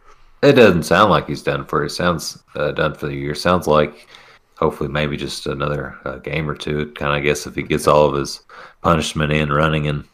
[0.43, 1.90] It doesn't sound like he's done for it.
[1.90, 3.35] Sounds uh, done for the year.
[3.35, 4.09] Sounds like
[4.57, 6.93] hopefully maybe just another uh, game or two.
[6.93, 8.40] Kind of, guess, if he gets all of his
[8.82, 10.05] punishment in, running and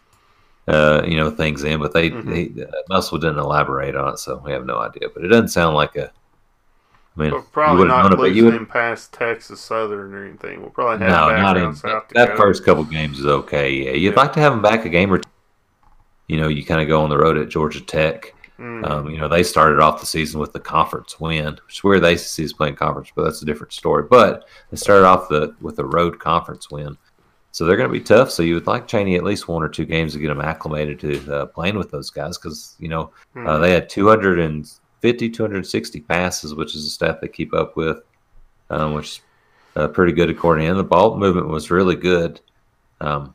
[0.68, 1.80] uh, you know things in.
[1.80, 2.22] But they, Mhm.
[2.26, 5.08] they uh, Muscle didn't elaborate on it, so we have no idea.
[5.14, 6.12] But it doesn't sound like a.
[7.16, 10.24] I mean, you probably not know, but you losing would, him past Texas Southern or
[10.24, 10.60] anything.
[10.62, 13.70] We'll probably have No, not in South that first couple games is okay.
[13.70, 14.20] Yeah, you'd Yeah.
[14.20, 15.28] like to have him back a game or two.
[16.28, 18.34] You know, you kind of go on the road at Georgia Tech.
[18.58, 18.88] Mm.
[18.88, 22.00] Um, you know, they started off the season with the conference win, which is where
[22.00, 24.04] they see is playing conference, but that's a different story.
[24.08, 26.96] But they started off the with a road conference win,
[27.50, 28.30] so they're going to be tough.
[28.30, 31.00] So you would like Chaney at least one or two games to get them acclimated
[31.00, 33.60] to uh, playing with those guys because you know uh, Mhm.
[33.60, 33.88] they had
[35.02, 37.98] 250, 260 passes, which is a stat they keep up with,
[38.70, 39.20] um, which is
[39.74, 40.76] uh, pretty good according to him.
[40.76, 42.40] The ball movement was really good.
[43.00, 43.34] Um,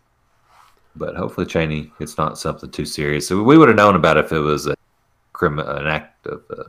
[0.96, 3.28] but hopefully Chaney, it's not something too serious.
[3.28, 4.76] So we would have known about it if it was a
[5.34, 6.64] crim- an act of, uh,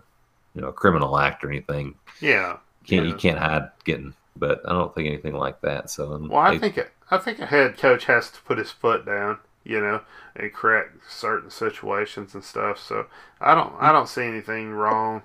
[0.54, 1.94] you know, a criminal act or anything.
[2.20, 2.56] yeah.
[2.84, 3.10] Can't Yeah.
[3.12, 5.90] you can't hide getting, but I don't think anything like that.
[5.90, 8.70] So Well, I they- think a- I think a head coach has to put his
[8.70, 9.38] foot down,
[9.68, 10.00] you know,
[10.34, 12.80] and correct certain situations and stuff.
[12.80, 13.06] So
[13.40, 15.22] I don't I don't see anything wrong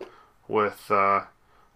[0.47, 1.21] with uh,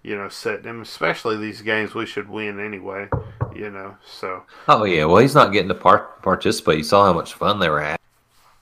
[0.03, 3.07] you know setting him, especially these games we should win anyway,
[3.55, 3.95] you know.
[4.05, 6.77] So oh yeah, well he's not getting to part participate.
[6.77, 7.97] You saw how much fun they were having.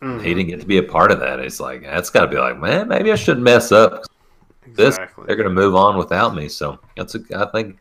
[0.02, 1.40] mm, He didn't get to be a part of that.
[1.40, 4.03] It's like that's got to be like, man, maybe I shouldn't mess up.
[4.68, 5.26] This exactly.
[5.27, 6.49] they're going to move on without me.
[6.49, 7.80] So that's a I think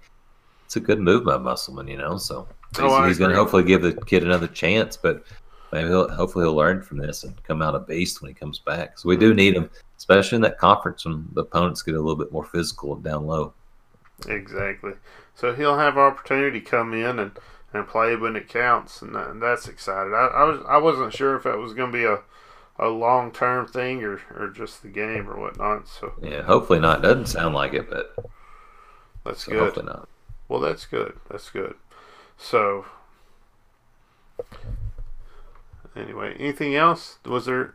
[0.66, 1.88] it's a good move by Musselman.
[1.88, 2.48] You know, so
[2.80, 5.24] he's, Oh, he's going to hopefully give the kid another chance, but
[5.74, 8.58] maybe he'll hopefully he'll learn from this and come out a beast when he comes
[8.60, 8.98] back.
[8.98, 9.68] So we do need him,
[9.98, 13.52] especially in that conference when the opponents get a little bit more physical down low.
[14.28, 14.92] Exactly.
[15.34, 17.32] So he'll have opportunity to come in and,
[17.72, 20.14] and play when it counts, and, that, and that's excited.
[20.14, 22.20] I, I was I wasn't sure if that was going to be a
[22.78, 25.88] a long term thing or, or just the game or whatnot.
[25.88, 27.02] So Yeah, hopefully not.
[27.02, 28.14] Doesn't sound like it, but
[29.24, 29.60] that's so good.
[29.60, 30.08] hopefully not.
[30.48, 31.18] Well, that's good.
[31.30, 31.74] That's good.
[32.36, 32.84] So
[35.96, 37.18] anyway, anything else?
[37.24, 37.74] Was there?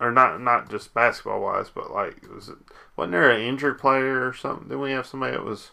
[0.00, 2.56] Or not, not just basketball wise, but like, was it?
[2.96, 4.68] Wasn't there an injured player or something?
[4.68, 5.70] Didn't we have somebody that was?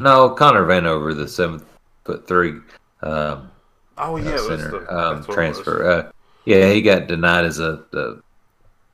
[0.00, 1.64] No, Connor Vanover, the seven
[2.04, 2.60] foot three
[3.02, 3.50] um,
[3.96, 5.90] Oh yeah, uh, it was center the, um, that's what it transfer.
[5.90, 6.12] Uh,
[6.44, 8.16] yeah, he got denied as a, a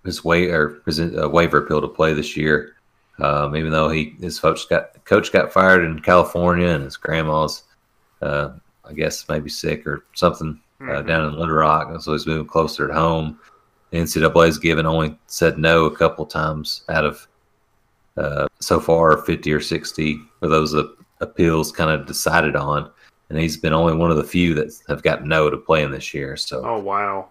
[0.05, 2.77] his way or his uh, waiver appeal to play this year.
[3.19, 7.65] Um, even though he his coach got coach got fired in California and his grandma's,
[8.23, 8.51] uh,
[8.85, 11.07] I guess maybe sick or something uh, Mhm.
[11.07, 13.39] down in Little Rock, so he's moving closer at home.
[13.90, 17.27] The NCAA's given only said no a couple times out of
[18.16, 20.85] uh, so far fifty or sixty of those uh,
[21.20, 22.90] appeals kind of decided on,
[23.31, 25.90] and he's been only one of the few that have got no to play in
[25.90, 26.36] this year.
[26.36, 27.28] So Oh wow,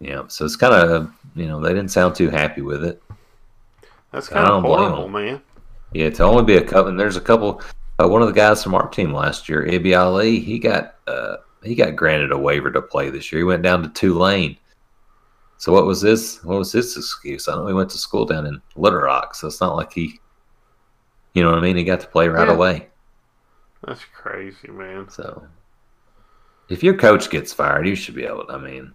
[0.00, 3.02] yeah, so it's kind of you know they didn't sound too happy with it.
[4.12, 5.40] that's kind of horrible, man.
[5.92, 6.88] Yeah, to only be a couple.
[6.88, 7.60] And there's a couple.
[8.00, 11.36] Uh, one of the guys from our team last year, Ibi Ali, he got uh,
[11.64, 13.40] he got granted a waiver to play this year.
[13.40, 14.56] He went down to Tulane.
[15.58, 16.42] So what was this?
[16.44, 17.48] What was his excuse?
[17.48, 20.20] I know he went to school down in Little Rock, so it's not like he,
[21.32, 21.76] you know what I mean.
[21.76, 22.54] He got to play right Yeah.
[22.54, 22.88] away.
[23.86, 25.08] That's crazy, man.
[25.08, 25.46] So
[26.68, 28.44] if your coach gets fired, you should be able.
[28.46, 28.92] to, I mean,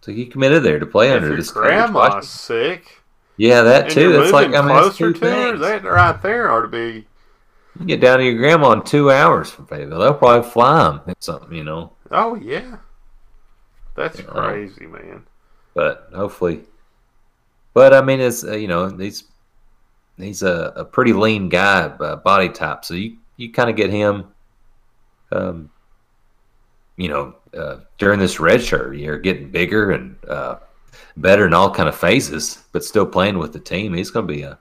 [0.00, 1.64] so he committed there to play If under this coach.
[1.64, 3.02] Grandma's should- sick,
[3.36, 4.20] Yeah, that and too.
[4.22, 7.06] It's like I mean, closer two to her, that right there ought to be.
[7.78, 9.98] You get down to your grandma in two hours from Fayetteville.
[9.98, 11.92] They'll probably fly him or something, you know.
[12.10, 12.76] Oh yeah,
[13.96, 14.26] that's Yeah.
[14.26, 15.24] crazy, man.
[15.74, 16.60] But hopefully,
[17.72, 19.24] but I mean, it's uh, you know he's
[20.16, 22.84] he's a, a pretty lean guy, uh, body type.
[22.84, 24.26] So you you kind of get him,
[25.32, 25.68] um,
[26.96, 30.58] you know, uh, during this red shirt year, getting bigger and uh,
[31.16, 33.94] better in all kind of phases, but still playing with the team.
[33.94, 34.58] He's going to be a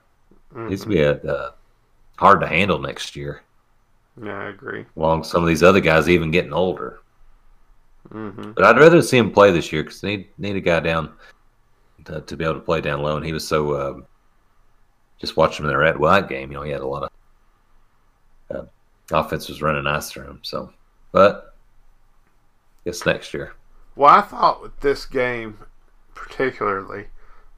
[0.55, 0.69] Mhm.
[0.69, 1.51] he's going to be a, uh
[2.23, 3.43] hard to handle next year.
[4.23, 4.85] Yeah, I agree.
[4.95, 6.99] Along with some of these other guys even getting older.
[8.09, 10.79] hmm But I'd rather see him play this year because they need, need a guy
[10.79, 11.13] down
[12.05, 13.17] to, to be able to play down low.
[13.17, 14.01] And he was so uh,
[15.19, 16.49] just watching him in the red white game.
[16.49, 17.11] You know, he had a lot
[18.49, 18.65] of uh,
[19.11, 20.39] offense was running nice through him.
[20.43, 20.71] So,
[21.11, 21.55] but
[22.85, 23.53] guess next year.
[23.95, 25.57] Well, I thought with this game
[26.15, 27.07] particularly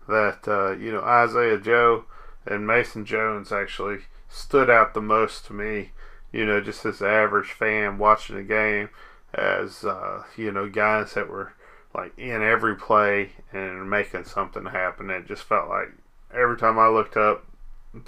[0.07, 2.05] that uh, you know Isaiah Joe
[2.45, 3.99] and Mason Jones actually
[4.35, 5.91] stood out the most to me.
[6.31, 8.89] You know, just as average fan watching the game,
[9.33, 11.53] as uh, you know, guys that were
[11.93, 15.09] like in every play and making something happen.
[15.09, 15.93] It just felt like
[16.33, 17.45] every time I looked up,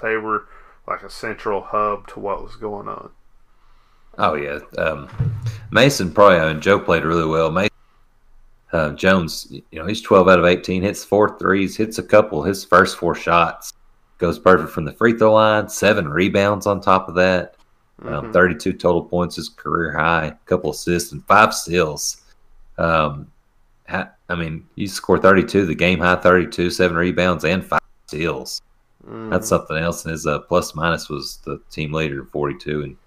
[0.02, 0.48] they were
[0.86, 3.12] like a central hub to what was going on.
[4.18, 5.10] Oh yeah, um,
[5.72, 7.50] Mason probably and Joe played really well.
[7.50, 7.72] Mason
[8.74, 12.44] uh, Jones, you know, he's twelve out of eighteen, hits four threes, hits a couple.
[12.44, 13.72] His first four shots
[14.18, 15.70] goes perfect from the free throw line.
[15.70, 17.56] Seven rebounds on top of that.
[18.04, 18.34] Um, Mhm.
[18.34, 20.26] 32 total points is career high.
[20.26, 22.18] A couple assists and five steals.
[22.78, 23.28] Um,
[23.88, 28.62] ha- I mean, you score 32, the game high 32, seven rebounds and five steals.
[29.10, 29.30] Mhm.
[29.32, 30.04] That's something else.
[30.06, 32.98] And his uh, plus minus was the team leader, 42, and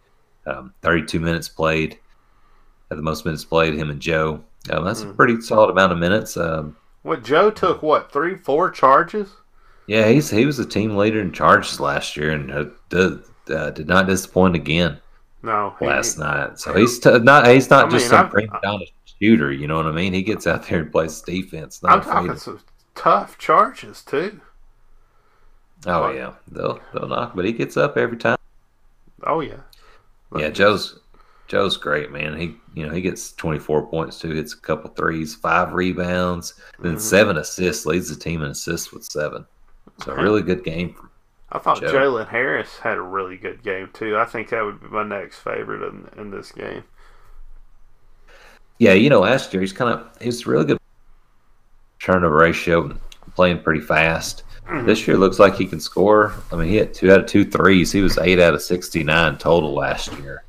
[0.47, 1.99] um, 32 minutes played.
[2.89, 4.43] Had the most minutes played, him and Joe.
[4.70, 5.16] Um, that's a Mhm.
[5.16, 6.37] pretty solid amount of minutes.
[6.37, 7.82] Um, What Joe took?
[7.82, 9.37] What three, four charges?
[9.91, 13.19] Yeah, he's he was a team leader in charges last year and uh, did,
[13.51, 15.01] uh, did not disappoint again
[15.43, 16.61] No, he- last night.
[16.61, 18.79] So he's t- not he's not I just mean, some I've- prima
[19.21, 19.51] shooter.
[19.53, 20.12] You know what I mean?
[20.12, 21.83] He gets out there and plays defense.
[21.83, 22.61] Not I'm talking of- some
[22.95, 24.41] tough charges too.
[25.87, 28.39] oh yeah, they'll they'll knock, but he gets up every time.
[29.25, 29.61] Oh yeah.
[30.37, 31.01] Yeah, Joe's
[31.49, 32.39] Joe's great, man.
[32.39, 36.95] He you know he gets 24 points too, hits a couple threes, five rebounds, then
[36.95, 37.01] Mhm.
[37.01, 39.45] seven assists, leads the team in assists with seven.
[40.05, 40.23] So Okay.
[40.23, 40.94] really good game.
[41.52, 41.82] I thought.
[41.82, 44.16] Jalen Harris had a really good game too.
[44.16, 46.85] I think that would be my next favorite in, in this game.
[48.78, 50.78] yeah, you know, last year he's kind of he's really good
[52.01, 52.97] turnover ratio,
[53.35, 54.44] playing pretty fast.
[54.69, 54.86] Mhm.
[54.86, 56.32] This year looks like he can score.
[56.52, 57.90] I mean, he had two out of two threes.
[57.93, 60.44] He was eight out of 69 total last year,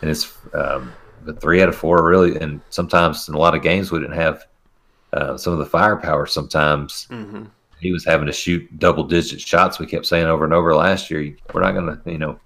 [0.00, 0.92] and it's um,
[1.24, 2.36] but three out of four really.
[2.36, 4.44] And sometimes in a lot of games we didn't have
[5.12, 6.26] uh, some of the firepower.
[6.26, 7.46] Sometimes Mhm.
[7.82, 9.78] He was having to shoot double digit shots.
[9.78, 12.38] We kept saying over and over last year, we're not going to, you know,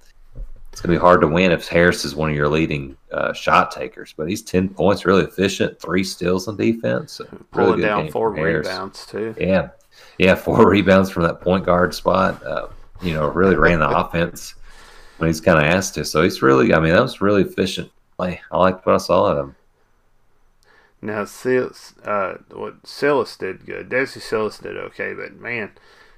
[0.73, 3.33] it's going to be hard to win if Harris is one of your leading uh,
[3.33, 4.15] shot takers.
[4.17, 7.13] But he's 10 points, really efficient, three steals on defense.
[7.13, 9.35] So really Pulling good down four rebounds too.
[9.39, 9.71] Yeah.
[10.19, 10.35] Yeah.
[10.35, 12.45] Four rebounds from that point guard spot.
[12.45, 12.69] Uh,
[13.03, 14.55] you know, really ran the offense
[15.19, 16.05] when he's kind of asked to.
[16.05, 18.41] So he's really, I mean, that was really efficient play.
[18.51, 19.56] I liked what I saw of him.
[21.07, 23.89] Now Silas, uh, what Silas did good.
[23.89, 25.71] Desi Silas did okay, but man,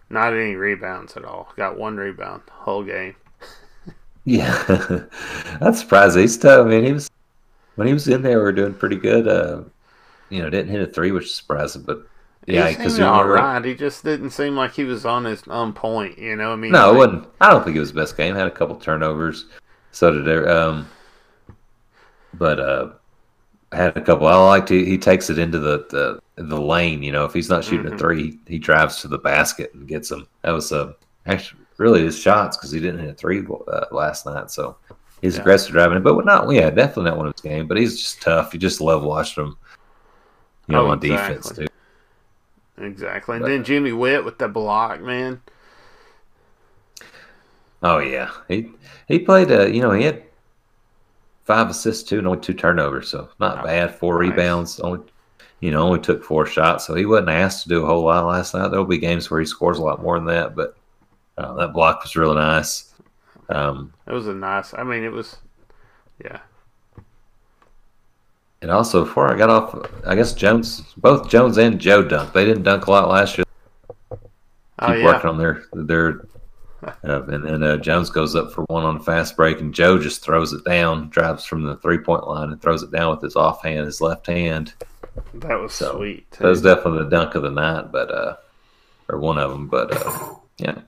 [0.09, 1.52] not any rebounds at all.
[1.56, 3.15] Got one rebound whole game.
[4.24, 4.62] Yeah,
[5.59, 6.20] that's surprising.
[6.20, 6.66] He's tough.
[6.66, 7.09] I mean, he was
[7.77, 9.27] when he was in there, we were doing pretty good.
[9.27, 9.62] Uh,
[10.28, 11.81] you know, didn't hit a three, which is surprising.
[11.81, 12.06] But
[12.47, 13.65] yeah, because all right.
[13.65, 16.19] He just didn't seem like he was on his on point.
[16.19, 17.28] You know, I mean, no, it like, wasn't.
[17.40, 18.35] I don't think it was his best game.
[18.35, 19.47] Had a couple turnovers.
[19.93, 20.47] So did there.
[20.47, 20.90] Um,
[22.35, 22.90] but uh,
[23.73, 24.27] had a couple.
[24.27, 27.03] I liked he, he takes it into the, the the lane.
[27.03, 27.95] You know, if he's not shooting Mhm.
[27.95, 30.27] a three, he, drives to the basket and gets them.
[30.43, 30.93] That was uh,
[31.27, 34.51] actually really his shots because he didn't hit a three uh, last night.
[34.51, 34.77] So
[35.20, 35.43] he's Yeah.
[35.43, 37.66] aggressive driving it, but not yeah, definitely not one of his game.
[37.66, 38.55] But he's just tough.
[38.55, 39.57] You just love watching him.
[40.66, 41.66] You know, Oh, on defense too.
[42.78, 43.36] exactly.
[43.36, 45.40] And But- then Jimmy Whitt with the block, man.
[47.82, 48.70] Oh yeah, he
[49.07, 49.51] he played.
[49.53, 50.23] Uh, you know, he had
[51.48, 53.94] five assists too, and only two turnovers, so not Oh, bad.
[53.96, 54.30] Four nice.
[54.30, 55.00] rebounds, only
[55.60, 58.24] you know, only took four shots, so he wasn't asked to do a whole lot
[58.26, 58.68] last night.
[58.68, 60.76] There'll be games where he scores a lot more than that, but
[61.36, 62.94] uh, that block was really nice.
[63.48, 64.72] Um, It was a nice.
[64.74, 65.36] I mean, it was.
[66.24, 66.38] Yeah.
[68.62, 69.74] and also, before I got off,
[70.06, 72.32] I guess Jones, both Jones and Joe dunked.
[72.34, 73.44] They didn't dunk a lot last year.
[74.10, 75.04] Oh Keep yeah.
[75.06, 76.26] working on their their.
[76.82, 79.98] Uh, and then uh, Jones goes up for one on a fast break, and Joe
[79.98, 83.22] just throws it down, drives from the three point line, and throws it down with
[83.22, 84.74] his offhand, his left hand.
[85.34, 86.30] That was So, sweet.
[86.32, 88.36] That was definitely the dunk of the night, but uh,
[89.09, 89.66] or one of them.
[89.66, 90.78] But uh, yeah.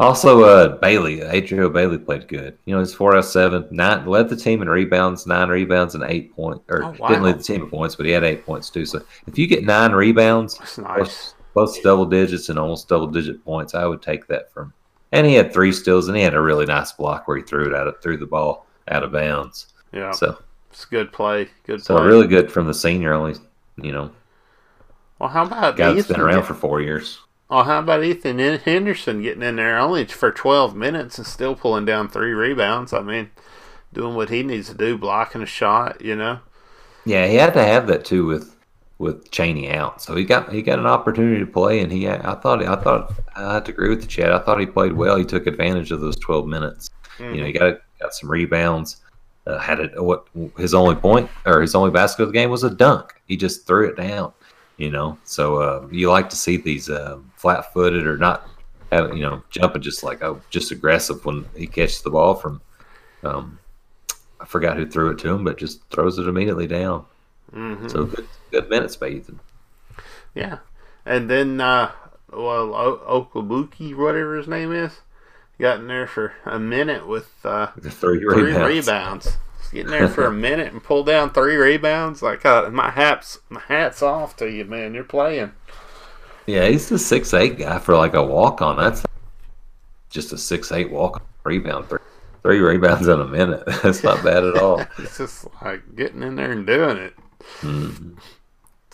[0.00, 2.56] Also, uh, Bailey, Adrio Bailey played good.
[2.66, 5.96] You know, he's four out of seven, nine, led the team in rebounds, nine rebounds
[5.96, 6.62] and eight points.
[6.68, 7.08] or Oh, wow.
[7.08, 8.86] didn't lead the team in points, but he had eight points too.
[8.86, 11.34] So if you get nine rebounds, That's nice.
[11.52, 14.72] Close, close double digits and almost double digit points, I would take that from.
[15.12, 17.66] And he had three steals, and he had a really nice block where he threw
[17.66, 19.68] it out of threw the ball out of bounds.
[19.92, 20.12] Yeah.
[20.12, 20.38] So
[20.70, 21.48] It's good play.
[21.64, 22.06] Good so play.
[22.06, 23.14] really good from the senior.
[23.14, 23.34] Only
[23.76, 24.10] you know
[25.18, 26.16] Well, how about Guy Ethan?
[26.16, 27.18] been around for four years.
[27.50, 31.84] Oh, how about Ethan Henderson getting in there only for 12 minutes and still pulling
[31.86, 32.92] down three rebounds?
[32.92, 33.30] I mean,
[33.92, 36.40] doing what he needs to do, blocking a shot, you know?
[37.04, 38.54] Yeah, he had to have that too with
[38.98, 40.02] with Chaney out.
[40.02, 43.12] So he got he got an opportunity to play, and he I thought I thought
[43.36, 44.32] I have to agree with the chat.
[44.32, 45.16] I thought he played well.
[45.16, 46.90] He took advantage of those twelve minutes.
[47.34, 48.98] You know, he got got some rebounds.
[49.46, 50.26] Uh, had it what
[50.58, 53.14] his only point or his only basket of the game was a dunk.
[53.26, 54.32] He just threw it down.
[54.76, 58.48] You know, so uh, you like to see these uh, flat footed or not,
[58.92, 62.60] have, you know, jumping just like oh, just aggressive when he catches the ball from.
[63.24, 63.58] Um,
[64.40, 67.04] I forgot who threw it to him, but just throws it immediately down.
[67.52, 69.40] hmm So good, good minutes by Ethan.
[70.34, 70.58] Yeah.
[71.06, 71.92] And then, uh,
[72.32, 75.00] well, o- Okabuki, whatever his name is,
[75.58, 78.86] got in there for a minute with uh, The three, three rebounds.
[78.86, 79.36] rebounds.
[79.72, 82.22] Getting there for a minute and pull down three rebounds.
[82.22, 84.94] Like, uh, my hats, my hats off to you, man.
[84.94, 85.52] You're playing.
[86.46, 88.76] Yeah, he's the six eight guy for like a walk on.
[88.78, 89.04] That's
[90.08, 91.88] just a six eight walk on rebound.
[91.90, 91.98] Three,
[92.42, 93.62] three rebounds in a minute.
[93.82, 94.82] That's not bad at all.
[94.98, 97.14] It's just like getting in there and doing it.
[97.60, 98.16] Mhm.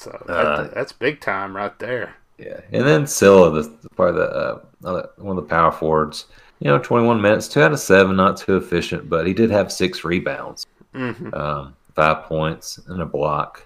[0.05, 2.15] So Uh, that, that's big time right there.
[2.39, 6.27] Yeah, and then Cylla, the part the uh, one of the power forwards.
[6.61, 9.51] You know, twenty one minutes, two out of seven, not too efficient, but he did
[9.51, 13.65] have six rebounds, hmm um, five points, and a block.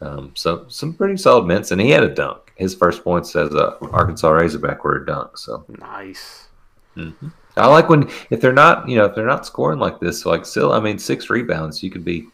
[0.00, 2.52] Um, so some pretty solid minutes, and he had a dunk.
[2.56, 5.36] His first points as a Arkansas Razorback were a dunk.
[5.38, 6.48] So Nice.
[6.94, 7.10] hmm
[7.56, 10.44] I like when if they're not, you know, if they're not scoring like this, like
[10.44, 12.26] still, I mean, six rebounds, you could be,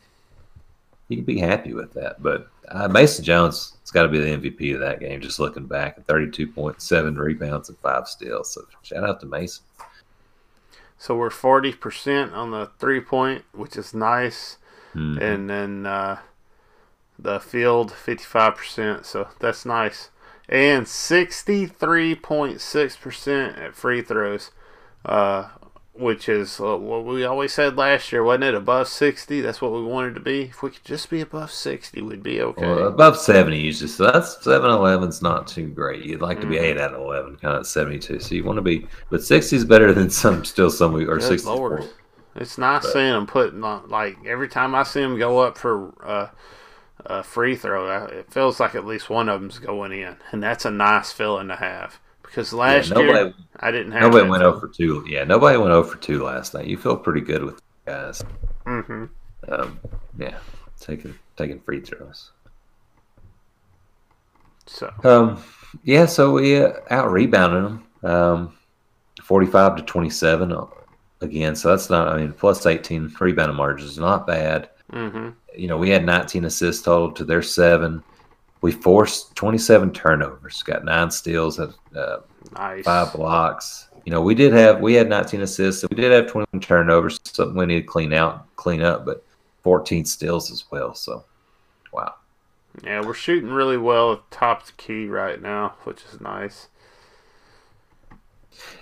[1.10, 2.22] you could be happy with that.
[2.22, 5.20] But uh, Mason Jones has got to be the MVP of that game.
[5.20, 8.52] Just looking back, at thirty-two point seven rebounds and five steals.
[8.54, 9.64] So shout out to Mason.
[10.96, 14.58] So we're forty percent on the three point, which is nice,
[14.94, 15.20] Mhm.
[15.20, 16.18] and then uh,
[17.18, 19.04] the field fifty five percent.
[19.06, 20.10] So that's nice,
[20.48, 24.50] and sixty three point six percent at free throws,
[25.04, 25.48] uh,
[26.00, 28.54] which is uh, what we always said last year, wasn't it?
[28.54, 30.44] Above sixty, that's what we wanted to be.
[30.44, 32.66] If we could just be above sixty, we'd be okay.
[32.66, 33.88] Well, above seventy usually.
[33.88, 36.04] So that's seven eleven's not too great.
[36.04, 36.62] You'd like to be Mhm.
[36.62, 38.18] eight out of eleven, kind of seventy-two.
[38.20, 41.18] So you want to be, but sixty is better than some still some we or
[41.18, 41.68] Good sixty-four.
[41.70, 41.88] Lord.
[42.36, 45.58] It's nice But- seeing them putting on, like every time I see them go up
[45.58, 46.28] for uh,
[47.04, 50.64] a free throw, it feels like at least one of them's going in, and that's
[50.64, 51.98] a nice feeling to have.
[52.30, 54.02] Because last nobody- year I didn't have.
[54.02, 55.04] Nobody went over two.
[55.08, 56.66] Yeah, nobody went over two last night.
[56.66, 58.24] You feel pretty good with the guys.
[58.66, 59.08] Mhm.
[59.48, 59.80] Um,
[60.16, 60.38] yeah,
[60.78, 62.30] taking taking free throws.
[64.66, 65.42] So Um,
[65.82, 68.52] yeah, so we uh, out rebounded them, um,
[69.24, 70.66] forty-five to twenty-seven uh,
[71.20, 71.56] again.
[71.56, 72.08] So that's not.
[72.08, 74.70] I mean, plus eighteen rebounding margins is not bad.
[74.92, 78.04] hmm You know, we had nineteen assists total to their seven.
[78.60, 80.62] We forced twenty-seven turnovers.
[80.62, 82.18] Got nine steals, had uh,
[82.56, 82.84] nice.
[82.84, 83.88] five blocks.
[84.04, 85.84] You know, we did have we had 19 assists.
[85.88, 89.24] We did have 21 turnovers, something we need to clean out, clean up, but
[89.62, 90.94] 14 steals as well.
[90.94, 91.24] So,
[91.92, 92.14] wow.
[92.82, 96.68] Yeah, we're shooting really well at top the key right now, which is nice.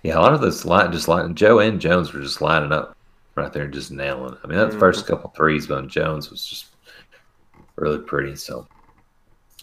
[0.02, 2.96] Yeah, a lot of those line just line Joe and Jones were just lining up
[3.34, 4.36] right there and just nailing.
[4.42, 6.66] I mean, that first couple threes by Jones was just
[7.76, 8.36] really pretty.
[8.36, 8.66] So,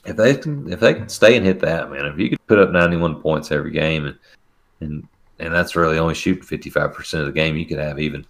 [0.05, 2.59] if they can if they can stay and hit that, man, if you could put
[2.59, 4.17] up 91 points every game and
[4.81, 5.07] and
[5.39, 8.25] and that's really only shooting 55 percent of the game, you could have even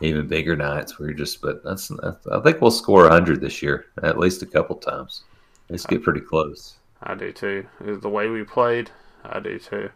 [0.00, 1.40] even bigger nights where you're just.
[1.40, 5.22] But that's, that's I think we'll score 100 this year at least a couple times.
[5.68, 6.76] Let's get pretty close.
[7.02, 7.66] I do too.
[7.80, 8.90] The way we played,
[9.24, 9.90] I do too.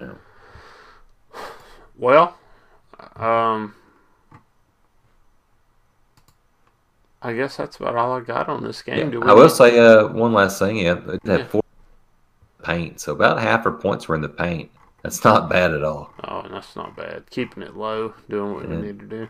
[0.00, 0.14] Yeah.
[1.98, 2.36] Well,
[3.16, 3.74] um,
[7.24, 9.12] I guess that's about all I got on this game.
[9.12, 10.76] Yeah, I will need- say uh, one last thing.
[10.78, 11.46] Yeah, they had Yeah.
[11.46, 11.62] four
[12.62, 14.70] paint, so about half her points were in the paint.
[15.02, 16.12] That's not bad at all.
[16.24, 17.28] Oh, that's not bad.
[17.30, 18.76] Keeping it low, doing what Yeah.
[18.76, 19.28] we need to do.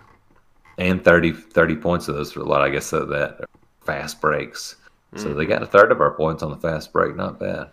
[0.79, 3.41] And 30, 30 points of those were a lot, I guess, of that
[3.81, 4.77] fast breaks.
[5.17, 5.39] So Mm-hmm.
[5.39, 7.15] they got a third of our points on the fast break.
[7.17, 7.69] Not bad.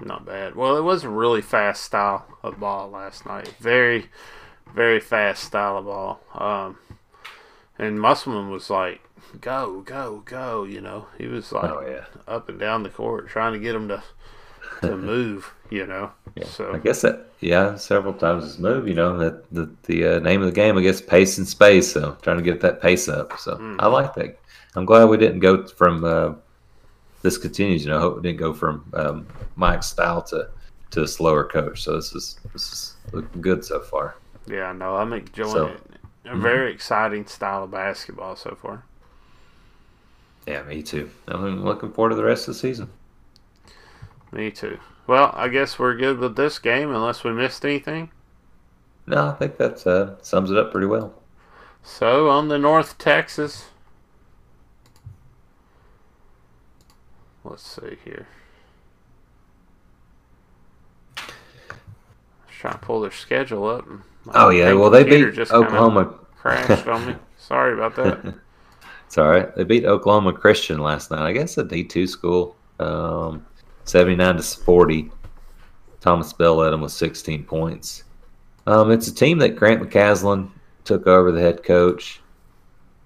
[0.00, 0.56] Not bad.
[0.56, 3.54] Well, it was a really fast style of ball last night.
[3.60, 4.10] Very,
[4.74, 6.20] very fast style of ball.
[6.34, 6.78] Um,
[7.78, 9.00] and Musselman was like,
[9.40, 13.28] "Go, go, go!" You know, he was like Oh yeah, up and down the court
[13.28, 14.02] trying to get him to
[14.82, 15.52] to move.
[15.70, 16.44] You know, yeah.
[16.44, 18.86] so I guess that yeah, several times this move.
[18.86, 21.92] You know that the the uh, name of the game, I guess, pace and space.
[21.92, 23.38] So trying to get that pace up.
[23.38, 23.76] So Mm.
[23.78, 24.38] I like that.
[24.76, 26.34] I'm glad we didn't go from uh,
[27.22, 27.84] this continues.
[27.84, 30.48] You know, I hope we didn't go from um, Mike's style to
[30.90, 31.82] to a slower coach.
[31.82, 34.16] So this is this is looking good so far.
[34.46, 35.80] yeah, no, I'm enjoying So- it.
[36.26, 38.82] A very exciting style of basketball so far.
[40.46, 41.10] Yeah, me too.
[41.28, 42.90] I'm looking forward to the rest of the season.
[44.32, 44.78] Me too.
[45.06, 48.10] Well, I guess we're good with this game unless we missed anything.
[49.06, 51.14] No, I think that uh, sums it up pretty well.
[51.82, 53.66] So on the North Texas.
[57.44, 58.26] Let's see here.
[62.64, 63.86] trying to pull their schedule up.
[64.28, 66.14] oh yeah, well they beat Oklahoma.
[66.38, 67.16] Crashed on me.
[67.36, 68.34] Sorry about that.
[69.06, 69.54] It's all right.
[69.54, 71.26] They beat Oklahoma Christian last night.
[71.26, 73.44] I guess a D two school, um,
[73.84, 75.10] seventy nine to forty.
[76.00, 78.04] Thomas Bell led them with sixteen points.
[78.66, 80.50] Um, it's a team that Grant McCasland
[80.84, 82.20] took over the head coach.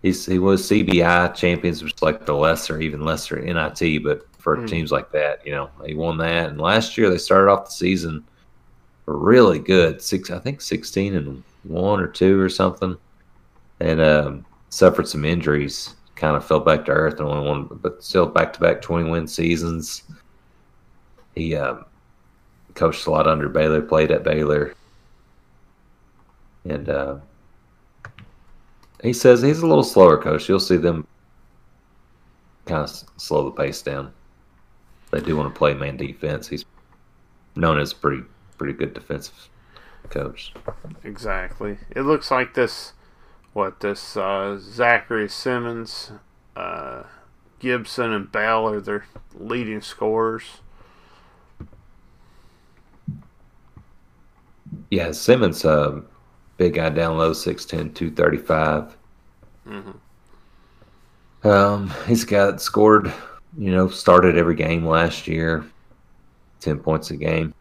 [0.02, 4.56] He's, he was CBI champions, which is like the lesser, even lesser NIT, but for
[4.56, 4.68] mm.
[4.68, 6.50] teams like that, you know, he won that.
[6.50, 8.24] And last year they started off the season
[9.06, 10.00] really good.
[10.00, 12.96] Six, I think, sixteen and one or two or something,
[13.80, 15.94] and um, suffered some injuries.
[16.16, 19.08] Kind of fell back to earth and only one, but still back to back twenty
[19.08, 20.02] win seasons.
[21.36, 21.84] He um,
[22.74, 24.74] coached a lot under Baylor, played at Baylor,
[26.64, 27.18] and uh,
[29.00, 30.48] he says he's a little slower coach.
[30.48, 31.06] You'll see them
[32.66, 34.12] kind of slow the pace down.
[35.12, 36.48] They do want to play man defense.
[36.48, 36.64] He's
[37.54, 38.24] known as pretty
[38.58, 39.48] pretty good defensive
[40.10, 40.52] coach.
[41.04, 41.78] Exactly.
[41.94, 42.92] It looks like this,
[43.58, 46.12] what this uh, Zachary Simmons,
[46.56, 47.02] uh,
[47.58, 49.04] Gibson, and Bell are their
[49.34, 50.44] leading scorers.
[54.90, 56.00] Yeah, Simmons, uh,
[56.56, 58.96] big guy down low, 6'10", 235.
[59.66, 61.48] Mm-hmm.
[61.48, 63.12] Um, he's that scored,
[63.56, 65.64] you know, started every game last year,
[66.60, 67.54] 10 points a game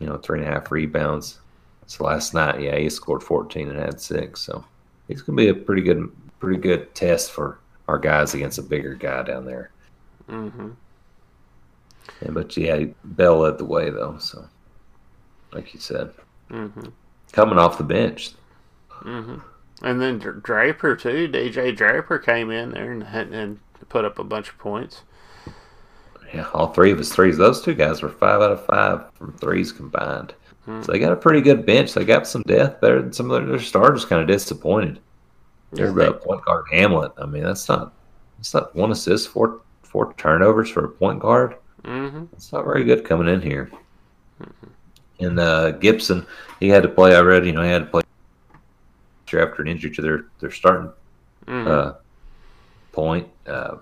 [0.00, 1.38] you know, three and a half rebounds.
[1.86, 4.40] So last night, yeah, he scored 14 and had six.
[4.40, 4.64] So
[5.10, 7.58] he's going to be a pretty good, pretty good test for
[7.88, 9.70] our guys against a bigger guy down there.
[10.28, 10.70] Mm-hmm.
[12.22, 14.18] Yeah, but yeah, Bell led the way though.
[14.18, 14.48] So,
[15.52, 16.12] like you said,
[16.50, 16.88] mm-hmm.
[17.32, 18.32] coming off the bench.
[19.02, 19.38] Mm-hmm.
[19.82, 21.28] And then Draper too.
[21.28, 23.58] DJ Draper came in there and, and
[23.88, 25.02] put up a bunch of points.
[26.32, 27.36] Yeah, all three of his threes.
[27.36, 30.34] Those two guys were five out of five from threes combined.
[30.64, 30.82] Hmm.
[30.82, 31.94] So they got a pretty good bench.
[31.94, 34.04] They got some depth better than some of their, starters.
[34.04, 35.00] Kind of disappointed.
[35.72, 37.12] They're yeah, point guard Hamlet.
[37.16, 37.92] I mean, that's not
[38.38, 41.56] that's not one assist, four four turnovers for a point guard.
[41.84, 42.24] Mm-hmm.
[42.32, 43.70] It's not very good coming in here.
[44.42, 45.24] Mm-hmm.
[45.24, 46.26] And uh, Gibson,
[46.58, 47.14] he had to play.
[47.14, 48.02] I read, you know, he had to play
[49.38, 50.90] after an injury to their their starting
[51.46, 51.68] mm-hmm.
[51.68, 51.92] uh,
[52.92, 53.28] point.
[53.46, 53.76] Uh,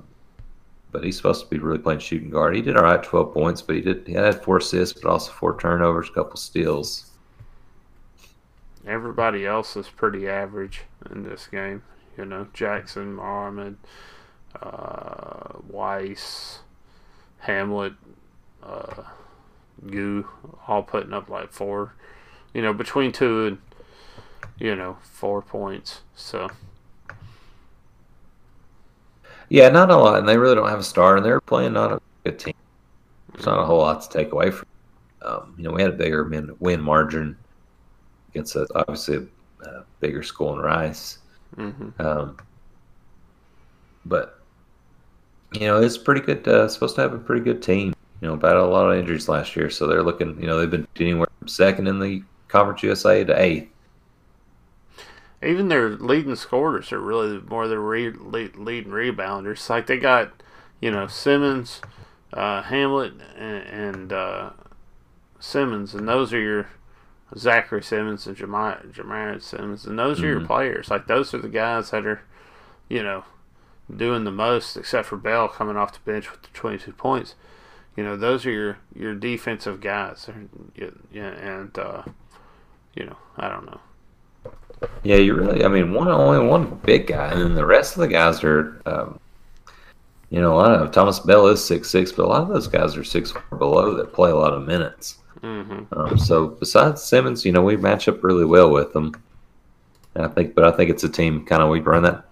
[0.90, 2.56] but he's supposed to be really playing shooting guard.
[2.56, 5.32] He did all right, twelve points, but he did he had four assists, but also
[5.32, 7.10] four turnovers, a couple steals.
[8.86, 11.82] Everybody else is pretty average in this game.
[12.16, 13.76] You know, Jackson, Mohammed,
[14.60, 16.60] uh, Weiss,
[17.40, 17.92] Hamlet,
[18.62, 19.02] uh,
[19.86, 20.26] Goo,
[20.66, 21.94] all putting up like four.
[22.54, 23.58] You know, between two and
[24.58, 26.00] you know four points.
[26.14, 26.48] So
[29.48, 31.92] yeah, not a lot, and they really don't have a star, and they're playing not
[31.92, 32.54] a good team.
[33.32, 34.66] There's not a whole lot to take away from.
[35.22, 36.24] Um, you know, we had a bigger
[36.60, 37.36] win margin
[38.30, 39.28] against a, obviously
[39.64, 41.18] a, bigger school in Rice,
[41.56, 42.00] mm-hmm.
[42.00, 42.36] um,
[44.06, 44.40] but
[45.52, 46.46] you know it's pretty good.
[46.46, 47.94] Uh, supposed to have a pretty good team.
[48.20, 50.40] You know, battled a lot of injuries last year, so they're looking.
[50.40, 53.68] You know, they've been anywhere from second in the Conference USA to eighth
[55.42, 59.68] even their leading scorers are really more the re- lead, leading rebounders.
[59.68, 60.42] Like they got,
[60.80, 61.80] you know, Simmons,
[62.32, 64.50] uh, Hamlet, and, and uh,
[65.38, 66.68] Simmons, and those are your
[67.36, 70.24] Zachary Simmons and Jamar Simmons, and those mm-hmm.
[70.24, 70.46] are your mm-hmm.
[70.46, 70.90] players.
[70.90, 72.22] Like those are the guys that are,
[72.88, 73.24] you know,
[73.94, 77.34] doing the most, except for Bell coming off the bench with the 22 points.
[77.96, 80.28] You know, those are your your defensive guys.
[81.12, 82.02] Yeah, and uh,
[82.94, 83.80] you know, I don't know.
[85.02, 85.64] Yeah, you really.
[85.64, 88.80] I mean, one only one big guy, and then the rest of the guys are.
[88.86, 89.18] Um,
[90.30, 92.68] you know, a lot of Thomas Bell is six six, but a lot of those
[92.68, 95.18] guys are six below that play a lot of minutes.
[95.40, 95.98] Mm-hmm.
[95.98, 99.14] Um, so besides Simmons, you know, we match up really well with them.
[100.14, 102.24] And I think, but I think it's a team kind of we run that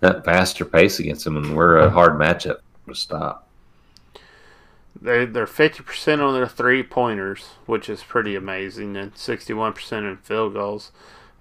[0.00, 3.46] that faster pace against them, and we're a hard matchup to stop.
[5.00, 9.72] They they're fifty percent on their three pointers, which is pretty amazing, and sixty one
[9.72, 10.90] percent in field goals.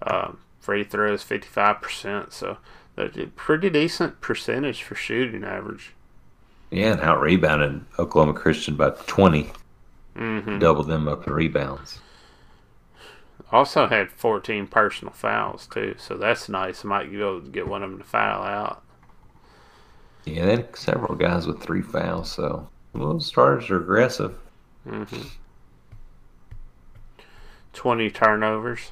[0.01, 2.31] Um, free throws 55%.
[2.34, 2.57] So
[2.95, 5.93] that's a pretty decent percentage for shooting average.
[6.71, 9.51] Yeah, and out rebounded Oklahoma Christian by 20.
[10.15, 10.59] Mm-hmm.
[10.59, 11.99] Doubled them up in rebounds.
[13.51, 15.95] Also had 14 personal fouls, too.
[15.97, 16.84] So that's nice.
[16.84, 18.84] Might go get one of them to foul out.
[20.26, 22.31] Yeah, they had several guys with three fouls.
[22.31, 24.38] So those starters are aggressive.
[24.88, 25.21] Mm-hmm.
[27.73, 28.91] 20 turnovers.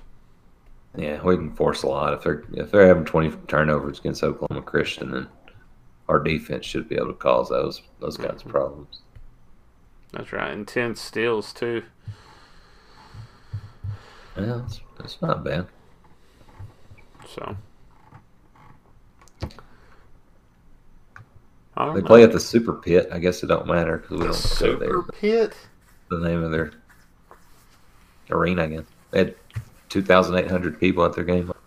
[0.98, 4.64] Yeah, we can force a lot if they're if they're having twenty turnovers against Oklahoma
[4.64, 5.28] Christian, then
[6.10, 8.52] our defense should be able to cause those those kinds of mm-hmm.
[8.52, 9.02] problems.
[10.12, 11.84] That's right, and 10 steals too.
[14.38, 15.68] Yeah, that's, that's not bad.
[17.28, 17.58] So.
[21.94, 23.10] They play at the Super Pit.
[23.12, 24.90] I guess it don't matter because we don't Super go there.
[24.90, 25.58] Super Pit.
[26.10, 26.72] The name of their
[28.32, 28.88] arena again.
[29.12, 29.36] They had
[29.90, 31.48] two thousand eight hundred people at their game.
[31.48, 31.58] What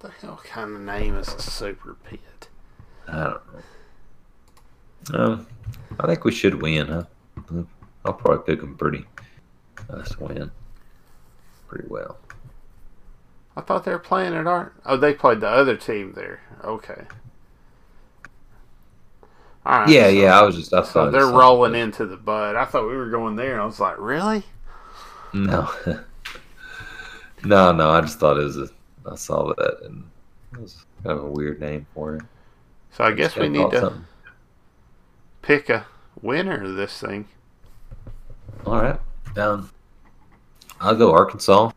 [0.00, 2.48] the hell kind of name is a Super Pit?
[3.08, 3.40] I don't
[5.12, 5.18] know.
[5.24, 5.46] Um,
[6.00, 7.04] I think we should win, huh?
[8.04, 9.04] I'll probably pick them pretty
[9.90, 10.50] us win
[11.68, 12.18] pretty well.
[13.56, 14.72] I thought they were playing at our.
[14.84, 16.40] Oh, they played the other team there.
[16.64, 17.02] Okay.
[19.64, 19.88] All right.
[19.88, 20.38] Yeah, so- yeah.
[20.38, 21.80] I was just I thought it they're rolling good.
[21.80, 22.56] into the bud.
[22.56, 23.60] I thought we were going there.
[23.60, 24.44] I was like, really?
[25.32, 25.70] No,
[27.46, 27.90] no, no.
[27.90, 28.56] I just thought it was.
[28.58, 28.68] A,
[29.10, 30.04] I saw that and
[30.52, 32.22] it was kind of a weird name for it.
[32.92, 34.04] So I guess we need to something.
[35.42, 35.86] pick a
[36.22, 37.28] winner of this thing.
[38.64, 39.00] All right.
[39.36, 39.70] Um,
[40.80, 41.70] I'll go Arkansas.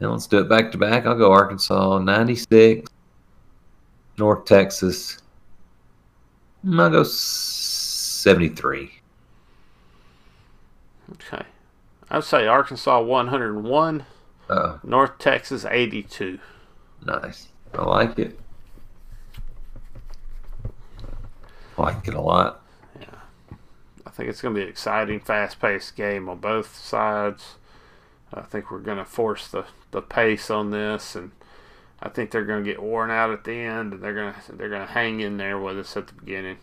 [0.00, 1.06] Now let's do it back to back.
[1.06, 2.90] I'll go Arkansas 96,
[4.18, 5.18] North Texas.
[6.66, 8.90] I'll go 73.
[11.12, 11.42] Okay.
[12.10, 14.04] I would say Arkansas 101,
[14.50, 16.40] Oh, North Texas 82.
[17.06, 17.46] nice.
[17.72, 18.36] I like it.
[21.78, 22.60] I like it a lot.
[23.00, 23.14] Yeah.
[24.04, 27.54] I think it's going to be an exciting, fast paced game on both sides.
[28.34, 31.30] I think we're going to force the, the pace on this, and
[32.02, 34.52] I think they're going to get worn out at the end, and they're going to
[34.52, 36.58] they're going to hang in there with us at the beginning.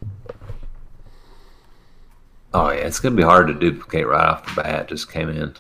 [2.54, 4.88] Oh yeah, it's gonna be hard to duplicate right off the bat.
[4.88, 5.56] Just came in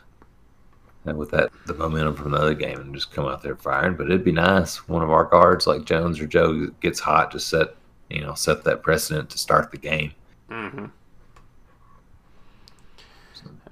[1.08, 3.96] and with that the momentum from the other game and just come out there firing.
[3.96, 7.48] But it'd be nice one of our guards like Jones or Joe gets hot, just
[7.50, 7.76] set
[8.10, 10.14] you know set that precedent to start the game.
[10.50, 10.86] hmm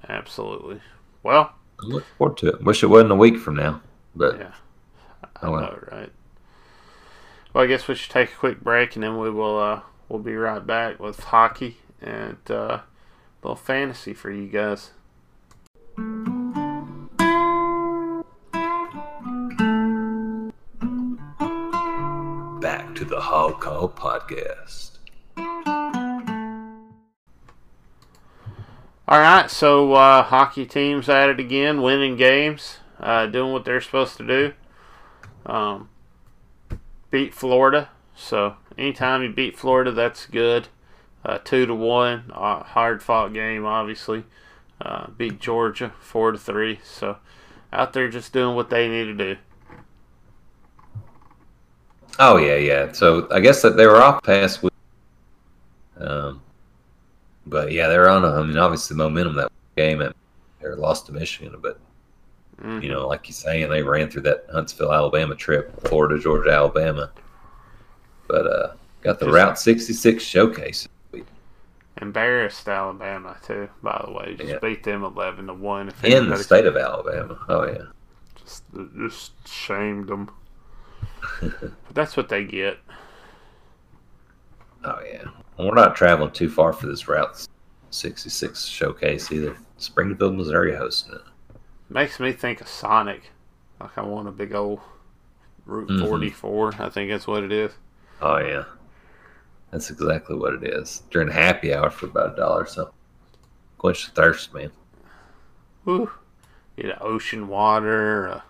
[0.08, 0.80] Absolutely.
[1.24, 1.52] Well,
[1.82, 2.62] I look forward to it.
[2.62, 3.80] Wish it wasn't a week from now,
[4.14, 4.52] but yeah.
[5.42, 5.60] I well.
[5.60, 6.12] know, right?
[7.52, 10.20] Well, I guess we should take a quick break, and then we will uh, we'll
[10.20, 12.82] be right back with hockey and uh, a
[13.42, 14.90] little fantasy for you guys.
[23.36, 24.92] Hog Call podcast.
[29.06, 33.82] All right, so uh, hockey teams at it again, winning games, uh, doing what they're
[33.82, 34.54] supposed to do.
[35.44, 35.90] Um,
[37.10, 40.68] beat Florida, so anytime you beat Florida, that's good.
[41.22, 44.24] Uh, two to one, hard fought game, obviously.
[44.80, 47.18] Uh, beat Georgia four to three, so
[47.70, 49.36] out there just doing what they need to do.
[52.18, 52.92] Oh yeah, yeah.
[52.92, 54.72] So I guess that they were off past week.
[55.98, 56.42] Um,
[57.46, 58.24] but yeah, they're on.
[58.24, 60.14] A, I mean, obviously, the momentum that game at
[60.60, 61.78] they lost to Michigan, but
[62.62, 62.82] Mhm.
[62.82, 67.10] you know, like you're saying, they ran through that Huntsville, Alabama trip, Florida, Georgia, Alabama.
[68.28, 68.72] But uh,
[69.02, 70.88] got the Just- Route 66 showcase.
[72.02, 74.34] Embarrassed Alabama too, by the way.
[74.36, 74.58] Just Yeah.
[74.60, 75.92] beat them eleven to one.
[76.02, 77.38] In the state of Alabama.
[77.48, 77.84] Oh yeah.
[78.44, 78.64] just,
[78.96, 80.30] just shamed them.
[81.92, 82.78] that's what they get.
[84.84, 85.24] Oh yeah.
[85.58, 87.46] We're not traveling too far for this Route
[87.90, 89.56] 66 showcase either.
[89.78, 91.22] Springfield, Missouri, hosting it.
[91.88, 93.30] Makes me think of Sonic.
[93.80, 94.80] Like I want a big old
[95.64, 96.06] Route Mhm.
[96.08, 96.74] 44.
[96.78, 97.72] I think that's what it is.
[98.22, 98.64] Oh yeah,
[99.70, 101.02] that's exactly what it is.
[101.10, 102.94] During happy hour for about a dollar or something.
[103.78, 104.70] Quench the thirst, man.
[105.84, 106.10] Woo.
[106.76, 108.44] Get an ocean water, a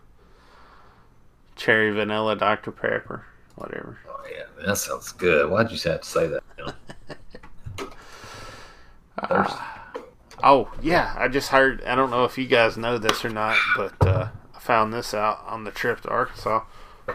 [1.56, 2.70] cherry vanilla Dr.
[2.70, 3.24] Pepper,
[3.56, 3.98] whatever.
[4.08, 5.50] Oh yeah, that sounds good.
[5.50, 6.42] Why'd you have to say that?
[6.58, 6.72] You know?
[9.28, 9.56] Thirst.
[10.42, 11.14] Oh, yeah.
[11.18, 14.28] I just heard, I don't know if you guys know this or not, but uh,
[14.54, 16.64] I found this out on the trip to Arkansas.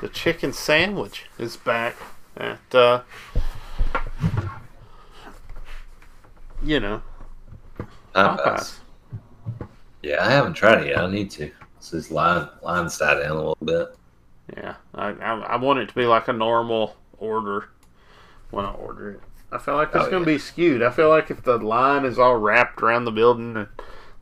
[0.01, 1.95] The chicken sandwich is back
[2.35, 3.03] at, uh,
[6.63, 7.01] you know,
[8.15, 8.37] Popeyes.
[8.37, 8.77] Popeyes.
[10.01, 10.97] Yeah, I haven't tried it yet.
[10.99, 11.51] I need to.
[11.79, 13.95] So this line line side down a little bit.
[14.55, 17.69] Yeah, I, I, I want it to be like a normal order
[18.49, 19.21] when I order it.
[19.51, 20.35] I feel like it's Oh, going to yeah.
[20.35, 20.81] be skewed.
[20.83, 23.67] I feel like if the line is all wrapped around the building and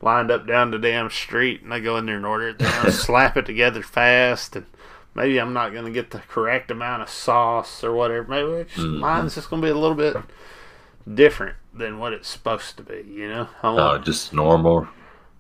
[0.02, 2.72] lined up down the damn street, and I go in there and order it, going
[2.86, 4.66] to slap it together fast, and
[5.16, 8.28] maybe I'm not going to get the correct amount of sauce or whatever.
[8.28, 9.00] Maybe just, Mhm.
[9.00, 10.16] mine's just going to be a little bit
[11.12, 13.04] different than what it's supposed to be.
[13.08, 14.88] You know, I Oh, just normal.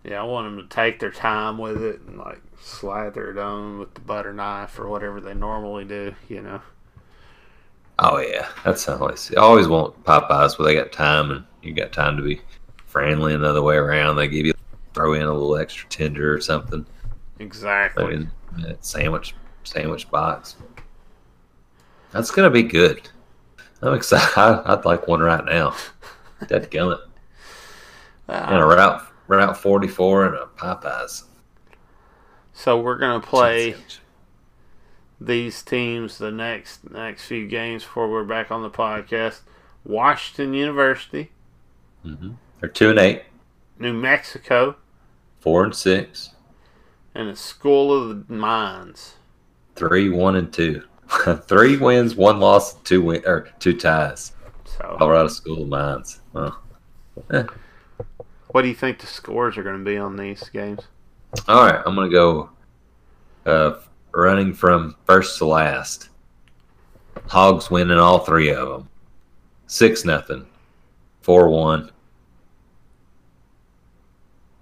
[0.03, 3.80] Yeah, I want them to take their time with it and like slather it on
[3.80, 6.14] with the butter knife or whatever they normally do.
[6.27, 6.61] You know.
[7.99, 9.31] Oh yeah, that's always.
[9.36, 12.41] I always want Popeyes where they got time and you got time to be
[12.86, 14.15] friendly another way around.
[14.15, 14.53] They give you
[14.94, 16.86] throw in a little extra tender or something.
[17.40, 18.03] Exactly.
[18.03, 18.31] I mean,
[18.80, 20.56] sandwich sandwich box.
[22.11, 23.07] That's gonna be good.
[23.81, 24.34] I'm excited.
[24.38, 25.76] I'd like one right now.
[26.48, 26.99] Dead gummit.
[28.31, 28.48] Ah.
[28.53, 31.23] And a route route 44 and a Popeyes.
[32.60, 33.73] So we're gonna play
[35.22, 39.40] these teams the next next few games before we're back on the podcast.
[39.86, 41.31] Washington University.
[42.06, 42.31] Mm-hmm.
[42.60, 43.23] They're two and eight.
[43.80, 44.76] New Mexico.
[45.40, 46.31] Four and six.
[47.15, 49.14] And the School of the Mines.
[49.77, 50.84] Three, one, and two.
[51.48, 54.34] Three wins, one loss, two win or two ties.
[54.65, 56.19] So Colorado School of Mines.
[56.34, 56.52] Huh.
[58.48, 60.81] What do you think the scores are going to be on these games?
[61.47, 62.49] All right, I'm going to go
[63.45, 63.80] uh,
[64.11, 66.10] running from first to last.
[67.27, 68.89] Hogs winning all three of them.
[69.68, 70.47] Six nothing,
[71.22, 71.91] four one,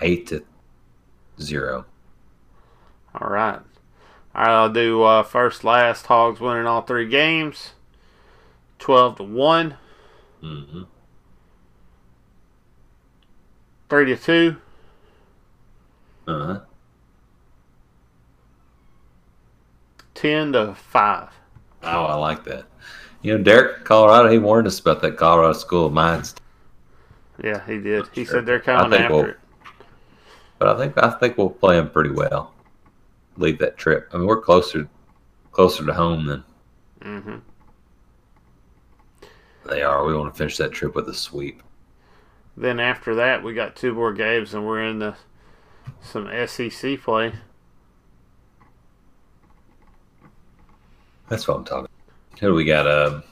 [0.02, 0.44] eight to
[1.40, 1.86] zero.
[3.16, 3.60] All right.
[4.36, 6.06] All right, I'll do uh, first, last.
[6.08, 7.72] Hogs winning all three games,
[8.80, 9.78] twelve to one.
[10.44, 10.84] Mm-hmm.
[13.90, 14.58] Three to two.
[16.28, 16.60] Uh huh.
[20.14, 21.30] Ten to five.
[21.84, 22.66] Oh, I like that.
[23.22, 26.36] You know, Derek, Colorado, he warned us about that Colorado School of Mines.
[27.44, 28.06] Yeah, he did.
[28.14, 28.36] He sure.
[28.36, 29.38] said they're coming after we'll, it.
[30.60, 32.54] But I think I think we'll play them pretty well.
[33.38, 34.10] Leave that trip.
[34.12, 34.90] I mean, we're closer
[35.52, 36.44] closer to home than
[37.02, 37.38] mm-hmm.
[39.70, 40.06] they are.
[40.06, 41.62] We want to finish that trip with a sweep.
[42.56, 45.16] Then after that, we got two more games, and we're in the
[46.02, 47.34] some SEC play.
[51.30, 51.90] That's what I'm talking.
[52.40, 52.88] Who do we got?
[52.88, 53.24] Um,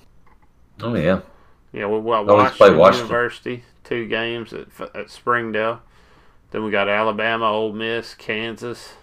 [0.82, 1.22] oh yeah,
[1.72, 1.86] yeah.
[1.88, 5.82] We got oh, Washington, Washington, University two games at at Springdale.
[6.52, 8.94] Then we got Alabama, Ole Miss, Kansas,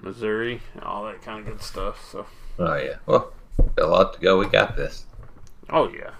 [0.00, 2.08] Missouri, all that kind of good stuff.
[2.10, 2.26] So.
[2.58, 2.96] Oh yeah.
[3.06, 3.32] Well,
[3.78, 4.38] a lot to go.
[4.38, 5.06] We got this.
[5.70, 6.10] Oh yeah.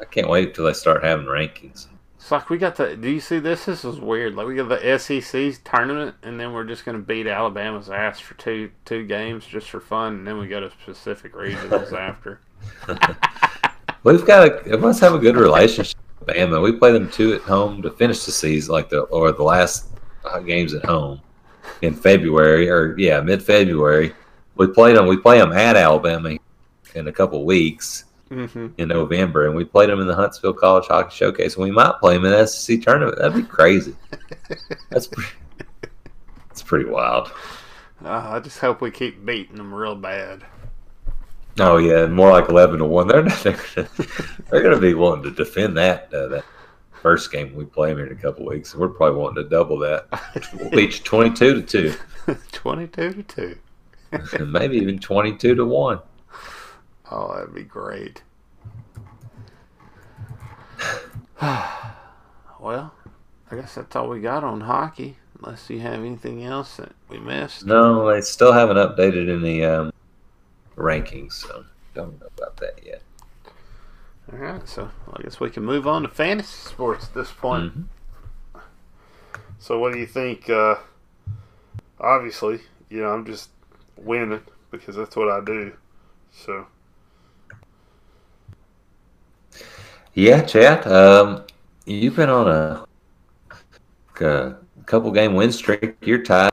[0.00, 1.86] I can't wait till they start having rankings.
[2.24, 2.96] It's like we got the.
[2.96, 3.66] Do you see this?
[3.66, 4.34] This is weird.
[4.34, 8.18] Like we got the SEC tournament, and then we're just going to beat Alabama's ass
[8.18, 12.40] for two two games just for fun, and then we go to specific regions after.
[14.04, 14.72] We've got a.
[14.72, 16.62] It must have a good relationship with Bama.
[16.62, 19.88] We play them two at home to finish the season, like the or the last
[20.46, 21.20] games at home
[21.82, 24.14] in February or yeah, mid February.
[24.54, 25.08] We played them.
[25.08, 26.38] We play them at Alabama
[26.94, 28.68] in a couple weeks mm-hmm.
[28.78, 31.98] in November, and we played them in the Huntsville College Hockey Showcase, and we might
[32.00, 33.18] play them in the SEC tournament.
[33.18, 33.94] That'd be crazy.
[34.90, 35.30] that's pretty,
[36.48, 37.32] that's pretty wild.
[38.04, 40.44] Uh, I just hope we keep beating them real bad.
[41.60, 43.06] Oh yeah, more like eleven to one.
[43.08, 43.22] They're
[44.50, 46.44] they're, to be wanting to defend that uh, that
[47.00, 48.74] first game we play them in a couple weeks.
[48.74, 50.08] We're probably wanting to double that.
[50.52, 51.94] We'll each twenty two to two.
[52.50, 54.44] twenty two to two.
[54.44, 56.00] maybe even twenty two to one.
[57.10, 58.22] Oh, that'd be great.
[62.60, 62.94] well,
[63.50, 65.18] I guess that's all we got on hockey.
[65.42, 67.66] Unless you have anything else that we missed.
[67.66, 69.92] No, they still haven't updated any um,
[70.76, 71.64] rankings, so
[71.94, 73.02] don't know about that yet.
[74.32, 77.72] All right, so I guess we can move on to fantasy sports at this point.
[77.72, 78.60] Mm-hmm.
[79.58, 80.48] So, what do you think?
[80.48, 80.76] Uh,
[82.00, 83.50] obviously, you know, I'm just
[83.96, 84.40] winning
[84.70, 85.74] because that's what I do.
[86.32, 86.66] So,
[90.14, 91.44] yeah, Chad, um,
[91.86, 92.86] you've been on a,
[94.24, 94.54] a
[94.86, 95.96] couple game win streak.
[96.02, 96.50] You're tied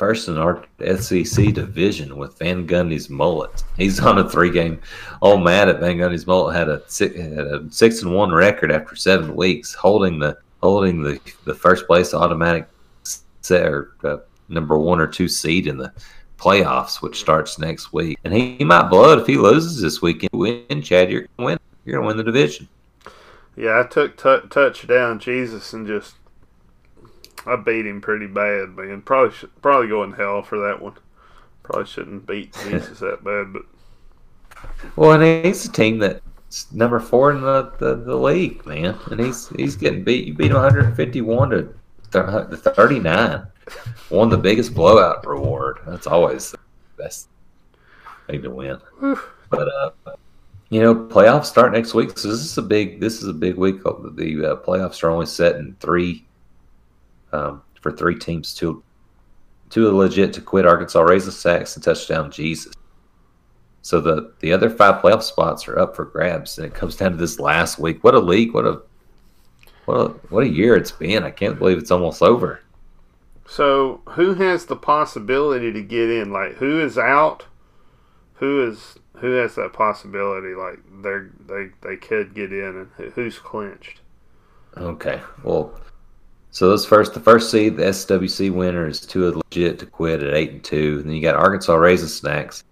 [0.00, 0.64] first in our
[0.96, 3.62] SEC division with Van Gundy's mullet.
[3.76, 4.80] He's on a three game.
[5.20, 8.72] Old Matt at Van Gundy's mullet had a six, had a six and one record
[8.72, 12.66] after seven weeks, holding the holding the the first place automatic
[13.42, 14.16] set or uh,
[14.48, 15.92] number one or two seed in the
[16.38, 18.18] playoffs, which starts next week.
[18.24, 20.30] And he, he might blow it if he loses this weekend.
[20.32, 21.58] Win, Chad, you're gonna win.
[21.84, 22.68] You're gonna win the division.
[23.60, 26.14] Yeah, I took t- touchdown Jesus and just
[27.44, 29.02] I beat him pretty bad, man.
[29.02, 30.94] Probably should, probably go in hell for that one.
[31.62, 33.62] Probably shouldn't beat Jesus that bad, but
[34.96, 39.20] well, and he's a team that's number four in the, the, the league, man, and
[39.20, 40.26] he's he's getting beat.
[40.26, 41.74] You beat him 151 to
[42.12, 43.46] 39.
[44.08, 45.80] Won the biggest blowout reward.
[45.86, 46.58] That's always the
[46.96, 47.28] best
[48.26, 48.80] thing to win.
[49.50, 49.90] but uh,
[50.70, 53.56] you know, playoffs start next week, so this is a big this is a big
[53.56, 53.82] week.
[53.82, 56.24] The uh, playoffs are only set in three
[57.32, 58.54] um, for three teams.
[58.54, 58.82] Two,
[59.68, 60.66] two are legit to quit.
[60.66, 62.72] Arkansas raises sacks and touchdown Jesus.
[63.82, 67.10] So the the other five playoff spots are up for grabs, and it comes down
[67.10, 68.04] to this last week.
[68.04, 68.54] What a league!
[68.54, 68.80] What a
[69.86, 71.24] what a what a year it's been.
[71.24, 72.60] I can't believe it's almost over.
[73.44, 76.32] So who has the possibility to get in?
[76.32, 77.46] Like who is out?
[78.34, 80.54] Who is who has that possibility?
[80.54, 84.00] Like they they they could get in, and who's clinched?
[84.76, 85.78] Okay, well,
[86.50, 90.34] so those first the first seed, the SWC winner is two legit to quit at
[90.34, 90.98] eight and two.
[91.00, 92.64] And then you got Arkansas Raisin Snacks.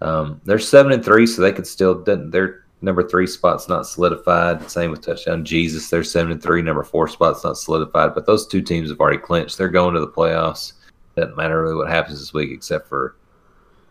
[0.00, 4.70] Um, they're seven and three, so they could still their number three spot's not solidified.
[4.70, 6.62] Same with Touchdown Jesus, they're seven and three.
[6.62, 9.58] Number four spot's not solidified, but those two teams have already clinched.
[9.58, 10.74] They're going to the playoffs.
[11.16, 13.16] Doesn't matter really what happens this week, except for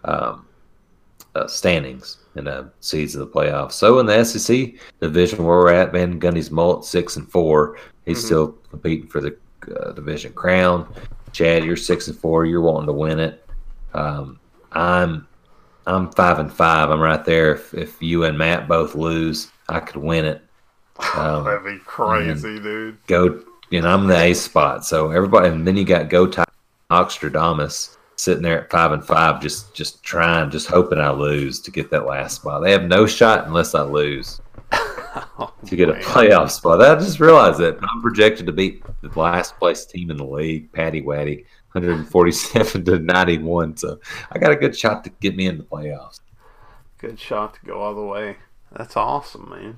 [0.05, 0.45] um,
[1.35, 3.73] uh, standings and uh, seeds of the playoffs.
[3.73, 7.77] So in the SEC division where we're at, Van Gundy's mullet six and four.
[8.05, 8.25] He's mm-hmm.
[8.25, 9.37] still competing for the
[9.75, 10.91] uh, division crown.
[11.31, 12.45] Chad, you're six and four.
[12.45, 13.45] You're wanting to win it.
[13.93, 14.39] Um,
[14.71, 15.27] I'm
[15.85, 16.91] I'm five and five.
[16.91, 17.53] I'm right there.
[17.53, 20.41] If, if you and Matt both lose, I could win it.
[21.15, 22.97] Um, That'd be crazy, dude.
[23.07, 24.85] Go, you know, I'm the A spot.
[24.85, 26.43] So everybody, and then you got Go Ty
[26.91, 31.71] Oxtradamus sitting there at five and five, just just trying, just hoping I lose to
[31.71, 32.61] get that last spot.
[32.61, 34.41] They have no shot unless I lose
[34.73, 35.97] oh, to get man.
[35.97, 36.81] a playoff spot.
[36.81, 40.71] I just realized that I'm projected to beat the last place team in the league,
[40.73, 43.77] Patty Waddy, 147 to 91.
[43.77, 43.99] So
[44.31, 46.19] I got a good shot to get me in the playoffs.
[46.97, 48.35] Good shot to go all the way.
[48.75, 49.77] That's awesome, man.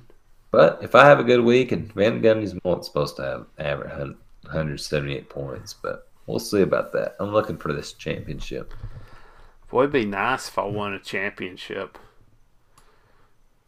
[0.50, 4.16] But if I have a good week, and Van Gundy's not supposed to have average
[4.42, 7.16] 178 points, but we'll see about that.
[7.20, 8.74] I'm looking for this championship.
[9.70, 11.98] Boy, it'd be nice if I won a championship.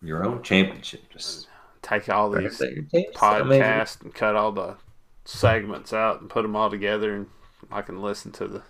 [0.02, 1.48] Your own championship, just uh,
[1.80, 4.76] take all these podcasts and cut all the
[5.24, 7.26] segments out and put them all together, and
[7.72, 8.62] I can listen to the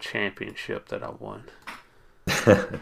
[0.00, 1.44] championship that I won.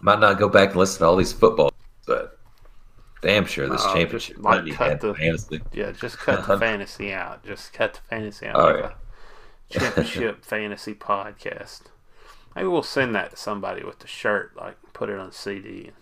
[0.00, 1.70] Might not go back and listen to all these football,
[2.06, 2.38] but
[3.22, 5.60] damn sure this uh, championship just, like cut the fantasy.
[5.72, 7.42] Yeah, just cut the fantasy out.
[7.44, 8.56] Just cut the fantasy out.
[8.56, 8.94] Oh, like
[9.70, 9.80] yeah.
[9.80, 11.82] championship fantasy podcast.
[12.54, 15.92] Maybe we'll send that to somebody with the shirt, like put it on CD.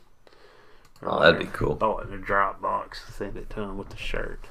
[1.03, 1.77] oh, that'd be cool.
[1.77, 4.47] Throw it in a Dropbox, send it to them with the shirt.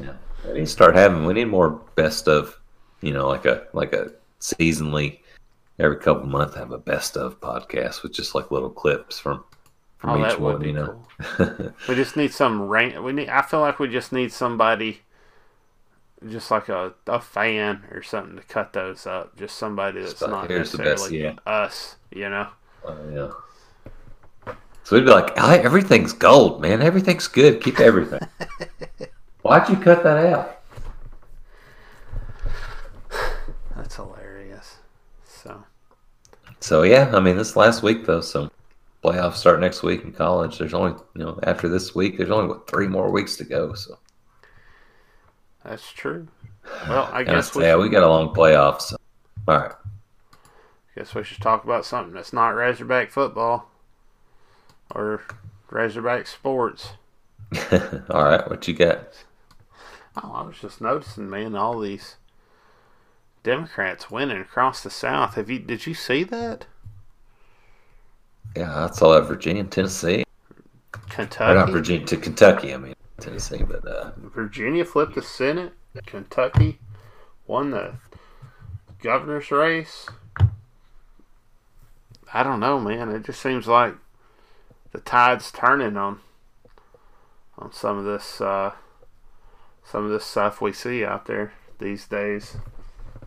[0.00, 0.12] Yeah,
[0.46, 1.24] we need to start having.
[1.24, 2.60] We need more best of,
[3.00, 5.18] you know, like a like a seasonally,
[5.78, 9.42] every couple months have a best of podcast with just like little clips from
[10.04, 10.62] from oh, each one.
[10.62, 11.74] You know, cool.
[11.88, 13.02] we just need some rain.
[13.02, 13.28] We need.
[13.28, 15.00] I feel like we just need somebody
[16.28, 19.36] just like a, a fan or something to cut those up.
[19.36, 21.34] Just somebody that's not necessarily best, yeah.
[21.46, 22.48] us, you know.
[22.86, 23.30] Uh, yeah.
[24.84, 26.82] So we'd be like, everything's gold, man.
[26.82, 27.62] Everything's good.
[27.62, 28.20] Keep everything.
[29.42, 30.60] Why'd you cut that out?
[33.76, 34.76] That's hilarious.
[35.26, 35.64] So.
[36.60, 38.50] So yeah, I mean, this last week though, so
[39.04, 40.58] playoffs start next week in college.
[40.58, 43.74] There's only you know after this week, there's only what three more weeks to go.
[43.74, 43.98] So.
[45.64, 46.28] That's true.
[46.88, 48.82] Well, I guess we yeah, should, we got a long playoffs.
[48.82, 48.96] So.
[49.46, 49.72] All right.
[50.96, 53.70] Guess we should talk about something that's not Razorback football
[54.94, 55.22] or
[55.70, 56.90] Razorback sports.
[58.10, 59.24] all right, what you got?
[60.22, 62.16] Oh, I was just noticing, man, all these
[63.42, 65.34] Democrats winning across the South.
[65.34, 65.58] Have you?
[65.58, 66.66] Did you see that?
[68.56, 70.24] Yeah, that's all that Virginia and Tennessee.
[71.08, 71.52] Kentucky.
[71.52, 72.74] Or not Virginia to Kentucky.
[72.74, 72.94] I mean.
[73.20, 75.72] Tennessee, but uh, Virginia flipped the Senate.
[76.06, 76.80] Kentucky
[77.46, 77.94] won the
[79.00, 80.08] governor's race.
[82.32, 83.10] I don't know, man.
[83.10, 83.94] It just seems like
[84.92, 86.20] the tide's turning on
[87.56, 88.72] on some of this uh,
[89.84, 92.56] some of this stuff we see out there these days.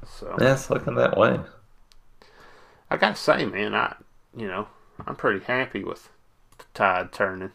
[0.05, 1.39] So yeah, it's looking that way.
[2.89, 3.95] I gotta say, man, I
[4.35, 4.67] you know
[5.05, 6.09] I'm pretty happy with
[6.57, 7.51] the tide turning.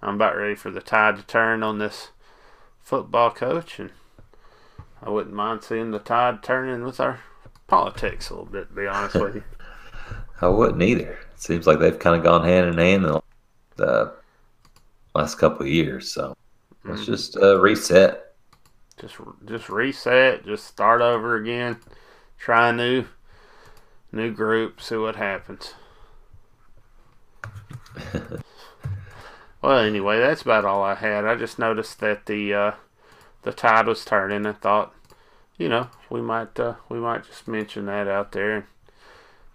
[0.00, 2.08] I'm about ready for the tide to turn on this
[2.80, 3.90] football coach, and
[5.02, 7.20] I wouldn't mind seeing the tide turning with our
[7.66, 8.68] politics a little bit.
[8.68, 9.44] To be honest with you,
[10.40, 11.18] I wouldn't either.
[11.34, 13.20] It seems like they've kind of gone hand in hand in
[13.76, 14.12] the
[15.14, 16.10] last couple of years.
[16.10, 16.36] So
[16.84, 17.12] let's mm-hmm.
[17.12, 18.34] just uh, reset.
[19.00, 20.44] Just just reset.
[20.44, 21.78] Just start over again.
[22.38, 23.04] Try a new
[24.10, 24.80] new group.
[24.80, 25.74] See what happens.
[29.62, 31.24] Well, anyway, that's about all I had.
[31.24, 32.72] I just noticed that the uh,
[33.42, 34.44] the tide was turning.
[34.44, 34.92] I thought,
[35.56, 38.64] you know, we might uh, we might just mention that out there and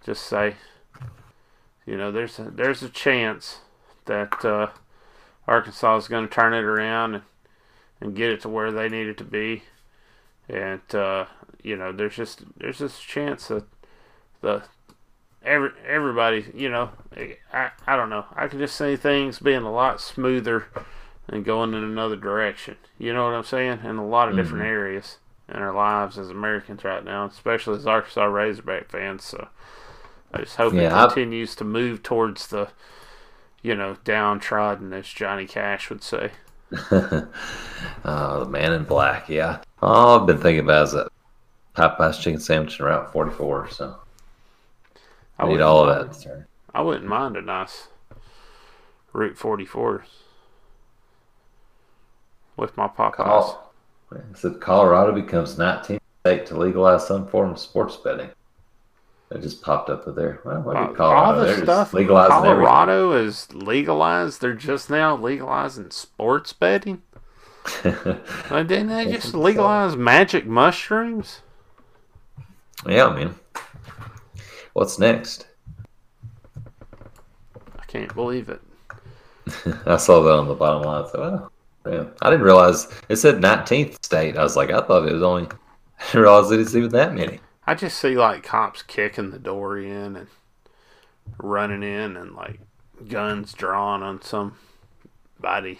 [0.02, 0.56] just say,
[1.84, 3.58] you know, there's a, there's a chance
[4.06, 4.68] that uh,
[5.46, 7.24] Arkansas is going to turn it around and,
[8.00, 9.64] and get it to where they need it to be.
[10.48, 11.26] And uh,
[11.62, 13.64] you know, there's just there's this chance that
[14.40, 14.62] the
[15.44, 16.92] every everybody, you know,
[17.52, 18.26] I I don't know.
[18.34, 20.66] I can just see things being a lot smoother
[21.28, 22.76] and going in another direction.
[22.98, 23.80] You know what I'm saying?
[23.84, 24.42] In a lot of mm-hmm.
[24.42, 25.18] different areas
[25.48, 29.24] in our lives as Americans right now, especially as Arkansas Razorback fans.
[29.24, 29.48] So
[30.32, 31.58] I just hope yeah, it continues I...
[31.58, 32.68] to move towards the,
[33.62, 36.32] you know, downtrodden, as Johnny Cash would say.
[36.90, 39.60] oh, the man in black, yeah.
[39.80, 41.08] All I've been thinking about is that
[41.74, 43.96] Popeye's chicken sandwich in Route 44, so
[45.38, 46.46] I, I need all of that.
[46.74, 47.88] I wouldn't mind a nice
[49.12, 50.04] Route 44
[52.56, 53.56] with my Popeyes.
[54.34, 58.30] Said Colorado becomes 19th state to legalize some form of sports betting.
[59.30, 60.40] It just popped up there.
[60.44, 61.40] Well, what uh, Colorado?
[61.40, 63.28] All the stuff Colorado everything.
[63.28, 64.40] is legalized.
[64.40, 67.02] They're just now legalizing sports betting.
[67.84, 71.42] well, didn't they just legalize magic mushrooms?
[72.86, 73.34] Yeah, I mean,
[74.72, 75.46] what's next?
[77.88, 78.60] I can't believe it.
[79.86, 81.08] I saw that on the bottom line.
[81.10, 81.50] So,
[81.84, 84.36] well, yeah, I didn't realize it said 19th state.
[84.36, 85.44] I was like, I thought it was only.
[85.98, 87.40] I didn't realize it was even that many.
[87.66, 90.26] I just see like cops kicking the door in and
[91.38, 92.60] running in and like
[93.08, 95.78] guns drawn on somebody.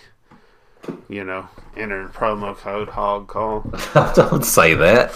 [1.09, 3.71] You know, entering promo code hog call.
[4.15, 5.13] Don't say that.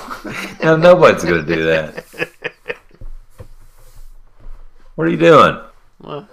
[0.62, 2.04] no, nobody's going to do that.
[4.94, 5.58] What are you doing?
[5.98, 6.28] What?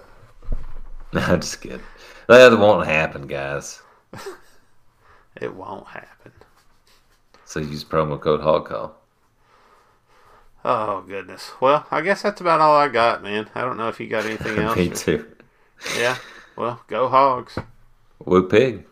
[1.12, 1.80] No, I'm just kidding.
[2.28, 3.82] That won't happen, guys.
[5.40, 6.32] It won't happen.
[7.44, 8.92] So use promo code HogCall.
[10.64, 11.52] Oh goodness.
[11.60, 13.48] Well, I guess that's about all I got, man.
[13.54, 14.76] I don't know if you got anything else.
[14.76, 15.26] Me too.
[15.96, 16.16] Yeah.
[16.56, 17.58] Well, go hogs.
[18.24, 18.84] Woo pig.